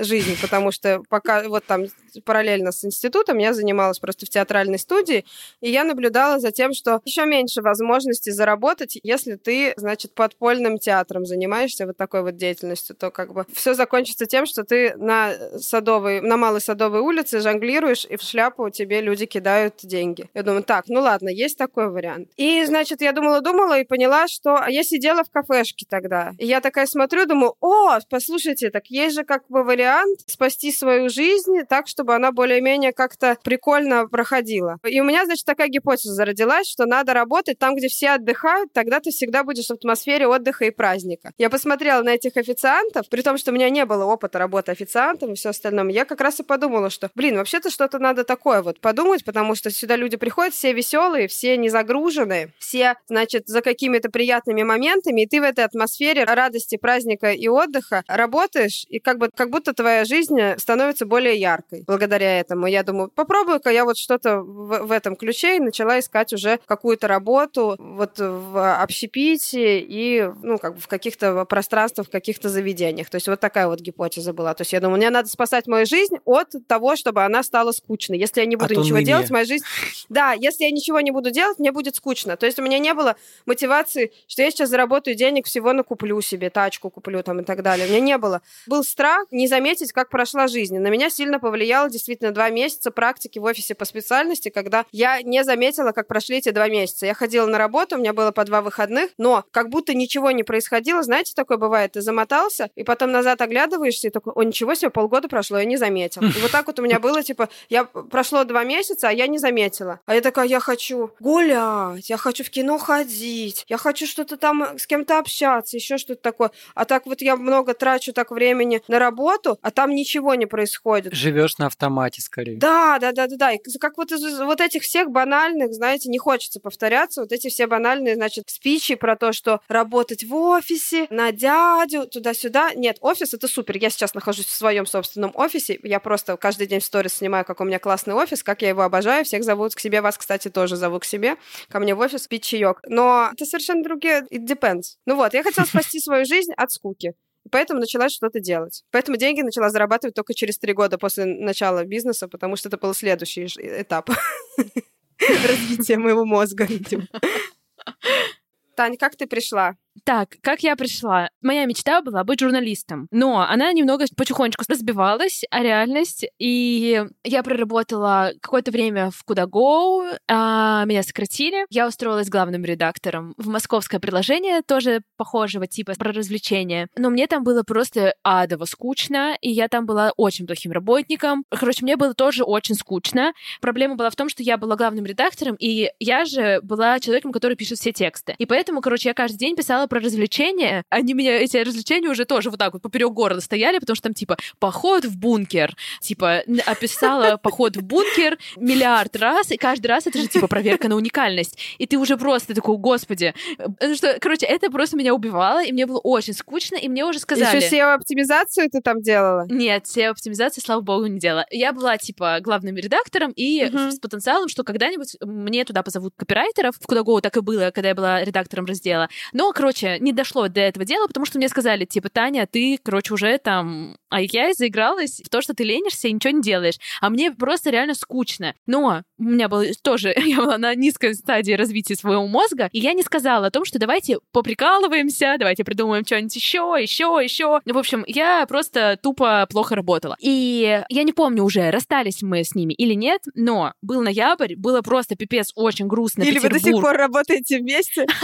жизнь, 0.02 0.36
потому 0.40 0.72
что 0.72 1.02
пока 1.10 1.46
вот 1.48 1.66
там 1.66 1.84
параллельно 2.24 2.72
с 2.72 2.82
институтом 2.84 3.36
я 3.38 3.52
занималась 3.52 3.98
просто 3.98 4.24
в 4.24 4.30
театральной 4.30 4.78
студии, 4.78 5.26
и 5.60 5.69
я 5.70 5.84
наблюдала 5.84 6.38
за 6.38 6.52
тем, 6.52 6.72
что 6.72 7.00
еще 7.04 7.26
меньше 7.26 7.62
возможностей 7.62 8.30
заработать, 8.30 8.98
если 9.02 9.36
ты, 9.36 9.72
значит, 9.76 10.14
подпольным 10.14 10.78
театром 10.78 11.26
занимаешься 11.26 11.86
вот 11.86 11.96
такой 11.96 12.22
вот 12.22 12.36
деятельностью, 12.36 12.96
то 12.96 13.10
как 13.10 13.32
бы 13.32 13.46
все 13.52 13.74
закончится 13.74 14.26
тем, 14.26 14.46
что 14.46 14.64
ты 14.64 14.94
на 14.96 15.32
садовой, 15.58 16.20
на 16.20 16.36
малой 16.36 16.60
садовой 16.60 17.00
улице 17.00 17.40
жонглируешь, 17.40 18.04
и 18.04 18.16
в 18.16 18.22
шляпу 18.22 18.70
тебе 18.70 19.00
люди 19.00 19.26
кидают 19.26 19.74
деньги. 19.82 20.28
Я 20.34 20.42
думаю, 20.42 20.62
так, 20.62 20.84
ну 20.88 21.00
ладно, 21.00 21.28
есть 21.28 21.58
такой 21.58 21.90
вариант. 21.90 22.28
И, 22.36 22.64
значит, 22.64 23.00
я 23.00 23.12
думала-думала 23.12 23.80
и 23.80 23.84
поняла, 23.84 24.28
что... 24.28 24.56
А 24.56 24.70
я 24.70 24.82
сидела 24.82 25.24
в 25.24 25.30
кафешке 25.30 25.86
тогда. 25.88 26.32
И 26.38 26.46
я 26.46 26.60
такая 26.60 26.86
смотрю, 26.86 27.26
думаю, 27.26 27.54
о, 27.60 27.98
послушайте, 28.08 28.70
так 28.70 28.86
есть 28.86 29.14
же 29.14 29.24
как 29.24 29.42
бы 29.48 29.62
вариант 29.64 30.20
спасти 30.26 30.72
свою 30.72 31.08
жизнь 31.08 31.60
так, 31.68 31.86
чтобы 31.86 32.14
она 32.14 32.32
более-менее 32.32 32.92
как-то 32.92 33.36
прикольно 33.42 34.06
проходила. 34.06 34.78
И 34.84 35.00
у 35.00 35.04
меня, 35.04 35.24
значит, 35.24 35.48
такая 35.50 35.68
гипотеза 35.68 36.14
зародилась, 36.14 36.68
что 36.70 36.86
надо 36.86 37.12
работать 37.12 37.58
там, 37.58 37.74
где 37.74 37.88
все 37.88 38.10
отдыхают, 38.10 38.72
тогда 38.72 39.00
ты 39.00 39.10
всегда 39.10 39.42
будешь 39.42 39.66
в 39.66 39.72
атмосфере 39.72 40.28
отдыха 40.28 40.66
и 40.66 40.70
праздника. 40.70 41.32
Я 41.38 41.50
посмотрела 41.50 42.02
на 42.02 42.10
этих 42.10 42.36
официантов, 42.36 43.08
при 43.08 43.22
том, 43.22 43.36
что 43.36 43.50
у 43.50 43.54
меня 43.54 43.68
не 43.68 43.84
было 43.84 44.04
опыта 44.04 44.38
работы 44.38 44.70
официантом 44.70 45.32
и 45.32 45.34
все 45.34 45.50
остальное, 45.50 45.90
я 45.90 46.04
как 46.04 46.20
раз 46.20 46.38
и 46.38 46.44
подумала, 46.44 46.88
что, 46.88 47.10
блин, 47.16 47.36
вообще-то 47.36 47.70
что-то 47.70 47.98
надо 47.98 48.22
такое 48.22 48.62
вот 48.62 48.80
подумать, 48.80 49.24
потому 49.24 49.56
что 49.56 49.70
сюда 49.70 49.96
люди 49.96 50.16
приходят 50.16 50.54
все 50.54 50.72
веселые, 50.72 51.26
все 51.26 51.56
не 51.56 51.68
загружены, 51.68 52.52
все, 52.58 52.94
значит, 53.08 53.48
за 53.48 53.60
какими-то 53.60 54.08
приятными 54.08 54.62
моментами, 54.62 55.22
и 55.22 55.26
ты 55.26 55.40
в 55.40 55.44
этой 55.44 55.64
атмосфере 55.64 56.22
радости, 56.24 56.76
праздника 56.76 57.32
и 57.32 57.48
отдыха 57.48 58.04
работаешь, 58.06 58.86
и 58.88 59.00
как 59.00 59.18
бы 59.18 59.30
как 59.34 59.50
будто 59.50 59.72
твоя 59.72 60.04
жизнь 60.04 60.38
становится 60.58 61.06
более 61.06 61.36
яркой 61.36 61.82
благодаря 61.86 62.38
этому. 62.38 62.66
Я 62.66 62.84
думаю, 62.84 63.10
попробую-ка 63.10 63.70
я 63.70 63.84
вот 63.84 63.96
что-то 63.96 64.40
в, 64.42 64.86
в 64.86 64.92
этом 64.92 65.16
ключе 65.16 65.39
и 65.44 65.60
начала 65.60 65.98
искать 65.98 66.32
уже 66.32 66.58
какую-то 66.66 67.08
работу 67.08 67.76
вот 67.78 68.18
в 68.18 68.82
общепите 68.82 69.80
и, 69.80 70.30
ну, 70.42 70.58
как 70.58 70.74
бы 70.74 70.80
в 70.80 70.88
каких-то 70.88 71.44
пространствах, 71.44 72.06
в 72.08 72.10
каких-то 72.10 72.48
заведениях. 72.48 73.10
То 73.10 73.16
есть 73.16 73.28
вот 73.28 73.40
такая 73.40 73.66
вот 73.68 73.80
гипотеза 73.80 74.32
была. 74.32 74.54
То 74.54 74.62
есть 74.62 74.72
я 74.72 74.80
думаю, 74.80 74.98
мне 74.98 75.10
надо 75.10 75.28
спасать 75.28 75.66
мою 75.66 75.86
жизнь 75.86 76.16
от 76.24 76.54
того, 76.66 76.96
чтобы 76.96 77.24
она 77.24 77.42
стала 77.42 77.72
скучной. 77.72 78.18
Если 78.18 78.40
я 78.40 78.46
не 78.46 78.56
буду 78.56 78.74
От 78.74 78.80
ничего 78.80 78.96
уныния. 78.96 79.06
делать, 79.06 79.30
моя 79.30 79.44
жизнь... 79.44 79.64
Да, 80.08 80.32
если 80.32 80.64
я 80.64 80.70
ничего 80.70 81.00
не 81.00 81.12
буду 81.12 81.30
делать, 81.30 81.58
мне 81.58 81.70
будет 81.72 81.94
скучно. 81.94 82.36
То 82.36 82.46
есть 82.46 82.58
у 82.58 82.62
меня 82.62 82.78
не 82.78 82.94
было 82.94 83.16
мотивации, 83.46 84.12
что 84.26 84.42
я 84.42 84.50
сейчас 84.50 84.68
заработаю 84.68 85.14
денег, 85.14 85.46
всего 85.46 85.72
накуплю 85.72 86.20
себе, 86.20 86.50
тачку 86.50 86.90
куплю 86.90 87.22
там 87.22 87.40
и 87.40 87.44
так 87.44 87.62
далее. 87.62 87.86
У 87.86 87.90
меня 87.90 88.00
не 88.00 88.18
было. 88.18 88.42
Был 88.66 88.82
страх 88.82 89.26
не 89.30 89.46
заметить, 89.46 89.92
как 89.92 90.10
прошла 90.10 90.48
жизнь. 90.48 90.78
На 90.78 90.88
меня 90.88 91.10
сильно 91.10 91.38
повлияло 91.38 91.88
действительно 91.88 92.32
два 92.32 92.50
месяца 92.50 92.90
практики 92.90 93.38
в 93.38 93.44
офисе 93.44 93.74
по 93.74 93.84
специальности, 93.84 94.48
когда 94.48 94.84
я 94.92 95.22
не 95.30 95.44
заметила, 95.44 95.92
как 95.92 96.06
прошли 96.06 96.38
эти 96.38 96.50
два 96.50 96.68
месяца. 96.68 97.06
Я 97.06 97.14
ходила 97.14 97.46
на 97.46 97.56
работу, 97.56 97.96
у 97.96 97.98
меня 97.98 98.12
было 98.12 98.32
по 98.32 98.44
два 98.44 98.60
выходных, 98.60 99.10
но 99.16 99.44
как 99.50 99.70
будто 99.70 99.94
ничего 99.94 100.30
не 100.32 100.42
происходило. 100.42 101.02
Знаете, 101.02 101.32
такое 101.34 101.56
бывает, 101.56 101.92
ты 101.92 102.02
замотался, 102.02 102.70
и 102.74 102.84
потом 102.84 103.12
назад 103.12 103.40
оглядываешься, 103.40 104.08
и 104.08 104.10
такой, 104.10 104.32
о, 104.34 104.42
ничего 104.42 104.74
себе, 104.74 104.90
полгода 104.90 105.28
прошло, 105.28 105.58
я 105.58 105.64
не 105.64 105.76
заметил. 105.76 106.22
И 106.40 106.40
вот 106.42 106.50
так 106.50 106.66
вот 106.66 106.78
у 106.78 106.82
меня 106.82 106.98
было, 106.98 107.22
типа, 107.22 107.48
я 107.68 107.84
прошло 107.84 108.44
два 108.44 108.64
месяца, 108.64 109.08
а 109.08 109.12
я 109.12 109.26
не 109.26 109.38
заметила. 109.38 110.00
А 110.06 110.14
я 110.14 110.20
такая, 110.20 110.46
я 110.46 110.60
хочу 110.60 111.10
гулять, 111.20 112.10
я 112.10 112.16
хочу 112.16 112.44
в 112.44 112.50
кино 112.50 112.78
ходить, 112.78 113.64
я 113.68 113.76
хочу 113.76 114.06
что-то 114.06 114.36
там 114.36 114.78
с 114.78 114.86
кем-то 114.86 115.18
общаться, 115.18 115.76
еще 115.76 115.98
что-то 115.98 116.22
такое. 116.22 116.50
А 116.74 116.84
так 116.84 117.06
вот 117.06 117.20
я 117.20 117.36
много 117.36 117.74
трачу 117.74 118.12
так 118.12 118.30
времени 118.30 118.82
на 118.88 118.98
работу, 118.98 119.58
а 119.62 119.70
там 119.70 119.94
ничего 119.94 120.34
не 120.34 120.46
происходит. 120.46 121.12
Живешь 121.12 121.58
на 121.58 121.66
автомате 121.66 122.22
скорее. 122.22 122.58
Да, 122.58 122.98
да, 122.98 123.12
да, 123.12 123.26
да, 123.26 123.36
да. 123.36 123.52
И 123.52 123.58
как 123.78 123.96
вот 123.96 124.12
из 124.12 124.40
вот 124.40 124.60
этих 124.60 124.82
всех 124.82 125.10
банальных, 125.20 125.74
знаете, 125.74 126.08
не 126.08 126.18
хочется 126.18 126.60
повторяться, 126.60 127.20
вот 127.20 127.32
эти 127.32 127.48
все 127.48 127.66
банальные, 127.66 128.14
значит, 128.14 128.44
спичи 128.48 128.94
про 128.94 129.16
то, 129.16 129.32
что 129.32 129.60
работать 129.68 130.24
в 130.24 130.34
офисе, 130.34 131.06
на 131.10 131.30
дядю, 131.30 132.06
туда-сюда. 132.06 132.72
Нет, 132.74 132.96
офис 133.02 133.34
это 133.34 133.46
супер. 133.46 133.76
Я 133.76 133.90
сейчас 133.90 134.14
нахожусь 134.14 134.46
в 134.46 134.56
своем 134.56 134.86
собственном 134.86 135.32
офисе. 135.34 135.78
Я 135.82 136.00
просто 136.00 136.38
каждый 136.38 136.66
день 136.66 136.80
в 136.80 136.84
сторис 136.84 137.14
снимаю, 137.14 137.44
как 137.44 137.60
у 137.60 137.64
меня 137.64 137.78
классный 137.78 138.14
офис, 138.14 138.42
как 138.42 138.62
я 138.62 138.70
его 138.70 138.82
обожаю. 138.82 139.26
Всех 139.26 139.44
зовут 139.44 139.74
к 139.74 139.80
себе, 139.80 140.00
вас, 140.00 140.16
кстати, 140.16 140.48
тоже 140.48 140.76
зову 140.76 140.98
к 141.00 141.04
себе, 141.04 141.36
ко 141.68 141.80
мне 141.80 141.94
в 141.94 142.00
офис 142.00 142.26
пить 142.26 142.44
чаек. 142.44 142.80
Но 142.86 143.28
это 143.32 143.44
совершенно 143.44 143.82
другие, 143.82 144.24
it 144.30 144.46
depends. 144.46 144.96
Ну 145.04 145.16
вот, 145.16 145.34
я 145.34 145.42
хотела 145.42 145.66
спасти 145.66 146.00
свою 146.00 146.24
жизнь 146.24 146.52
от 146.56 146.70
скуки. 146.72 147.12
Поэтому 147.50 147.80
начала 147.80 148.08
что-то 148.08 148.40
делать. 148.40 148.84
Поэтому 148.90 149.16
деньги 149.16 149.40
начала 149.40 149.70
зарабатывать 149.70 150.14
только 150.14 150.34
через 150.34 150.58
три 150.58 150.72
года 150.72 150.98
после 150.98 151.24
начала 151.24 151.84
бизнеса, 151.84 152.28
потому 152.28 152.56
что 152.56 152.68
это 152.68 152.78
был 152.78 152.94
следующий 152.94 153.46
этап 153.46 154.10
развития 155.48 155.98
моего 155.98 156.24
мозга, 156.24 156.64
видимо. 156.64 157.06
Тань, 158.76 158.96
как 158.96 159.16
ты 159.16 159.26
пришла? 159.26 159.76
Так, 160.04 160.36
как 160.42 160.62
я 160.62 160.76
пришла? 160.76 161.28
Моя 161.42 161.64
мечта 161.64 162.00
была 162.02 162.24
быть 162.24 162.40
журналистом, 162.40 163.06
но 163.10 163.40
она 163.40 163.72
немного 163.72 164.06
потихонечку 164.16 164.64
разбивалась, 164.68 165.42
а 165.50 165.62
реальность. 165.62 166.24
И 166.38 167.04
я 167.24 167.42
проработала 167.42 168.32
какое-то 168.40 168.70
время 168.70 169.10
в 169.10 169.22
Кудаго, 169.24 170.18
а 170.28 170.84
меня 170.84 171.02
сократили. 171.02 171.66
Я 171.70 171.86
устроилась 171.86 172.28
главным 172.28 172.64
редактором 172.64 173.34
в 173.36 173.48
московское 173.48 174.00
приложение, 174.00 174.62
тоже 174.62 175.02
похожего 175.16 175.66
типа 175.66 175.94
про 175.98 176.12
развлечения. 176.12 176.88
Но 176.96 177.10
мне 177.10 177.26
там 177.26 177.42
было 177.44 177.62
просто 177.62 178.14
адово 178.22 178.64
скучно, 178.64 179.36
и 179.40 179.50
я 179.50 179.68
там 179.68 179.86
была 179.86 180.12
очень 180.16 180.46
плохим 180.46 180.72
работником. 180.72 181.44
Короче, 181.50 181.84
мне 181.84 181.96
было 181.96 182.14
тоже 182.14 182.44
очень 182.44 182.74
скучно. 182.74 183.32
Проблема 183.60 183.96
была 183.96 184.10
в 184.10 184.16
том, 184.16 184.28
что 184.28 184.42
я 184.42 184.56
была 184.56 184.76
главным 184.76 185.04
редактором, 185.04 185.56
и 185.58 185.90
я 185.98 186.24
же 186.24 186.60
была 186.62 186.98
человеком, 187.00 187.32
который 187.32 187.56
пишет 187.56 187.78
все 187.78 187.92
тексты. 187.92 188.34
И 188.38 188.46
поэтому, 188.46 188.80
короче, 188.80 189.08
я 189.10 189.14
каждый 189.14 189.38
день 189.38 189.56
писала 189.56 189.79
про 189.86 190.00
развлечения, 190.00 190.84
они 190.88 191.14
меня, 191.14 191.36
эти 191.36 191.56
развлечения 191.56 192.08
уже 192.08 192.24
тоже 192.24 192.50
вот 192.50 192.58
так 192.58 192.72
вот 192.72 192.82
поперек 192.82 193.12
города 193.12 193.40
стояли, 193.40 193.78
потому 193.78 193.96
что 193.96 194.04
там 194.04 194.14
типа 194.14 194.36
поход 194.58 195.04
в 195.04 195.16
бункер, 195.16 195.76
типа 196.00 196.42
описала 196.66 197.36
поход 197.42 197.76
в 197.76 197.82
бункер 197.82 198.38
миллиард 198.56 199.16
раз, 199.16 199.50
и 199.50 199.56
каждый 199.56 199.88
раз 199.88 200.06
это 200.06 200.18
же 200.18 200.26
типа 200.26 200.48
проверка 200.48 200.88
на 200.88 200.96
уникальность. 200.96 201.58
И 201.78 201.86
ты 201.86 201.96
уже 201.98 202.16
просто 202.16 202.54
такой, 202.54 202.76
господи. 202.76 203.34
Ну 203.58 203.94
что, 203.94 204.16
короче, 204.20 204.46
это 204.46 204.70
просто 204.70 204.96
меня 204.96 205.14
убивало, 205.14 205.64
и 205.64 205.72
мне 205.72 205.86
было 205.86 205.98
очень 205.98 206.34
скучно, 206.34 206.76
и 206.76 206.88
мне 206.88 207.04
уже 207.04 207.18
сказали... 207.18 207.56
Еще 207.56 207.76
SEO-оптимизацию 207.76 208.70
ты 208.70 208.80
там 208.80 209.00
делала? 209.00 209.46
Нет, 209.48 209.84
SEO-оптимизации, 209.84 210.60
слава 210.60 210.80
богу, 210.80 211.06
не 211.06 211.18
делала. 211.18 211.46
Я 211.50 211.72
была, 211.72 211.96
типа, 211.98 212.38
главным 212.40 212.76
редактором, 212.76 213.32
и 213.32 213.64
uh-huh. 213.64 213.92
с 213.92 213.98
потенциалом, 213.98 214.48
что 214.48 214.64
когда-нибудь 214.64 215.16
мне 215.20 215.64
туда 215.64 215.82
позовут 215.82 216.14
копирайтеров, 216.16 216.76
в 216.78 216.86
Кудаго 216.86 217.20
так 217.20 217.36
и 217.36 217.40
было, 217.40 217.70
когда 217.70 217.90
я 217.90 217.94
была 217.94 218.24
редактором 218.24 218.64
раздела. 218.64 219.08
Но, 219.32 219.52
короче, 219.52 219.69
короче, 219.70 219.98
не 220.00 220.12
дошло 220.12 220.48
до 220.48 220.60
этого 220.60 220.84
дела, 220.84 221.06
потому 221.06 221.26
что 221.26 221.38
мне 221.38 221.48
сказали, 221.48 221.84
типа, 221.84 222.08
Таня, 222.08 222.46
ты, 222.46 222.78
короче, 222.82 223.14
уже 223.14 223.38
там... 223.38 223.96
А 224.08 224.20
я 224.20 224.52
заигралась 224.52 225.20
в 225.24 225.28
то, 225.28 225.40
что 225.40 225.54
ты 225.54 225.62
ленишься 225.62 226.08
и 226.08 226.12
ничего 226.12 226.32
не 226.32 226.42
делаешь. 226.42 226.78
А 227.00 227.08
мне 227.08 227.30
просто 227.30 227.70
реально 227.70 227.94
скучно. 227.94 228.54
Но 228.66 229.02
у 229.20 229.24
меня 229.24 229.48
было 229.48 229.64
тоже... 229.82 230.14
Я 230.16 230.36
была 230.38 230.58
на 230.58 230.74
низкой 230.74 231.14
стадии 231.14 231.52
развития 231.52 231.94
своего 231.94 232.26
мозга, 232.26 232.68
и 232.72 232.80
я 232.80 232.92
не 232.92 233.02
сказала 233.02 233.46
о 233.46 233.50
том, 233.50 233.64
что 233.64 233.78
давайте 233.78 234.18
поприкалываемся, 234.32 235.36
давайте 235.38 235.64
придумаем 235.64 236.04
что-нибудь 236.04 236.34
еще, 236.34 236.76
еще, 236.80 237.20
еще. 237.22 237.60
В 237.64 237.78
общем, 237.78 238.04
я 238.06 238.46
просто 238.46 238.98
тупо 239.02 239.46
плохо 239.50 239.74
работала. 239.74 240.16
И 240.20 240.82
я 240.88 241.02
не 241.02 241.12
помню 241.12 241.44
уже, 241.44 241.70
расстались 241.70 242.22
мы 242.22 242.44
с 242.44 242.54
ними 242.54 242.72
или 242.72 242.94
нет, 242.94 243.22
но 243.34 243.74
был 243.82 244.02
ноябрь, 244.02 244.54
было 244.56 244.80
просто 244.82 245.16
пипец 245.16 245.52
очень 245.54 245.86
грустно. 245.86 246.22
Или 246.22 246.38
вы 246.38 246.48
до 246.48 246.58
сих 246.58 246.80
пор 246.80 246.96
работаете 246.96 247.58
вместе? 247.58 248.06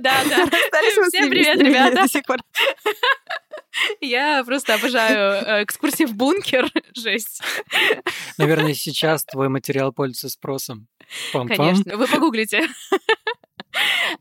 Да, 0.00 0.14
да. 0.28 0.46
Всем 1.08 1.28
привет, 1.28 1.60
ребята. 1.60 2.06
Я 4.00 4.42
просто 4.44 4.74
обожаю 4.74 5.44
э, 5.46 5.64
экскурсии 5.64 6.04
в 6.04 6.14
бункер. 6.14 6.70
Жесть. 6.94 7.42
Наверное, 8.38 8.74
сейчас 8.74 9.24
твой 9.24 9.48
материал 9.48 9.92
пользуется 9.92 10.28
спросом. 10.28 10.88
Конечно, 11.32 11.96
вы 11.96 12.06
погуглите. 12.06 12.68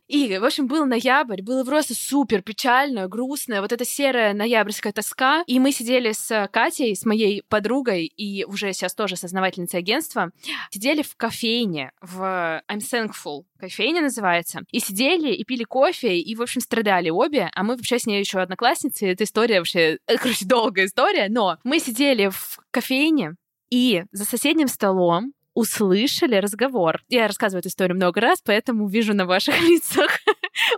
И, 0.08 0.38
в 0.38 0.46
общем, 0.46 0.68
был 0.68 0.86
ноябрь, 0.86 1.42
было 1.42 1.64
просто 1.64 1.94
супер 1.94 2.42
печально, 2.42 3.08
грустно, 3.08 3.62
вот 3.62 3.72
эта 3.72 3.86
серая 3.86 4.34
ноябрьская 4.34 4.94
тоска. 4.94 5.44
И 5.48 5.60
мы 5.60 5.72
сидели 5.72 6.12
с 6.12 6.48
Катей, 6.52 6.96
с 6.96 7.06
моей 7.06 7.44
подругой, 7.48 8.06
и 8.06 8.44
уже 8.46 8.74
сейчас 8.74 8.94
тоже 8.94 9.16
сознавательницей 9.16 9.80
агентства, 9.80 10.32
сидели 10.72 11.02
в 11.02 11.16
кофейне, 11.16 11.92
в 12.02 12.62
I'm 12.70 12.80
Thankful, 12.80 13.44
кофейня 13.60 14.02
называется, 14.02 14.62
и 14.72 14.80
сидели 14.80 15.34
и 15.34 15.44
пили 15.44 15.64
кофе, 15.64 16.20
и, 16.20 16.36
в 16.36 16.42
общем, 16.42 16.62
страдали 16.62 17.10
обе, 17.10 17.50
а 17.54 17.64
мы 17.64 17.76
вообще 17.76 18.00
с 18.00 18.06
ней 18.06 18.20
еще 18.20 18.40
одноклассницы, 18.40 19.08
эта 19.08 19.24
история 19.24 19.60
вообще, 19.60 20.00
короче, 20.08 20.46
долгая 20.46 20.86
история, 20.86 21.28
но 21.30 21.58
мы 21.64 21.80
сидели 21.80 22.30
в 22.30 22.60
кофейне, 22.72 23.36
и 23.70 24.04
за 24.12 24.26
соседним 24.26 24.68
столом 24.68 25.34
услышали 25.60 26.36
разговор. 26.36 27.04
Я 27.10 27.28
рассказываю 27.28 27.60
эту 27.60 27.68
историю 27.68 27.98
много 27.98 28.22
раз, 28.22 28.40
поэтому 28.44 28.88
вижу 28.88 29.14
на 29.14 29.26
ваших 29.26 29.60
лицах 29.68 30.20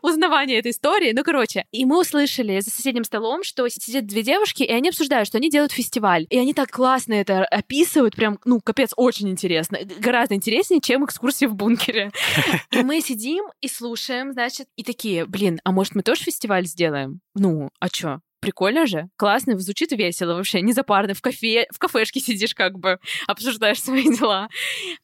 узнавание 0.01 0.57
этой 0.57 0.71
истории. 0.71 1.11
Ну, 1.13 1.23
короче, 1.23 1.65
и 1.71 1.85
мы 1.85 1.99
услышали 1.99 2.59
за 2.59 2.71
соседним 2.71 3.03
столом, 3.03 3.43
что 3.43 3.67
сидят 3.69 4.07
две 4.07 4.23
девушки, 4.23 4.63
и 4.63 4.71
они 4.71 4.89
обсуждают, 4.89 5.27
что 5.27 5.37
они 5.37 5.51
делают 5.51 5.71
фестиваль. 5.71 6.25
И 6.31 6.37
они 6.37 6.55
так 6.55 6.71
классно 6.71 7.13
это 7.13 7.45
описывают, 7.45 8.15
прям, 8.15 8.39
ну, 8.43 8.59
капец, 8.59 8.91
очень 8.95 9.29
интересно. 9.29 9.77
Гораздо 9.99 10.33
интереснее, 10.33 10.81
чем 10.81 11.05
экскурсии 11.05 11.45
в 11.45 11.53
бункере. 11.53 12.11
И 12.71 12.81
мы 12.83 13.01
сидим 13.01 13.45
и 13.61 13.67
слушаем, 13.67 14.31
значит, 14.33 14.67
и 14.75 14.83
такие, 14.83 15.25
блин, 15.25 15.59
а 15.63 15.71
может 15.71 15.93
мы 15.93 16.01
тоже 16.01 16.23
фестиваль 16.23 16.65
сделаем? 16.65 17.19
Ну, 17.35 17.69
а 17.79 17.89
чё? 17.89 18.21
Прикольно 18.41 18.87
же, 18.87 19.07
классно, 19.17 19.57
звучит 19.59 19.91
весело 19.91 20.33
вообще, 20.33 20.61
не 20.61 20.73
запарно, 20.73 21.13
в 21.13 21.21
кафе, 21.21 21.67
в 21.71 21.77
кафешке 21.77 22.19
сидишь 22.19 22.55
как 22.55 22.79
бы, 22.79 22.97
обсуждаешь 23.27 23.81
свои 23.81 24.03
дела. 24.03 24.49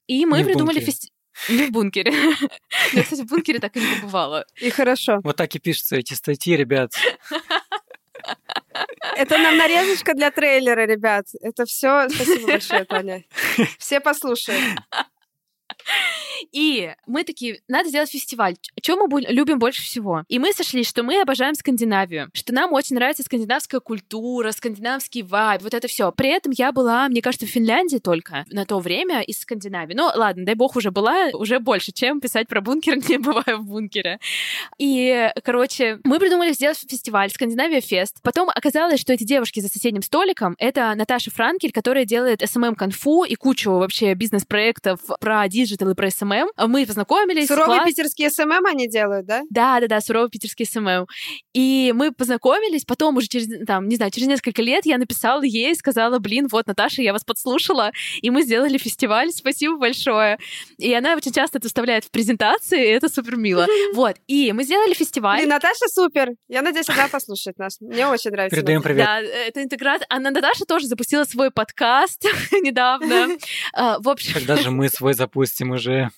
И 0.08 0.26
мы 0.26 0.40
не 0.40 0.44
придумали 0.44 0.80
фестиваль. 0.80 1.14
Не 1.50 1.68
в 1.68 1.72
бункере. 1.72 2.12
Я, 2.94 3.04
кстати, 3.04 3.22
в 3.22 3.28
бункере 3.28 3.60
так 3.60 3.76
и 3.78 3.80
не 3.80 3.86
побывала. 3.96 4.44
И 4.60 4.72
хорошо. 4.72 5.20
Вот 5.24 5.36
так 5.36 5.54
и 5.54 5.60
пишутся 5.60 5.98
эти 5.98 6.16
статьи, 6.16 6.58
ребят. 6.58 6.94
Это 9.16 9.38
нам 9.38 9.56
нарезочка 9.56 10.16
для 10.16 10.32
трейлера, 10.32 10.88
ребят. 10.88 11.28
Это 11.42 11.66
все. 11.66 12.10
Спасибо 12.10 12.48
большое, 12.48 12.86
Таня. 12.86 13.24
Все 13.78 14.00
послушают. 14.00 14.80
И 16.52 16.94
мы 17.06 17.24
такие, 17.24 17.62
надо 17.68 17.90
сделать 17.90 18.10
фестиваль. 18.10 18.56
Чем 18.82 19.00
мы 19.00 19.22
любим 19.22 19.60
больше 19.60 19.82
всего? 19.84 20.24
И 20.28 20.40
мы 20.40 20.54
сошлись, 20.54 20.88
что 20.88 21.04
мы 21.04 21.22
обожаем 21.22 21.56
Скандинавию, 21.56 22.30
что 22.34 22.54
нам 22.54 22.74
очень 22.74 22.96
нравится 22.96 23.24
скандинавская 23.24 23.80
культура, 23.80 24.52
скандинавский 24.52 25.24
вайб, 25.24 25.62
вот 25.62 25.74
это 25.74 25.88
все. 25.88 26.12
При 26.12 26.30
этом 26.30 26.52
я 26.56 26.72
была, 26.72 27.08
мне 27.10 27.22
кажется, 27.22 27.46
в 27.46 27.50
Финляндии 27.50 27.98
только 27.98 28.46
на 28.50 28.66
то 28.66 28.80
время 28.80 29.22
из 29.22 29.40
Скандинавии. 29.42 29.94
Ну, 29.94 30.10
ладно, 30.14 30.46
дай 30.46 30.56
бог, 30.56 30.76
уже 30.76 30.92
была, 30.92 31.30
уже 31.34 31.60
больше, 31.60 31.92
чем 31.92 32.22
писать 32.22 32.48
про 32.48 32.62
бункер, 32.62 32.98
не 33.10 33.18
бываю 33.18 33.60
в 33.60 33.66
бункере. 33.66 34.20
И, 34.78 35.30
короче, 35.44 36.00
мы 36.04 36.20
придумали 36.20 36.54
сделать 36.54 36.78
фестиваль 36.78 37.30
Скандинавия 37.30 37.82
Фест. 37.82 38.18
Потом 38.22 38.50
оказалось, 38.50 39.00
что 39.00 39.14
эти 39.14 39.24
девушки 39.24 39.60
за 39.60 39.68
соседним 39.68 40.02
столиком— 40.02 40.56
это 40.60 40.94
Наташа 40.96 41.32
Франкель, 41.32 41.72
которая 41.72 42.06
делает 42.06 42.42
SMM-конфу 42.42 43.26
и 43.26 43.36
кучу 43.36 43.72
вообще 43.72 44.14
бизнес-проектов 44.14 45.00
про 45.20 45.48
digital 45.48 45.77
и 45.82 45.96
про 45.96 46.10
SMM. 46.10 46.50
Мы 46.68 46.86
познакомились. 46.86 47.48
Суровые 47.48 47.80
класс... 47.80 47.88
питерские 47.88 48.30
SMM 48.30 48.66
они 48.66 48.88
делают, 48.88 49.26
да? 49.26 49.42
Да, 49.50 49.80
да, 49.80 49.88
да, 49.88 50.02
суровые 50.02 50.30
питерские 50.30 50.66
SMM. 50.66 51.08
И 51.54 51.94
мы 51.96 52.12
познакомились, 52.12 52.86
потом 52.86 53.18
уже 53.18 53.28
через, 53.28 53.48
там, 53.66 53.88
не 53.88 53.96
знаю, 53.96 54.12
через 54.12 54.28
несколько 54.28 54.62
лет 54.62 54.86
я 54.86 54.98
написала 54.98 55.44
ей, 55.44 55.76
сказала, 55.76 56.20
блин, 56.20 56.48
вот, 56.52 56.68
Наташа, 56.68 57.02
я 57.02 57.14
вас 57.14 57.24
подслушала, 57.24 57.92
и 58.22 58.30
мы 58.30 58.44
сделали 58.44 58.78
фестиваль, 58.78 59.32
спасибо 59.32 59.78
большое. 59.78 60.38
И 60.78 60.94
она 60.94 61.16
очень 61.16 61.32
часто 61.32 61.58
это 61.58 61.68
вставляет 61.68 62.06
в 62.06 62.12
презентации, 62.12 62.86
и 62.86 62.90
это 62.90 63.10
супер 63.10 63.38
мило. 63.38 63.66
Вот, 63.94 64.18
и 64.28 64.52
мы 64.54 64.64
сделали 64.64 64.94
фестиваль. 64.94 65.44
И 65.44 65.46
Наташа 65.46 65.88
супер. 65.90 66.32
Я 66.48 66.62
надеюсь, 66.62 66.90
она 66.90 67.08
послушает 67.08 67.58
нас. 67.58 67.80
Мне 67.80 68.08
очень 68.08 68.32
нравится. 68.32 68.56
Передаем 68.56 68.82
привет. 68.82 69.06
Да, 69.06 69.22
это 69.22 69.64
интеграция. 69.64 70.06
А 70.10 70.20
Наташа 70.20 70.66
тоже 70.66 70.88
запустила 70.88 71.24
свой 71.24 71.52
подкаст 71.52 72.24
недавно. 72.52 73.28
А, 73.74 74.00
в 74.00 74.10
общем... 74.10 74.34
Когда 74.34 74.56
же 74.58 74.72
мы 74.72 74.90
свой 74.90 75.14
запустим 75.14 75.67
уже? 75.72 76.10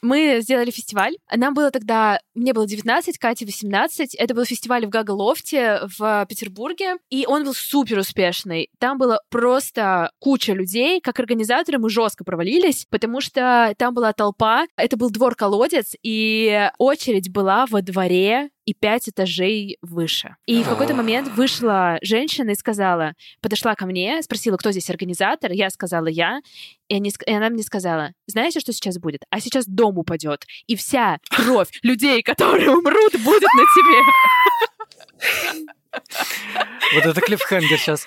Мы 0.00 0.38
сделали 0.40 0.70
фестиваль. 0.70 1.16
Нам 1.34 1.54
было 1.54 1.70
тогда... 1.70 2.20
Мне 2.34 2.52
было 2.52 2.66
19, 2.66 3.18
Кате 3.18 3.44
18. 3.44 4.14
Это 4.14 4.34
был 4.34 4.44
фестиваль 4.44 4.86
в 4.86 4.90
Гагалофте 4.90 5.80
в 5.98 6.26
Петербурге. 6.28 6.96
И 7.10 7.26
он 7.26 7.44
был 7.44 7.54
супер 7.54 7.98
успешный. 7.98 8.70
Там 8.78 8.98
было 8.98 9.20
просто 9.28 10.12
куча 10.20 10.52
людей. 10.52 11.00
Как 11.00 11.18
организаторы 11.18 11.78
мы 11.78 11.90
жестко 11.90 12.24
провалились, 12.24 12.86
потому 12.90 13.20
что 13.20 13.74
там 13.76 13.94
была 13.94 14.12
толпа. 14.12 14.66
Это 14.76 14.96
был 14.96 15.10
двор-колодец, 15.10 15.96
и 16.02 16.70
очередь 16.78 17.30
была 17.32 17.66
во 17.66 17.82
дворе 17.82 18.50
и 18.68 18.74
пять 18.74 19.08
этажей 19.08 19.78
выше. 19.80 20.36
И 20.44 20.62
в 20.62 20.68
какой-то 20.68 20.94
момент 20.94 21.28
вышла 21.28 21.96
женщина 22.02 22.50
и 22.50 22.54
сказала, 22.54 23.14
подошла 23.40 23.74
ко 23.74 23.86
мне, 23.86 24.22
спросила, 24.22 24.58
кто 24.58 24.72
здесь 24.72 24.90
организатор, 24.90 25.52
я 25.52 25.70
сказала 25.70 26.06
я, 26.06 26.42
и, 26.88 26.94
они, 26.94 27.10
и 27.26 27.32
она 27.32 27.48
мне 27.48 27.62
сказала, 27.62 28.12
знаете, 28.26 28.60
что 28.60 28.74
сейчас 28.74 28.98
будет? 28.98 29.22
А 29.30 29.40
сейчас 29.40 29.64
дом 29.66 29.96
упадет, 29.96 30.44
и 30.66 30.76
вся 30.76 31.16
кровь 31.30 31.70
людей, 31.82 32.20
которые 32.22 32.68
умрут, 32.70 33.12
будет 33.12 33.48
на 33.54 33.64
тебе. 35.56 35.64
Вот 36.94 37.04
это 37.04 37.20
клиффхенгер 37.20 37.78
сейчас. 37.78 38.06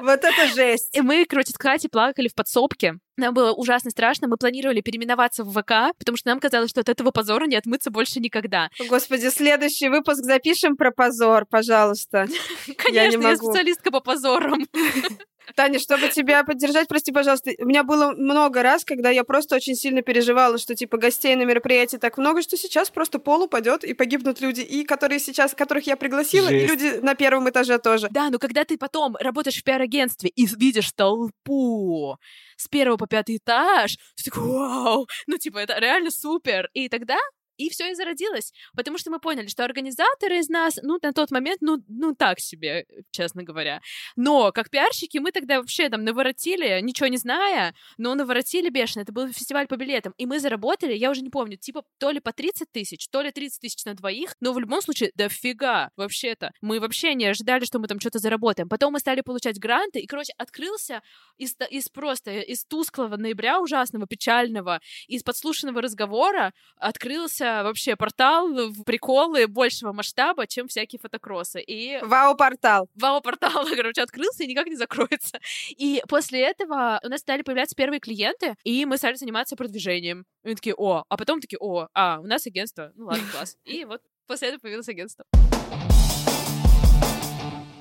Вот 0.00 0.24
это 0.24 0.46
жесть. 0.54 0.96
И 0.96 1.00
мы, 1.00 1.24
короче, 1.24 1.52
с 1.52 1.58
Катей 1.58 1.88
плакали 1.88 2.28
в 2.28 2.34
подсобке. 2.34 2.94
Нам 3.16 3.34
было 3.34 3.52
ужасно 3.52 3.90
страшно. 3.90 4.28
Мы 4.28 4.36
планировали 4.36 4.80
переименоваться 4.80 5.42
в 5.42 5.52
ВК, 5.52 5.96
потому 5.98 6.16
что 6.16 6.28
нам 6.28 6.40
казалось, 6.40 6.70
что 6.70 6.80
от 6.80 6.88
этого 6.88 7.10
позора 7.10 7.46
не 7.46 7.56
отмыться 7.56 7.90
больше 7.90 8.20
никогда. 8.20 8.70
Господи, 8.88 9.28
следующий 9.28 9.88
выпуск 9.88 10.24
запишем 10.24 10.76
про 10.76 10.92
позор, 10.92 11.46
пожалуйста. 11.46 12.28
Конечно, 12.76 12.90
я, 12.90 13.08
не 13.08 13.22
я 13.22 13.36
специалистка 13.36 13.90
по 13.90 14.00
позорам. 14.00 14.66
Таня, 15.54 15.78
чтобы 15.78 16.08
тебя 16.08 16.44
поддержать, 16.44 16.88
прости, 16.88 17.12
пожалуйста, 17.12 17.50
у 17.58 17.66
меня 17.66 17.84
было 17.84 18.12
много 18.12 18.62
раз, 18.62 18.84
когда 18.84 19.10
я 19.10 19.24
просто 19.24 19.56
очень 19.56 19.74
сильно 19.74 20.02
переживала, 20.02 20.58
что 20.58 20.74
типа 20.74 20.98
гостей 20.98 21.34
на 21.36 21.44
мероприятии 21.44 21.96
так 21.96 22.18
много, 22.18 22.42
что 22.42 22.56
сейчас 22.56 22.90
просто 22.90 23.18
пол 23.18 23.44
упадет 23.44 23.84
и 23.84 23.94
погибнут 23.94 24.40
люди, 24.40 24.60
и 24.60 24.84
которые 24.84 25.18
сейчас, 25.18 25.54
которых 25.54 25.86
я 25.86 25.96
пригласила, 25.96 26.48
и 26.48 26.60
Жесть. 26.60 26.72
люди 26.72 27.00
на 27.00 27.14
первом 27.14 27.48
этаже 27.48 27.78
тоже. 27.78 28.08
Да, 28.10 28.30
но 28.30 28.38
когда 28.38 28.64
ты 28.64 28.76
потом 28.78 29.16
работаешь 29.16 29.60
в 29.60 29.64
пиар-агентстве 29.64 30.30
и 30.30 30.46
видишь 30.46 30.92
толпу 30.92 32.16
с 32.56 32.68
первого 32.68 32.96
по 32.96 33.06
пятый 33.06 33.36
этаж, 33.36 33.96
ты 34.16 34.30
такой, 34.30 34.42
вау, 34.48 35.06
ну 35.26 35.38
типа 35.38 35.58
это 35.58 35.78
реально 35.78 36.10
супер. 36.10 36.68
И 36.74 36.88
тогда 36.88 37.18
и 37.58 37.68
все 37.68 37.90
и 37.90 37.94
зародилось. 37.94 38.52
Потому 38.74 38.96
что 38.96 39.10
мы 39.10 39.18
поняли, 39.18 39.48
что 39.48 39.64
организаторы 39.64 40.38
из 40.38 40.48
нас, 40.48 40.78
ну, 40.82 40.98
на 41.02 41.12
тот 41.12 41.30
момент, 41.30 41.58
ну, 41.60 41.82
ну 41.88 42.14
так 42.14 42.40
себе, 42.40 42.86
честно 43.10 43.42
говоря. 43.42 43.80
Но 44.16 44.52
как 44.52 44.70
пиарщики 44.70 45.18
мы 45.18 45.32
тогда 45.32 45.58
вообще 45.58 45.88
там 45.88 46.04
наворотили, 46.04 46.80
ничего 46.80 47.08
не 47.08 47.16
зная, 47.16 47.74
но 47.98 48.14
наворотили 48.14 48.70
бешено. 48.70 49.02
Это 49.02 49.12
был 49.12 49.28
фестиваль 49.28 49.66
по 49.66 49.76
билетам. 49.76 50.14
И 50.16 50.26
мы 50.26 50.38
заработали, 50.40 50.94
я 50.94 51.10
уже 51.10 51.20
не 51.20 51.30
помню, 51.30 51.56
типа 51.56 51.82
то 51.98 52.10
ли 52.10 52.20
по 52.20 52.32
30 52.32 52.70
тысяч, 52.72 53.08
то 53.08 53.20
ли 53.20 53.32
30 53.32 53.60
тысяч 53.60 53.84
на 53.84 53.94
двоих, 53.94 54.34
но 54.40 54.52
в 54.52 54.58
любом 54.58 54.80
случае 54.80 55.10
дофига 55.14 55.90
вообще-то. 55.96 56.52
Мы 56.60 56.80
вообще 56.80 57.14
не 57.14 57.26
ожидали, 57.26 57.64
что 57.64 57.78
мы 57.78 57.88
там 57.88 57.98
что-то 58.00 58.20
заработаем. 58.20 58.68
Потом 58.68 58.92
мы 58.92 59.00
стали 59.00 59.20
получать 59.20 59.58
гранты, 59.58 59.98
и, 59.98 60.06
короче, 60.06 60.32
открылся 60.38 61.02
из, 61.36 61.56
из 61.70 61.88
просто, 61.88 62.38
из 62.38 62.64
тусклого 62.64 63.16
ноября 63.16 63.60
ужасного, 63.60 64.06
печального, 64.06 64.80
из 65.08 65.22
подслушанного 65.22 65.82
разговора 65.82 66.52
открылся 66.76 67.47
вообще 67.64 67.96
портал 67.96 68.48
в 68.48 68.84
приколы 68.84 69.46
большего 69.46 69.92
масштаба, 69.92 70.46
чем 70.46 70.68
всякие 70.68 70.98
фотокроссы. 70.98 71.60
И 71.60 71.98
Вау-портал. 72.02 72.88
вау-портал, 72.94 73.66
короче, 73.76 74.02
открылся 74.02 74.44
и 74.44 74.46
никак 74.46 74.66
не 74.66 74.76
закроется. 74.76 75.40
И 75.70 76.02
после 76.08 76.40
этого 76.42 77.00
у 77.04 77.08
нас 77.08 77.20
стали 77.20 77.42
появляться 77.42 77.74
первые 77.74 78.00
клиенты, 78.00 78.54
и 78.64 78.84
мы 78.84 78.96
стали 78.96 79.14
заниматься 79.14 79.56
продвижением. 79.56 80.24
И 80.44 80.48
мы 80.48 80.54
такие, 80.54 80.74
о, 80.76 81.04
а 81.08 81.16
потом 81.16 81.40
такие, 81.40 81.58
о, 81.60 81.88
а, 81.94 82.20
у 82.20 82.26
нас 82.26 82.46
агентство. 82.46 82.92
Ну 82.94 83.06
ладно, 83.06 83.24
класс. 83.32 83.56
И 83.64 83.84
вот 83.84 84.00
после 84.26 84.48
этого 84.48 84.60
появилось 84.60 84.88
агентство. 84.88 85.24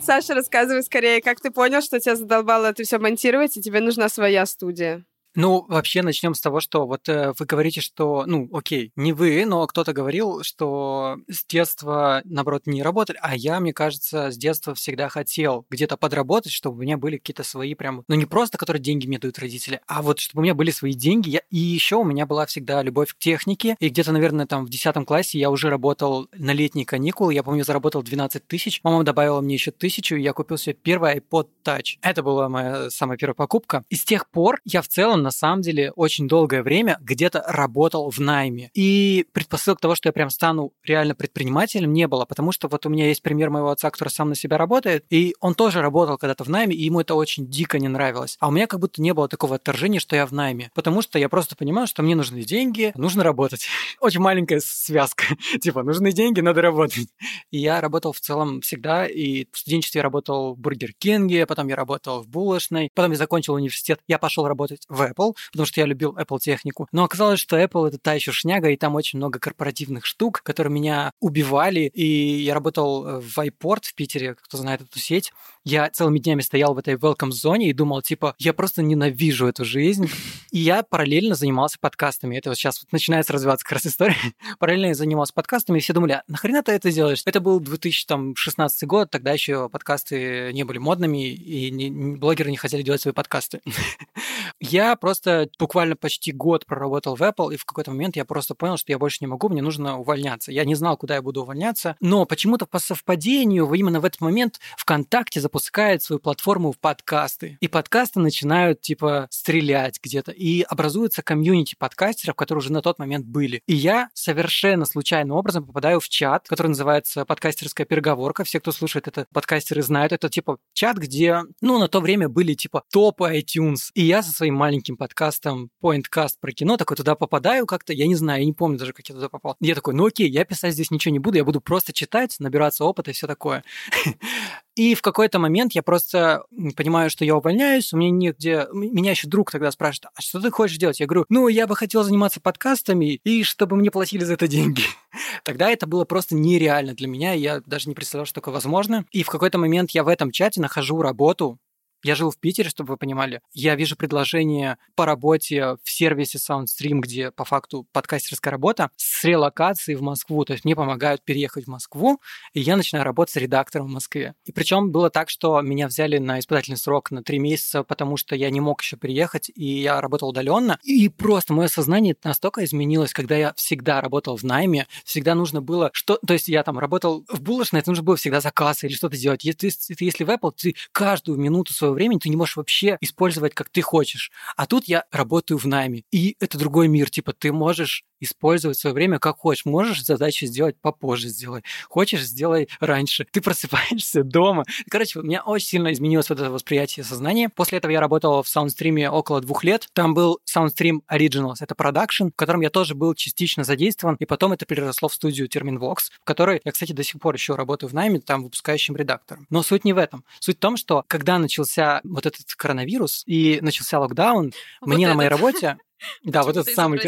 Саша, 0.01 0.36
рассказывай 0.36 0.84
скорее, 0.84 1.22
как 1.22 1.41
ты 1.41 1.51
понял, 1.51 1.82
что 1.82 1.99
тебя 1.99 2.15
задолбало 2.15 2.68
это 2.68 2.84
все 2.84 2.97
монтировать, 2.97 3.57
и 3.57 3.61
тебе 3.61 3.82
нужна 3.82 4.07
своя 4.07 4.45
студия. 4.45 5.05
Ну, 5.40 5.66
вообще 5.68 6.02
начнем 6.02 6.34
с 6.34 6.42
того, 6.42 6.60
что 6.60 6.88
вот 6.88 7.08
э, 7.08 7.32
вы 7.38 7.46
говорите, 7.46 7.80
что, 7.80 8.24
ну, 8.26 8.50
окей, 8.52 8.92
не 8.96 9.14
вы, 9.14 9.46
но 9.46 9.68
кто-то 9.68 9.94
говорил, 9.94 10.42
что 10.42 11.18
с 11.28 11.46
детства, 11.46 12.24
наоборот, 12.26 12.64
не 12.66 12.82
работали, 12.82 13.20
а 13.22 13.36
я, 13.36 13.60
мне 13.60 13.72
кажется, 13.72 14.32
с 14.32 14.36
детства 14.38 14.74
всегда 14.74 15.10
хотел 15.10 15.68
где-то 15.70 15.96
подработать, 15.96 16.52
чтобы 16.52 16.80
у 16.80 16.82
меня 16.82 16.98
были 16.98 17.18
какие-то 17.18 17.44
свои 17.44 17.76
прям, 17.76 18.04
ну, 18.08 18.16
не 18.16 18.26
просто, 18.26 18.58
которые 18.58 18.82
деньги 18.82 19.06
мне 19.06 19.20
дают 19.20 19.38
родители, 19.38 19.80
а 19.86 20.02
вот 20.02 20.18
чтобы 20.18 20.42
у 20.42 20.44
меня 20.44 20.56
были 20.56 20.72
свои 20.72 20.94
деньги. 20.94 21.30
Я- 21.30 21.42
и 21.52 21.58
еще 21.60 21.98
у 21.98 22.04
меня 22.04 22.26
была 22.26 22.48
всегда 22.48 22.82
любовь 22.82 23.14
к 23.14 23.20
технике, 23.20 23.76
и 23.80 23.90
где-то, 23.90 24.12
наверное, 24.14 24.48
там 24.48 24.66
в 24.66 24.70
10 24.72 25.06
классе 25.06 25.38
я 25.38 25.52
уже 25.52 25.70
работал 25.70 26.28
на 26.34 26.50
летние 26.52 26.88
каникулы, 26.88 27.36
я 27.36 27.44
помню, 27.44 27.64
заработал 27.64 28.02
12 28.02 28.48
тысяч, 28.48 28.80
мама 28.84 29.04
добавила 29.04 29.40
мне 29.42 29.54
еще 29.54 29.70
тысячу, 29.70 30.16
и 30.16 30.24
я 30.24 30.34
купил 30.34 30.58
себе 30.58 30.74
первый 30.74 31.18
iPod 31.20 31.48
Touch. 31.64 31.98
Это 32.02 32.24
была 32.24 32.50
моя 32.50 32.90
самая 32.90 33.20
первая 33.20 33.36
покупка. 33.36 33.84
И 33.90 33.96
с 33.96 34.04
тех 34.04 34.28
пор 34.32 34.60
я 34.66 34.82
в 34.82 34.88
целом, 34.88 35.26
на 35.28 35.32
самом 35.32 35.61
деле, 35.61 35.91
очень 35.91 36.30
долгое 36.30 36.63
время 36.63 36.97
где-то 37.01 37.43
работал 37.45 38.09
в 38.09 38.17
найме. 38.19 38.71
И 38.73 39.25
предпосылок 39.34 39.82
того, 39.82 39.93
что 39.93 40.07
я 40.07 40.13
прям 40.13 40.30
стану 40.30 40.71
реально 40.86 41.15
предпринимателем, 41.15 41.91
не 41.91 42.07
было, 42.07 42.23
потому 42.23 42.53
что 42.53 42.69
вот 42.69 42.86
у 42.86 42.89
меня 42.89 43.07
есть 43.07 43.21
пример 43.21 43.49
моего 43.49 43.69
отца, 43.69 43.89
который 43.91 44.07
сам 44.07 44.30
на 44.30 44.36
себя 44.36 44.57
работает, 44.57 45.03
и 45.09 45.36
он 45.41 45.53
тоже 45.53 45.82
работал 45.82 46.17
когда-то 46.17 46.45
в 46.45 46.49
найме, 46.49 46.78
и 46.78 46.86
ему 46.86 47.01
это 47.01 47.13
очень 47.13 47.45
дико 47.49 47.78
не 47.78 47.89
нравилось. 47.89 48.38
А 48.39 48.47
у 48.47 48.51
меня 48.51 48.67
как 48.67 48.80
будто 48.80 49.01
не 49.01 49.13
было 49.13 49.28
такого 49.28 49.55
отторжения, 49.55 49.99
что 49.99 50.15
я 50.15 50.25
в 50.25 50.32
найме, 50.32 50.71
потому 50.73 51.01
что 51.01 51.19
я 51.19 51.28
просто 51.28 51.57
понимаю, 51.57 51.88
что 51.88 52.03
мне 52.03 52.15
нужны 52.15 52.43
деньги, 52.43 52.93
нужно 52.95 53.23
работать. 53.23 53.67
Очень 54.00 54.20
маленькая 54.20 54.60
связка. 54.64 55.26
Типа, 55.62 55.82
нужны 55.82 56.12
деньги, 56.12 56.39
надо 56.39 56.62
работать. 56.62 57.08
И 57.52 57.58
я 57.58 57.82
работал 57.82 58.14
в 58.14 58.20
целом 58.20 58.62
всегда, 58.62 59.08
и 59.08 59.45
в 59.52 59.58
студенчестве 59.58 60.00
я 60.00 60.04
работал 60.04 60.54
в 60.54 60.60
Бургер 60.60 60.93
Кинге, 60.93 61.45
потом 61.45 61.68
я 61.68 61.76
работал 61.76 62.22
в 62.22 62.28
булочной, 62.28 62.89
потом 62.93 63.12
я 63.12 63.18
закончил 63.18 63.54
университет, 63.54 64.00
я 64.08 64.20
пошел 64.20 64.48
работать 64.48 64.84
в 64.89 65.02
Apple, 65.02 65.34
потому 65.52 65.66
что 65.66 65.80
я 65.80 65.86
любил 65.86 66.16
Apple 66.18 66.39
технику. 66.39 66.88
Но 66.91 67.04
оказалось, 67.04 67.39
что 67.39 67.58
Apple 67.58 67.88
это 67.88 67.98
та 67.98 68.14
еще 68.14 68.32
шняга, 68.32 68.70
и 68.70 68.78
там 68.78 68.95
очень 68.95 69.18
много 69.18 69.39
корпоративных 69.39 70.06
штук, 70.06 70.41
которые 70.43 70.74
меня 70.74 71.12
убивали. 71.20 71.89
И 71.93 72.43
я 72.43 72.54
работал 72.54 73.08
э, 73.08 73.20
в 73.20 73.38
iPort 73.38 73.84
в 73.84 73.95
Питере, 73.95 74.36
кто 74.36 74.58
знает 74.58 74.82
эту 74.82 75.00
сеть. 75.00 75.32
Я 75.64 75.89
целыми 75.89 76.20
днями 76.20 76.41
стоял 76.41 76.74
в 76.74 76.78
этой 76.78 76.95
welcome 76.95 77.32
зоне 77.32 77.70
и 77.70 77.74
думал, 77.74 78.02
типа, 78.02 78.36
я 78.38 78.54
просто 78.54 78.82
ненавижу 78.82 79.48
эту 79.48 79.66
жизнь. 79.66 80.10
И 80.52 80.60
я 80.60 80.84
параллельно 80.84 81.36
занимался 81.36 81.78
подкастами. 81.80 82.38
Это 82.38 82.50
вот 82.50 82.58
сейчас 82.58 82.82
вот 82.82 82.91
начинается 82.91 83.34
развиваться 83.34 83.66
как 83.66 83.74
раз 83.74 83.87
история. 83.88 84.16
Параллельно 84.60 84.88
я 84.88 84.94
занимался 84.96 85.34
подкастами, 85.34 85.78
и 85.78 85.82
все 85.82 85.94
думали, 85.94 86.14
а 86.14 86.24
нахрена 86.28 86.64
ты 86.64 86.74
это 86.74 86.92
делаешь? 86.92 87.22
Это 87.26 87.40
был 87.40 87.60
2016 87.60 88.88
год, 88.88 89.10
тогда 89.10 89.32
еще 89.32 89.70
подкасты 89.70 90.52
не 90.54 90.64
были 90.64 90.78
модными, 90.78 91.30
и 91.30 91.72
не- 91.72 92.18
блогеры 92.18 92.52
не 92.52 92.58
хотели 92.58 92.82
делать 92.82 93.02
свои 93.02 93.14
подкасты. 93.14 93.62
Я 94.60 94.96
просто 94.96 95.50
буквально 95.60 95.96
почти 95.96 96.32
год 96.32 96.66
проработал 96.66 97.16
в 97.16 97.22
Apple, 97.22 97.54
и 97.54 97.58
в 97.58 97.66
какой-то 97.66 97.92
момент 97.92 98.16
я 98.16 98.26
просто 98.26 98.56
понял, 98.56 98.78
что 98.78 98.92
я 98.92 98.98
больше 98.98 99.18
не 99.22 99.28
могу, 99.28 99.50
мне 99.50 99.62
нужно 99.62 100.00
увольняться. 100.00 100.52
Я 100.52 100.66
не 100.66 100.74
знал, 100.74 100.98
куда 100.98 101.16
я 101.16 101.22
буду 101.22 101.44
увольняться, 101.44 101.96
но 102.00 102.26
почему-то 102.26 102.66
по 102.66 102.80
совпадению 102.80 103.72
именно 103.74 104.00
в 104.00 104.06
этот 104.06 104.22
момент 104.22 104.60
ВКонтакте 104.78 105.42
запускает 105.42 106.02
свою 106.02 106.20
платформу 106.20 106.72
в 106.72 106.80
подкасты. 106.80 107.58
И 107.62 107.68
подкасты 107.68 108.20
начинают, 108.20 108.82
типа, 108.82 109.28
стрелять 109.30 110.00
где-то. 110.02 110.32
И 110.32 110.62
образуется 110.62 111.22
комьюнити 111.22 111.76
подкастеров, 111.78 112.36
которые 112.36 112.60
уже 112.60 112.72
на 112.72 112.82
тот 112.82 113.00
момент 113.00 113.26
были. 113.26 113.62
И 113.68 113.76
я 113.78 114.09
совершенно 114.13 114.86
случайным 114.86 115.36
образом 115.36 115.65
попадаю 115.65 115.99
в 115.99 116.09
чат, 116.09 116.47
который 116.47 116.69
называется 116.69 117.25
«Подкастерская 117.25 117.86
переговорка». 117.86 118.43
Все, 118.43 118.59
кто 118.59 118.71
слушает 118.71 119.07
это, 119.07 119.25
подкастеры 119.34 119.82
знают. 119.82 120.11
Это, 120.11 120.30
типа, 120.30 120.57
чат, 120.73 120.97
где, 120.97 121.43
ну, 121.61 121.80
на 121.80 121.88
то 121.88 121.99
время 121.99 122.30
были, 122.30 122.53
типа, 122.53 122.84
топы 122.91 123.39
iTunes. 123.39 123.91
И 123.93 124.03
я 124.03 124.23
со 124.23 124.32
своим 124.32 124.55
маленьким 124.55 124.97
подкастом 124.97 125.69
Pointcast 125.84 126.36
про 126.41 126.51
кино 126.51 126.78
такой 126.78 126.97
туда 126.97 127.15
попадаю 127.15 127.65
как-то, 127.65 127.93
я 127.93 128.07
не 128.07 128.15
знаю, 128.15 128.41
я 128.41 128.45
не 128.45 128.53
помню 128.53 128.78
даже, 128.78 128.93
как 128.93 129.07
я 129.07 129.15
туда 129.15 129.30
попал. 129.30 129.55
Я 129.59 129.75
такой, 129.75 129.93
ну 129.93 130.05
окей, 130.05 130.30
я 130.30 130.45
писать 130.45 130.73
здесь 130.73 130.91
ничего 130.91 131.13
не 131.13 131.19
буду, 131.19 131.38
я 131.38 131.45
буду 131.45 131.61
просто 131.61 131.93
читать, 131.93 132.36
набираться 132.39 132.84
опыта 132.84 133.11
и 133.11 133.13
все 133.13 133.28
такое. 133.28 133.63
И 134.78 134.93
в 134.93 135.01
какой-то 135.01 135.39
момент 135.39 135.73
я 135.73 135.82
просто 135.82 136.43
понимаю, 136.75 137.09
что 137.09 137.25
я 137.25 137.36
увольняюсь, 137.36 137.91
у 137.93 137.97
меня 137.97 138.11
негде... 138.11 138.67
Меня 138.71 139.11
еще 139.11 139.28
друг 139.28 139.49
тогда 139.49 139.71
спрашивает, 139.71 140.11
а 140.15 140.21
что 140.21 140.39
ты 140.39 140.51
хочешь 140.51 140.78
делать? 140.78 140.99
Я 140.99 141.07
говорю, 141.07 141.25
ну, 141.30 141.47
я 141.47 141.65
бы 141.65 141.75
хотел 141.75 142.03
заниматься 142.03 142.39
подкастами, 142.39 143.19
и 143.23 143.41
чтобы 143.41 143.75
мне 143.75 143.89
платили 143.89 144.23
за 144.23 144.34
это 144.34 144.47
деньги. 144.47 144.84
Тогда 145.43 145.71
это 145.71 145.88
было 145.88 146.05
просто 146.05 146.36
нереально 146.36 146.93
для 146.93 147.07
меня, 147.07 147.34
я 147.34 147.61
даже 147.65 147.89
не 147.89 147.95
представлял, 147.95 148.28
что 148.28 148.36
такое 148.36 148.53
возможно. 148.53 149.03
И 149.11 149.23
в 149.23 149.30
какой-то 149.30 149.57
момент 149.57 149.91
я 149.91 150.03
в 150.03 150.07
этом 150.07 150.30
чате 150.30 150.61
нахожу 150.61 151.01
работу, 151.01 151.57
Я 152.04 152.16
жил 152.16 152.32
в 152.32 152.38
Питере, 152.38 152.70
чтобы 152.70 152.91
вы 152.91 152.98
понимали. 152.98 153.41
Я 153.54 153.76
вижу 153.76 153.95
предложение 153.95 154.78
по 154.95 155.06
работе 155.06 155.78
в 155.84 155.89
сервисе 155.89 156.38
SoundStream, 156.38 157.00
где 157.00 157.32
по 157.32 157.43
факту 157.43 157.88
подкастерская 157.91 158.52
работа, 158.52 158.89
с 158.95 159.24
релокацией 159.24 159.98
в 159.98 160.02
Москву. 160.02 160.45
То 160.45 160.54
есть 160.54 160.66
мне 160.66 160.76
помогают 160.76 161.24
переехать 161.24 161.66
в 161.66 161.70
Москву, 161.70 162.22
и 162.54 162.60
я 162.60 162.78
начинаю 162.78 163.04
работать 163.04 163.34
с 163.34 163.38
редактором 163.38 163.88
в 163.88 163.91
Москве. 163.91 164.36
И 164.45 164.52
причем 164.52 164.91
было 164.91 165.10
так, 165.10 165.30
что 165.30 165.60
меня 165.62 165.88
взяли 165.88 166.18
на 166.18 166.39
испытательный 166.39 166.78
срок 166.78 167.12
на 167.12 167.24
три 167.24 167.39
месяца, 167.39 167.84
потому 167.84 168.18
что 168.18 168.36
я 168.36 168.50
не 168.50 168.60
мог 168.60 168.82
еще 168.82 168.98
приехать, 168.98 169.52
и 169.54 169.66
я 169.66 170.00
работал 170.02 170.30
удаленно. 170.30 170.80
И 170.84 171.10
просто 171.10 171.54
мое 171.54 171.68
сознание 171.68 172.16
настолько 172.24 172.64
изменилось, 172.64 173.14
когда 173.14 173.36
я 173.36 173.54
всегда 173.56 174.02
работал 174.02 174.38
в 174.38 174.43
найме, 174.43 174.88
всегда 175.04 175.36
нужно 175.36 175.62
было 175.62 175.89
что... 175.93 176.20
То 176.26 176.34
есть 176.34 176.48
я 176.48 176.64
там 176.64 176.78
работал 176.78 177.26
в 177.28 177.41
булочной, 177.41 177.80
это 177.80 177.89
нужно 177.89 178.04
было 178.04 178.16
всегда 178.18 178.41
заказ 178.41 178.84
или 178.84 178.93
что-то 178.93 179.18
делать. 179.18 179.43
Если, 179.43 179.72
если 180.00 180.24
в 180.24 180.30
Apple, 180.30 180.54
ты 180.56 180.76
каждую 180.91 181.39
минуту 181.39 181.74
своего 181.74 181.87
времени 181.94 182.20
ты 182.20 182.30
не 182.30 182.36
можешь 182.36 182.56
вообще 182.56 182.98
использовать, 183.02 183.54
как 183.54 183.70
ты 183.70 183.82
хочешь. 183.82 184.32
А 184.56 184.66
тут 184.66 184.86
я 184.86 185.06
работаю 185.12 185.58
в 185.58 185.66
найме, 185.66 186.04
и 186.12 186.36
это 186.40 186.58
другой 186.58 186.88
мир. 186.88 187.10
Типа 187.10 187.34
ты 187.34 187.52
можешь 187.52 188.04
использовать 188.20 188.78
свое 188.78 188.93
время 188.93 189.20
как 189.20 189.38
хочешь. 189.38 189.65
Можешь 189.65 190.03
задачу 190.03 190.45
сделать 190.45 190.76
попозже 190.80 191.28
сделай. 191.30 191.63
Хочешь, 191.89 192.24
сделай 192.24 192.70
раньше. 192.80 193.26
Ты 193.32 193.41
просыпаешься 193.47 194.24
дома. 194.24 194.65
Короче, 194.89 195.20
у 195.20 195.24
меня 195.24 195.41
очень 195.43 195.68
сильно 195.68 195.91
изменилось 195.91 196.30
вот 196.30 196.39
это 196.39 196.51
восприятие 196.51 197.03
сознания. 197.03 197.49
После 197.49 197.78
этого 197.78 197.91
я 197.91 197.99
работал 197.99 198.43
в 198.43 198.47
саундстриме 198.47 199.09
около 199.09 199.41
двух 199.41 199.63
лет. 199.63 199.88
Там 199.93 200.13
был 200.13 200.39
Soundstream 200.47 200.99
Originals, 201.11 201.55
это 201.59 201.76
продакшн, 201.76 202.28
в 202.28 202.36
котором 202.36 202.61
я 202.61 202.70
тоже 202.70 202.95
был 202.95 203.13
частично 203.13 203.63
задействован, 203.63 204.15
и 204.15 204.26
потом 204.26 204.53
это 204.53 204.65
переросло 204.65 205.09
в 205.09 205.13
студию 205.13 205.47
Terminvox, 205.47 205.95
в 206.22 206.24
которой 206.24 206.61
я, 206.63 206.72
кстати, 206.72 206.91
до 206.93 207.03
сих 207.03 207.20
пор 207.20 207.36
еще 207.36 207.55
работаю 207.55 207.89
в 207.89 207.93
найме, 207.93 208.20
там 208.20 208.43
выпускающим 208.43 208.95
редактором. 208.95 209.45
Но 209.49 209.63
суть 209.63 209.86
не 209.86 209.93
в 209.93 209.97
этом. 209.97 210.24
Суть 210.39 210.57
в 210.57 210.59
том, 210.59 210.78
что 210.78 211.03
когда 211.07 211.38
начался 211.39 212.01
вот 212.03 212.26
этот 212.26 212.53
коронавирус 212.55 213.24
и 213.26 213.59
начался 213.61 213.99
локдаун, 213.99 214.53
вот 214.82 214.88
мне 214.88 215.05
этот. 215.05 215.13
на 215.13 215.18
моей 215.18 215.30
работе 215.30 215.78
да, 216.24 216.43
вот 216.43 216.58
этот 216.58 216.74
самый. 216.74 217.00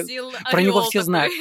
Про 0.51 0.61
него 0.61 0.81
все 0.83 1.01
знают. 1.01 1.33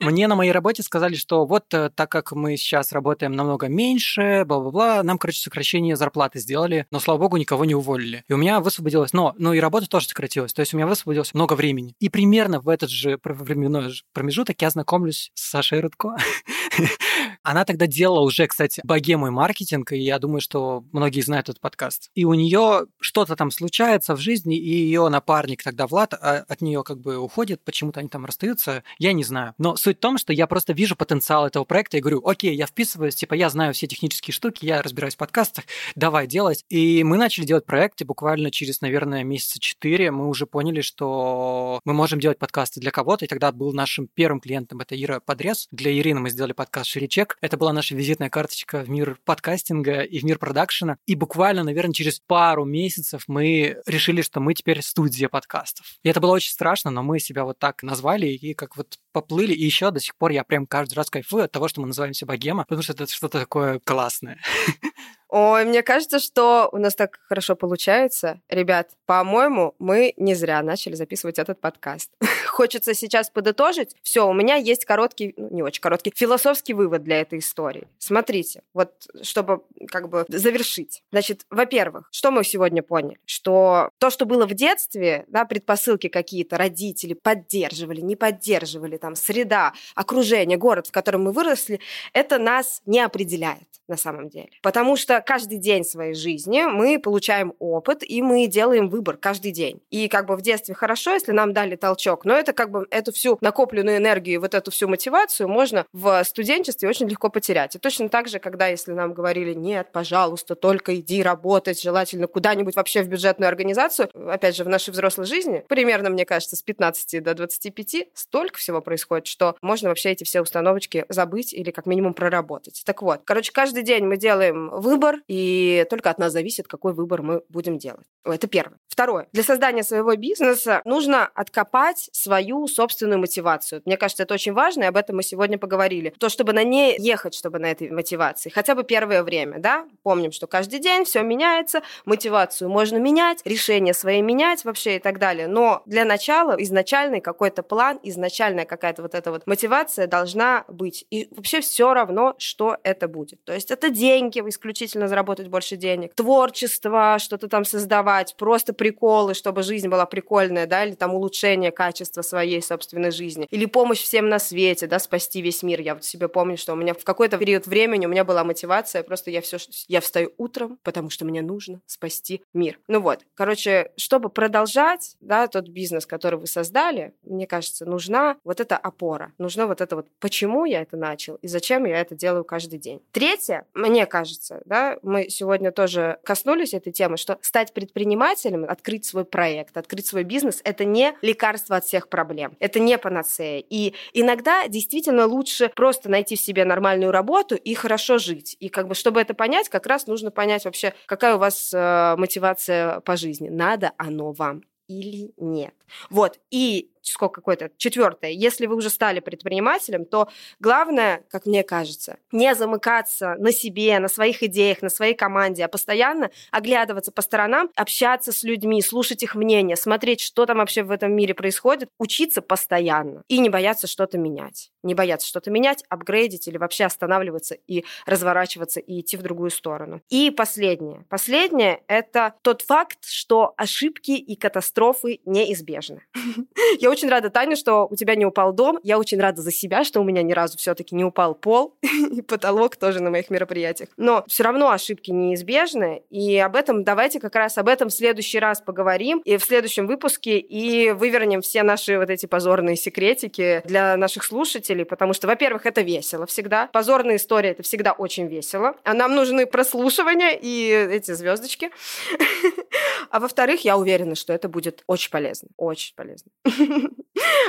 Мне 0.00 0.26
на 0.28 0.34
моей 0.34 0.52
работе 0.52 0.82
сказали, 0.82 1.14
что 1.14 1.46
вот 1.46 1.72
э, 1.72 1.90
так 1.94 2.10
как 2.10 2.32
мы 2.32 2.56
сейчас 2.56 2.92
работаем 2.92 3.32
намного 3.32 3.68
меньше, 3.68 4.44
бла-бла-бла, 4.44 5.02
нам, 5.02 5.18
короче, 5.18 5.40
сокращение 5.40 5.96
зарплаты 5.96 6.40
сделали, 6.40 6.86
но, 6.90 7.00
слава 7.00 7.18
богу, 7.18 7.36
никого 7.36 7.64
не 7.64 7.74
уволили. 7.74 8.24
И 8.28 8.32
у 8.32 8.36
меня 8.36 8.60
высвободилось, 8.60 9.12
но, 9.12 9.34
ну 9.38 9.52
и 9.52 9.60
работа 9.60 9.88
тоже 9.88 10.08
сократилась, 10.08 10.52
то 10.52 10.60
есть 10.60 10.74
у 10.74 10.76
меня 10.76 10.86
высвободилось 10.86 11.34
много 11.34 11.54
времени. 11.54 11.94
И 12.00 12.08
примерно 12.08 12.60
в 12.60 12.68
этот 12.68 12.90
же 12.90 13.18
временной 13.22 13.92
промежуток 14.12 14.60
я 14.60 14.70
знакомлюсь 14.70 15.30
с 15.34 15.50
Сашей 15.50 15.80
Рудко. 15.80 16.16
Она 17.42 17.64
тогда 17.64 17.86
делала 17.86 18.20
уже, 18.20 18.46
кстати, 18.46 18.80
богему 18.84 19.28
и 19.28 19.30
маркетинг, 19.30 19.92
и 19.92 19.98
я 19.98 20.18
думаю, 20.18 20.40
что 20.40 20.84
многие 20.92 21.20
знают 21.20 21.48
этот 21.48 21.60
подкаст. 21.60 22.10
И 22.14 22.24
у 22.24 22.34
нее 22.34 22.86
что-то 23.00 23.36
там 23.36 23.50
случается 23.50 24.14
в 24.14 24.20
жизни, 24.20 24.56
и 24.56 24.70
ее 24.70 25.08
напарник 25.08 25.62
тогда 25.62 25.86
Влад 25.86 26.14
а, 26.14 26.44
от 26.48 26.60
нее 26.60 26.82
как 26.84 27.00
бы 27.00 27.16
уходит, 27.18 27.62
почему-то 27.64 28.00
они 28.00 28.08
там 28.08 28.24
расстаются, 28.24 28.82
я 28.98 29.12
не 29.12 29.24
знаю. 29.24 29.54
Но 29.58 29.76
суть 29.76 29.98
в 29.98 30.00
том, 30.00 30.18
что 30.18 30.32
я 30.32 30.46
просто 30.46 30.72
вижу 30.72 30.96
потенциал 30.96 31.46
этого 31.46 31.64
проекта 31.64 31.96
и 31.96 32.00
говорю, 32.00 32.26
окей, 32.26 32.54
я 32.54 32.66
вписываюсь, 32.66 33.14
типа 33.14 33.34
я 33.34 33.50
знаю 33.50 33.74
все 33.74 33.86
технические 33.86 34.34
штуки, 34.34 34.64
я 34.64 34.82
разбираюсь 34.82 35.14
в 35.14 35.18
подкастах, 35.18 35.64
давай 35.94 36.26
делать. 36.26 36.64
И 36.68 37.02
мы 37.04 37.16
начали 37.16 37.44
делать 37.44 37.66
проект, 37.66 38.00
и 38.00 38.04
буквально 38.04 38.50
через, 38.50 38.80
наверное, 38.80 39.24
месяца 39.24 39.58
четыре 39.58 40.10
мы 40.10 40.28
уже 40.28 40.46
поняли, 40.46 40.80
что 40.80 41.80
мы 41.84 41.92
можем 41.92 42.20
делать 42.20 42.38
подкасты 42.38 42.80
для 42.80 42.90
кого-то, 42.90 43.24
и 43.24 43.28
тогда 43.28 43.52
был 43.52 43.72
нашим 43.72 44.08
первым 44.08 44.40
клиентом 44.40 44.80
это 44.80 45.00
Ира 45.00 45.20
Подрез. 45.20 45.68
Для 45.70 45.92
Ирины 45.92 46.20
мы 46.20 46.30
сделали 46.30 46.52
подкаст 46.52 46.67
«Ширичек», 46.84 47.38
это 47.40 47.56
была 47.56 47.72
наша 47.72 47.94
визитная 47.94 48.30
карточка 48.30 48.80
в 48.82 48.88
мир 48.88 49.18
подкастинга 49.24 50.00
и 50.00 50.18
в 50.18 50.24
мир 50.24 50.38
продакшена. 50.38 50.98
И 51.06 51.14
буквально, 51.14 51.64
наверное, 51.64 51.92
через 51.92 52.20
пару 52.20 52.64
месяцев 52.64 53.24
мы 53.26 53.78
решили, 53.86 54.22
что 54.22 54.40
мы 54.40 54.54
теперь 54.54 54.82
студия 54.82 55.28
подкастов. 55.28 55.86
И 56.02 56.08
это 56.08 56.20
было 56.20 56.32
очень 56.32 56.50
страшно, 56.50 56.90
но 56.90 57.02
мы 57.02 57.18
себя 57.18 57.44
вот 57.44 57.58
так 57.58 57.82
назвали 57.82 58.26
и 58.26 58.54
как 58.54 58.76
вот 58.76 58.98
поплыли. 59.12 59.52
И 59.52 59.64
еще 59.64 59.90
до 59.90 60.00
сих 60.00 60.16
пор 60.16 60.30
я 60.30 60.44
прям 60.44 60.66
каждый 60.66 60.94
раз 60.94 61.10
кайфую 61.10 61.44
от 61.44 61.52
того, 61.52 61.68
что 61.68 61.80
мы 61.80 61.88
называемся 61.88 62.26
богема, 62.26 62.62
потому 62.64 62.82
что 62.82 62.92
это 62.92 63.06
что-то 63.06 63.40
такое 63.40 63.80
классное. 63.80 64.38
Ой, 65.30 65.66
мне 65.66 65.82
кажется, 65.82 66.20
что 66.20 66.70
у 66.72 66.78
нас 66.78 66.94
так 66.94 67.18
хорошо 67.28 67.54
получается. 67.54 68.40
Ребят, 68.48 68.90
по-моему, 69.04 69.74
мы 69.78 70.14
не 70.16 70.34
зря 70.34 70.62
начали 70.62 70.94
записывать 70.94 71.38
этот 71.38 71.60
подкаст. 71.60 72.10
Хочется 72.46 72.94
сейчас 72.94 73.28
подытожить. 73.28 73.94
Все, 74.02 74.26
у 74.26 74.32
меня 74.32 74.56
есть 74.56 74.86
короткий, 74.86 75.34
ну, 75.36 75.48
не 75.50 75.62
очень 75.62 75.82
короткий, 75.82 76.14
философский 76.16 76.72
вывод 76.72 77.04
для 77.04 77.20
этой 77.20 77.40
истории. 77.40 77.88
Смотрите, 77.98 78.62
вот 78.72 79.06
чтобы 79.22 79.62
как 79.88 80.08
бы 80.08 80.24
завершить. 80.28 81.02
Значит, 81.12 81.42
во-первых, 81.50 82.08
что 82.10 82.30
мы 82.30 82.42
сегодня 82.42 82.82
поняли? 82.82 83.18
Что 83.26 83.90
то, 83.98 84.08
что 84.08 84.24
было 84.24 84.46
в 84.46 84.54
детстве, 84.54 85.24
да, 85.28 85.44
предпосылки 85.44 86.08
какие-то, 86.08 86.56
родители 86.56 87.12
поддерживали, 87.12 88.00
не 88.00 88.16
поддерживали, 88.16 88.96
там, 88.96 89.14
среда, 89.14 89.74
окружение, 89.94 90.56
город, 90.56 90.86
в 90.86 90.92
котором 90.92 91.24
мы 91.24 91.32
выросли, 91.32 91.80
это 92.14 92.38
нас 92.38 92.80
не 92.86 93.00
определяет 93.00 93.68
на 93.88 93.96
самом 93.96 94.28
деле. 94.28 94.50
Потому 94.62 94.96
что 94.96 95.17
каждый 95.20 95.58
день 95.58 95.84
своей 95.84 96.14
жизни 96.14 96.62
мы 96.62 96.98
получаем 96.98 97.54
опыт, 97.58 98.02
и 98.02 98.22
мы 98.22 98.46
делаем 98.46 98.88
выбор 98.88 99.16
каждый 99.16 99.52
день. 99.52 99.80
И 99.90 100.08
как 100.08 100.26
бы 100.26 100.36
в 100.36 100.42
детстве 100.42 100.74
хорошо, 100.74 101.12
если 101.12 101.32
нам 101.32 101.52
дали 101.52 101.76
толчок, 101.76 102.24
но 102.24 102.34
это 102.34 102.52
как 102.52 102.70
бы 102.70 102.86
эту 102.90 103.12
всю 103.12 103.38
накопленную 103.40 103.98
энергию, 103.98 104.40
вот 104.40 104.54
эту 104.54 104.70
всю 104.70 104.88
мотивацию 104.88 105.48
можно 105.48 105.86
в 105.92 106.22
студенчестве 106.24 106.88
очень 106.88 107.08
легко 107.08 107.28
потерять. 107.28 107.76
И 107.76 107.78
точно 107.78 108.08
так 108.08 108.28
же, 108.28 108.38
когда 108.38 108.68
если 108.68 108.92
нам 108.92 109.14
говорили, 109.14 109.54
нет, 109.54 109.88
пожалуйста, 109.92 110.54
только 110.54 110.96
иди 110.96 111.22
работать, 111.22 111.80
желательно 111.80 112.26
куда-нибудь 112.26 112.76
вообще 112.76 113.02
в 113.02 113.08
бюджетную 113.08 113.48
организацию, 113.48 114.10
опять 114.30 114.56
же, 114.56 114.64
в 114.64 114.68
нашей 114.68 114.90
взрослой 114.90 115.26
жизни, 115.26 115.64
примерно, 115.68 116.10
мне 116.10 116.24
кажется, 116.24 116.56
с 116.56 116.62
15 116.62 117.22
до 117.22 117.34
25 117.34 118.08
столько 118.14 118.58
всего 118.58 118.80
происходит, 118.80 119.26
что 119.26 119.56
можно 119.62 119.88
вообще 119.88 120.10
эти 120.10 120.24
все 120.24 120.42
установочки 120.42 121.04
забыть 121.08 121.52
или 121.54 121.70
как 121.70 121.86
минимум 121.86 122.14
проработать. 122.14 122.82
Так 122.84 123.02
вот, 123.02 123.22
короче, 123.24 123.52
каждый 123.52 123.82
день 123.82 124.04
мы 124.04 124.16
делаем 124.16 124.70
выбор, 124.70 125.07
и 125.26 125.86
только 125.90 126.10
от 126.10 126.18
нас 126.18 126.32
зависит, 126.32 126.68
какой 126.68 126.92
выбор 126.92 127.22
мы 127.22 127.42
будем 127.48 127.78
делать. 127.78 128.06
Это 128.24 128.46
первое. 128.46 128.78
Второе. 128.88 129.28
Для 129.32 129.44
создания 129.44 129.84
своего 129.84 130.16
бизнеса 130.16 130.82
нужно 130.84 131.26
откопать 131.26 132.08
свою 132.12 132.66
собственную 132.66 133.20
мотивацию. 133.20 133.80
Мне 133.84 133.96
кажется, 133.96 134.24
это 134.24 134.34
очень 134.34 134.52
важно, 134.52 134.82
и 134.82 134.86
об 134.86 134.96
этом 134.96 135.16
мы 135.16 135.22
сегодня 135.22 135.56
поговорили. 135.56 136.12
То, 136.18 136.28
чтобы 136.28 136.52
на 136.52 136.64
ней 136.64 136.96
ехать, 136.98 137.34
чтобы 137.34 137.60
на 137.60 137.70
этой 137.70 137.90
мотивации. 137.90 138.50
Хотя 138.50 138.74
бы 138.74 138.82
первое 138.82 139.22
время, 139.22 139.60
да? 139.60 139.86
Помним, 140.02 140.32
что 140.32 140.48
каждый 140.48 140.80
день 140.80 141.04
все 141.04 141.22
меняется, 141.22 141.82
мотивацию 142.06 142.68
можно 142.68 142.96
менять, 142.96 143.40
решения 143.44 143.94
свои 143.94 144.20
менять 144.20 144.64
вообще 144.64 144.96
и 144.96 144.98
так 144.98 145.20
далее. 145.20 145.46
Но 145.46 145.82
для 145.86 146.04
начала 146.04 146.56
изначальный 146.58 147.20
какой-то 147.20 147.62
план, 147.62 148.00
изначальная 148.02 148.64
какая-то 148.64 149.02
вот 149.02 149.14
эта 149.14 149.30
вот 149.30 149.46
мотивация 149.46 150.08
должна 150.08 150.64
быть. 150.66 151.06
И 151.10 151.28
вообще 151.30 151.60
все 151.60 151.94
равно, 151.94 152.34
что 152.38 152.78
это 152.82 153.06
будет. 153.06 153.44
То 153.44 153.54
есть 153.54 153.70
это 153.70 153.90
деньги, 153.90 154.40
исключительно 154.44 154.97
заработать 155.06 155.48
больше 155.48 155.76
денег, 155.76 156.14
творчество, 156.14 157.18
что-то 157.20 157.48
там 157.48 157.64
создавать, 157.64 158.34
просто 158.36 158.72
приколы, 158.72 159.34
чтобы 159.34 159.62
жизнь 159.62 159.88
была 159.88 160.06
прикольная, 160.06 160.66
да, 160.66 160.84
или 160.84 160.94
там 160.94 161.14
улучшение 161.14 161.70
качества 161.70 162.22
своей 162.22 162.62
собственной 162.62 163.10
жизни, 163.10 163.46
или 163.50 163.66
помощь 163.66 164.00
всем 164.00 164.28
на 164.28 164.38
свете, 164.38 164.86
да, 164.86 164.98
спасти 164.98 165.40
весь 165.42 165.62
мир. 165.62 165.80
Я 165.80 165.94
вот 165.94 166.04
себе 166.04 166.28
помню, 166.28 166.56
что 166.56 166.72
у 166.72 166.76
меня 166.76 166.94
в 166.94 167.04
какой-то 167.04 167.38
период 167.38 167.66
времени 167.66 168.06
у 168.06 168.08
меня 168.08 168.24
была 168.24 168.42
мотивация, 168.42 169.02
просто 169.02 169.30
я 169.30 169.40
все, 169.42 169.58
я 169.86 170.00
встаю 170.00 170.32
утром, 170.38 170.78
потому 170.82 171.10
что 171.10 171.24
мне 171.24 171.42
нужно 171.42 171.80
спасти 171.86 172.42
мир. 172.54 172.78
Ну 172.88 173.00
вот, 173.00 173.20
короче, 173.34 173.92
чтобы 173.96 174.30
продолжать, 174.30 175.16
да, 175.20 175.46
тот 175.46 175.68
бизнес, 175.68 176.06
который 176.06 176.38
вы 176.38 176.46
создали, 176.46 177.12
мне 177.22 177.46
кажется, 177.46 177.84
нужна 177.84 178.36
вот 178.44 178.60
эта 178.60 178.76
опора, 178.76 179.32
нужна 179.38 179.66
вот 179.66 179.80
это 179.80 179.96
вот, 179.96 180.06
почему 180.18 180.64
я 180.64 180.82
это 180.82 180.96
начал 180.96 181.36
и 181.36 181.48
зачем 181.48 181.84
я 181.84 182.00
это 182.00 182.14
делаю 182.14 182.44
каждый 182.44 182.78
день. 182.78 183.02
Третье, 183.12 183.66
мне 183.74 184.06
кажется, 184.06 184.62
да, 184.64 184.87
мы 185.02 185.28
сегодня 185.28 185.72
тоже 185.72 186.18
коснулись 186.24 186.74
этой 186.74 186.92
темы, 186.92 187.16
что 187.16 187.38
стать 187.40 187.72
предпринимателем, 187.72 188.64
открыть 188.68 189.04
свой 189.04 189.24
проект, 189.24 189.76
открыть 189.76 190.06
свой 190.06 190.24
бизнес, 190.24 190.60
это 190.64 190.84
не 190.84 191.14
лекарство 191.22 191.76
от 191.76 191.84
всех 191.84 192.08
проблем, 192.08 192.56
это 192.60 192.80
не 192.80 192.96
панацея. 192.98 193.62
И 193.68 193.94
иногда 194.12 194.68
действительно 194.68 195.26
лучше 195.26 195.70
просто 195.74 196.08
найти 196.08 196.36
в 196.36 196.40
себе 196.40 196.64
нормальную 196.64 197.12
работу 197.12 197.54
и 197.54 197.74
хорошо 197.74 198.18
жить. 198.18 198.56
И 198.60 198.68
как 198.68 198.88
бы, 198.88 198.94
чтобы 198.94 199.20
это 199.20 199.34
понять, 199.34 199.68
как 199.68 199.86
раз 199.86 200.06
нужно 200.06 200.30
понять 200.30 200.64
вообще, 200.64 200.94
какая 201.06 201.36
у 201.36 201.38
вас 201.38 201.70
э, 201.72 202.14
мотивация 202.16 203.00
по 203.00 203.16
жизни. 203.16 203.48
Надо 203.48 203.92
оно 203.96 204.32
вам 204.32 204.62
или 204.88 205.32
нет. 205.36 205.74
Вот. 206.10 206.40
И 206.50 206.90
сколько 207.02 207.40
какое-то 207.40 207.70
четвертое. 207.76 208.30
Если 208.30 208.66
вы 208.66 208.76
уже 208.76 208.90
стали 208.90 209.20
предпринимателем, 209.20 210.04
то 210.04 210.28
главное, 210.60 211.24
как 211.30 211.46
мне 211.46 211.62
кажется, 211.62 212.18
не 212.32 212.54
замыкаться 212.54 213.36
на 213.38 213.52
себе, 213.52 213.98
на 213.98 214.08
своих 214.08 214.42
идеях, 214.42 214.82
на 214.82 214.88
своей 214.88 215.14
команде, 215.14 215.64
а 215.64 215.68
постоянно 215.68 216.30
оглядываться 216.50 217.12
по 217.12 217.22
сторонам, 217.22 217.70
общаться 217.76 218.32
с 218.32 218.42
людьми, 218.42 218.82
слушать 218.82 219.22
их 219.22 219.34
мнение, 219.34 219.76
смотреть, 219.76 220.20
что 220.20 220.46
там 220.46 220.58
вообще 220.58 220.82
в 220.82 220.90
этом 220.90 221.12
мире 221.12 221.34
происходит, 221.34 221.88
учиться 221.98 222.42
постоянно 222.42 223.22
и 223.28 223.38
не 223.38 223.48
бояться 223.48 223.86
что-то 223.86 224.18
менять. 224.18 224.70
Не 224.82 224.94
бояться 224.94 225.26
что-то 225.26 225.50
менять, 225.50 225.84
апгрейдить 225.88 226.48
или 226.48 226.56
вообще 226.56 226.84
останавливаться 226.84 227.54
и 227.66 227.84
разворачиваться 228.06 228.80
и 228.80 229.00
идти 229.00 229.16
в 229.16 229.22
другую 229.22 229.50
сторону. 229.50 230.00
И 230.08 230.30
последнее. 230.30 231.04
Последнее— 231.08 231.82
это 231.88 232.34
тот 232.42 232.62
факт, 232.62 233.04
что 233.04 233.54
ошибки 233.56 234.12
и 234.12 234.36
катастрофы 234.36 235.20
неизбежны. 235.24 236.02
Я 236.80 236.87
очень 236.90 237.08
рада, 237.08 237.30
Таня, 237.30 237.56
что 237.56 237.86
у 237.90 237.96
тебя 237.96 238.14
не 238.14 238.26
упал 238.26 238.52
дом. 238.52 238.78
Я 238.82 238.98
очень 238.98 239.20
рада 239.20 239.42
за 239.42 239.52
себя, 239.52 239.84
что 239.84 240.00
у 240.00 240.04
меня 240.04 240.22
ни 240.22 240.32
разу 240.32 240.58
все-таки 240.58 240.94
не 240.94 241.04
упал 241.04 241.34
пол 241.34 241.74
и 241.82 242.22
потолок 242.22 242.76
тоже 242.76 243.02
на 243.02 243.10
моих 243.10 243.30
мероприятиях. 243.30 243.90
Но 243.96 244.24
все 244.28 244.44
равно 244.44 244.70
ошибки 244.70 245.10
неизбежны, 245.10 246.02
и 246.10 246.36
об 246.38 246.56
этом 246.56 246.84
давайте 246.84 247.20
как 247.20 247.34
раз 247.34 247.58
об 247.58 247.68
этом 247.68 247.88
в 247.88 247.92
следующий 247.92 248.38
раз 248.38 248.60
поговорим 248.60 249.20
и 249.24 249.36
в 249.36 249.44
следующем 249.44 249.86
выпуске 249.86 250.38
и 250.38 250.90
вывернем 250.92 251.40
все 251.40 251.62
наши 251.62 251.98
вот 251.98 252.10
эти 252.10 252.26
позорные 252.26 252.76
секретики 252.76 253.62
для 253.64 253.96
наших 253.96 254.24
слушателей, 254.24 254.84
потому 254.84 255.12
что, 255.12 255.26
во-первых, 255.26 255.66
это 255.66 255.82
весело 255.82 256.26
всегда. 256.26 256.68
Позорная 256.72 257.16
история— 257.16 257.50
это 257.50 257.62
всегда 257.62 257.92
очень 257.92 258.26
весело. 258.26 258.74
А 258.84 258.94
нам 258.94 259.14
нужны 259.14 259.46
прослушивания 259.46 260.38
и 260.40 260.70
эти 260.70 261.12
звездочки. 261.12 261.70
А 263.10 263.20
во-вторых, 263.20 263.64
я 263.64 263.76
уверена, 263.76 264.14
что 264.14 264.32
это 264.32 264.48
будет 264.48 264.82
очень 264.86 265.10
полезно. 265.10 265.48
Очень 265.56 265.94
полезно. 265.94 266.30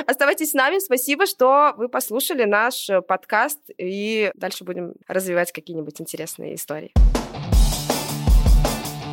Оставайтесь 0.06 0.50
с 0.50 0.54
нами. 0.54 0.78
Спасибо, 0.78 1.26
что 1.26 1.74
вы 1.76 1.88
послушали 1.88 2.44
наш 2.44 2.88
подкаст. 3.06 3.60
И 3.78 4.30
дальше 4.34 4.64
будем 4.64 4.94
развивать 5.06 5.52
какие-нибудь 5.52 6.00
интересные 6.00 6.54
истории. 6.54 6.92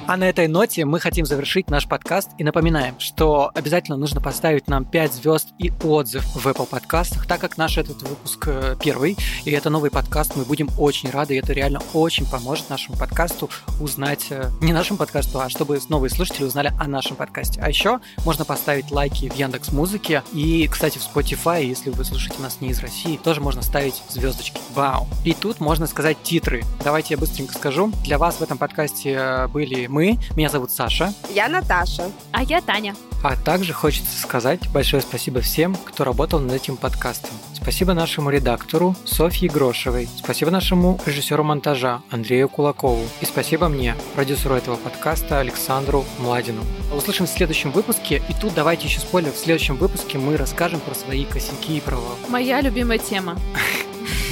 А 0.08 0.16
на 0.16 0.30
этой 0.30 0.48
ноте 0.48 0.86
мы 0.86 1.02
хотим 1.02 1.26
завершить 1.26 1.70
наш 1.70 1.86
подкаст 1.86 2.30
и 2.38 2.44
напоминаем, 2.46 2.98
что 2.98 3.52
обязательно 3.54 3.98
нужно 3.98 4.22
поставить 4.22 4.70
нам 4.70 4.86
5 4.86 5.14
звезд 5.14 5.50
и 5.60 5.70
отзыв 5.84 6.24
в 6.34 6.48
Apple 6.48 6.66
подкастах, 6.66 7.28
так 7.28 7.42
как 7.42 7.58
наш 7.58 7.78
этот 7.78 8.02
выпуск 8.04 8.48
э, 8.48 8.78
первый, 8.82 9.18
и 9.44 9.52
это 9.52 9.70
новый 9.70 9.92
подкаст, 9.92 10.38
мы 10.38 10.46
будем 10.46 10.70
очень 10.78 11.10
рады, 11.10 11.36
и 11.36 11.40
это 11.40 11.52
реально 11.52 11.82
очень 11.94 12.26
поможет 12.26 12.70
нашему 12.70 12.98
подкасту 12.98 13.50
узнать, 13.82 14.28
э, 14.30 14.50
не 14.62 14.72
нашему 14.72 14.98
подкасту, 14.98 15.42
а 15.42 15.50
чтобы 15.50 15.78
новые 15.90 16.10
слушатели 16.10 16.46
узнали 16.46 16.72
о 16.80 16.88
нашем 16.88 17.18
подкасте. 17.18 17.60
А 17.62 17.68
еще 17.68 18.00
можно 18.24 18.46
поставить 18.46 18.92
лайки 18.92 19.28
в 19.28 19.36
Яндекс 19.36 19.74
Музыке, 19.74 20.24
и, 20.32 20.70
кстати, 20.72 21.00
в 21.00 21.02
Spotify, 21.02 21.66
если 21.66 21.90
вы 21.90 22.06
слушаете 22.06 22.42
нас 22.42 22.62
не 22.62 22.70
из 22.70 22.80
России, 22.80 23.20
тоже 23.22 23.42
можно 23.42 23.62
ставить 23.62 24.02
звездочки. 24.08 24.62
Вау! 24.74 25.06
И 25.26 25.34
тут 25.34 25.60
можно 25.60 25.86
сказать 25.86 26.16
титры. 26.24 26.64
Давайте 26.82 27.16
я 27.16 27.18
быстренько 27.18 27.54
скажу. 27.54 27.92
Для 28.06 28.18
вас 28.18 28.36
в 28.36 28.42
этом 28.42 28.58
подкасте 28.58 29.12
э, 29.20 29.48
были 29.50 29.88
мы. 29.98 30.20
Меня 30.36 30.50
зовут 30.50 30.70
Саша. 30.70 31.12
Я 31.34 31.50
Наташа. 31.50 32.12
А 32.32 32.44
я 32.44 32.62
Таня. 32.62 32.94
А 33.24 33.36
также 33.36 33.74
хочется 33.74 34.16
сказать 34.22 34.70
большое 34.70 35.02
спасибо 35.02 35.42
всем, 35.42 35.74
кто 35.74 36.04
работал 36.04 36.40
над 36.40 36.54
этим 36.54 36.78
подкастом. 36.78 37.32
Спасибо 37.52 37.96
нашему 37.96 38.30
редактору 38.30 38.96
Софье 39.06 39.50
Грошевой. 39.50 40.08
Спасибо 40.16 40.52
нашему 40.52 41.00
режиссеру 41.08 41.44
монтажа 41.44 42.04
Андрею 42.12 42.48
Кулакову. 42.48 43.04
И 43.22 43.26
спасибо 43.26 43.70
мне, 43.70 43.96
продюсеру 44.14 44.54
этого 44.54 44.76
подкаста 44.76 45.40
Александру 45.40 46.06
Младину. 46.20 46.62
Услышим 46.96 47.26
в 47.26 47.30
следующем 47.30 47.72
выпуске. 47.72 48.22
И 48.30 48.34
тут 48.40 48.54
давайте 48.54 48.86
еще 48.86 49.00
спойлер. 49.00 49.32
В 49.32 49.38
следующем 49.38 49.78
выпуске 49.78 50.20
мы 50.20 50.38
расскажем 50.38 50.80
про 50.80 50.94
свои 50.94 51.26
косяки 51.26 51.78
и 51.78 51.82
провалы. 51.82 52.18
Моя 52.30 52.62
любимая 52.62 53.00
тема. 53.00 53.36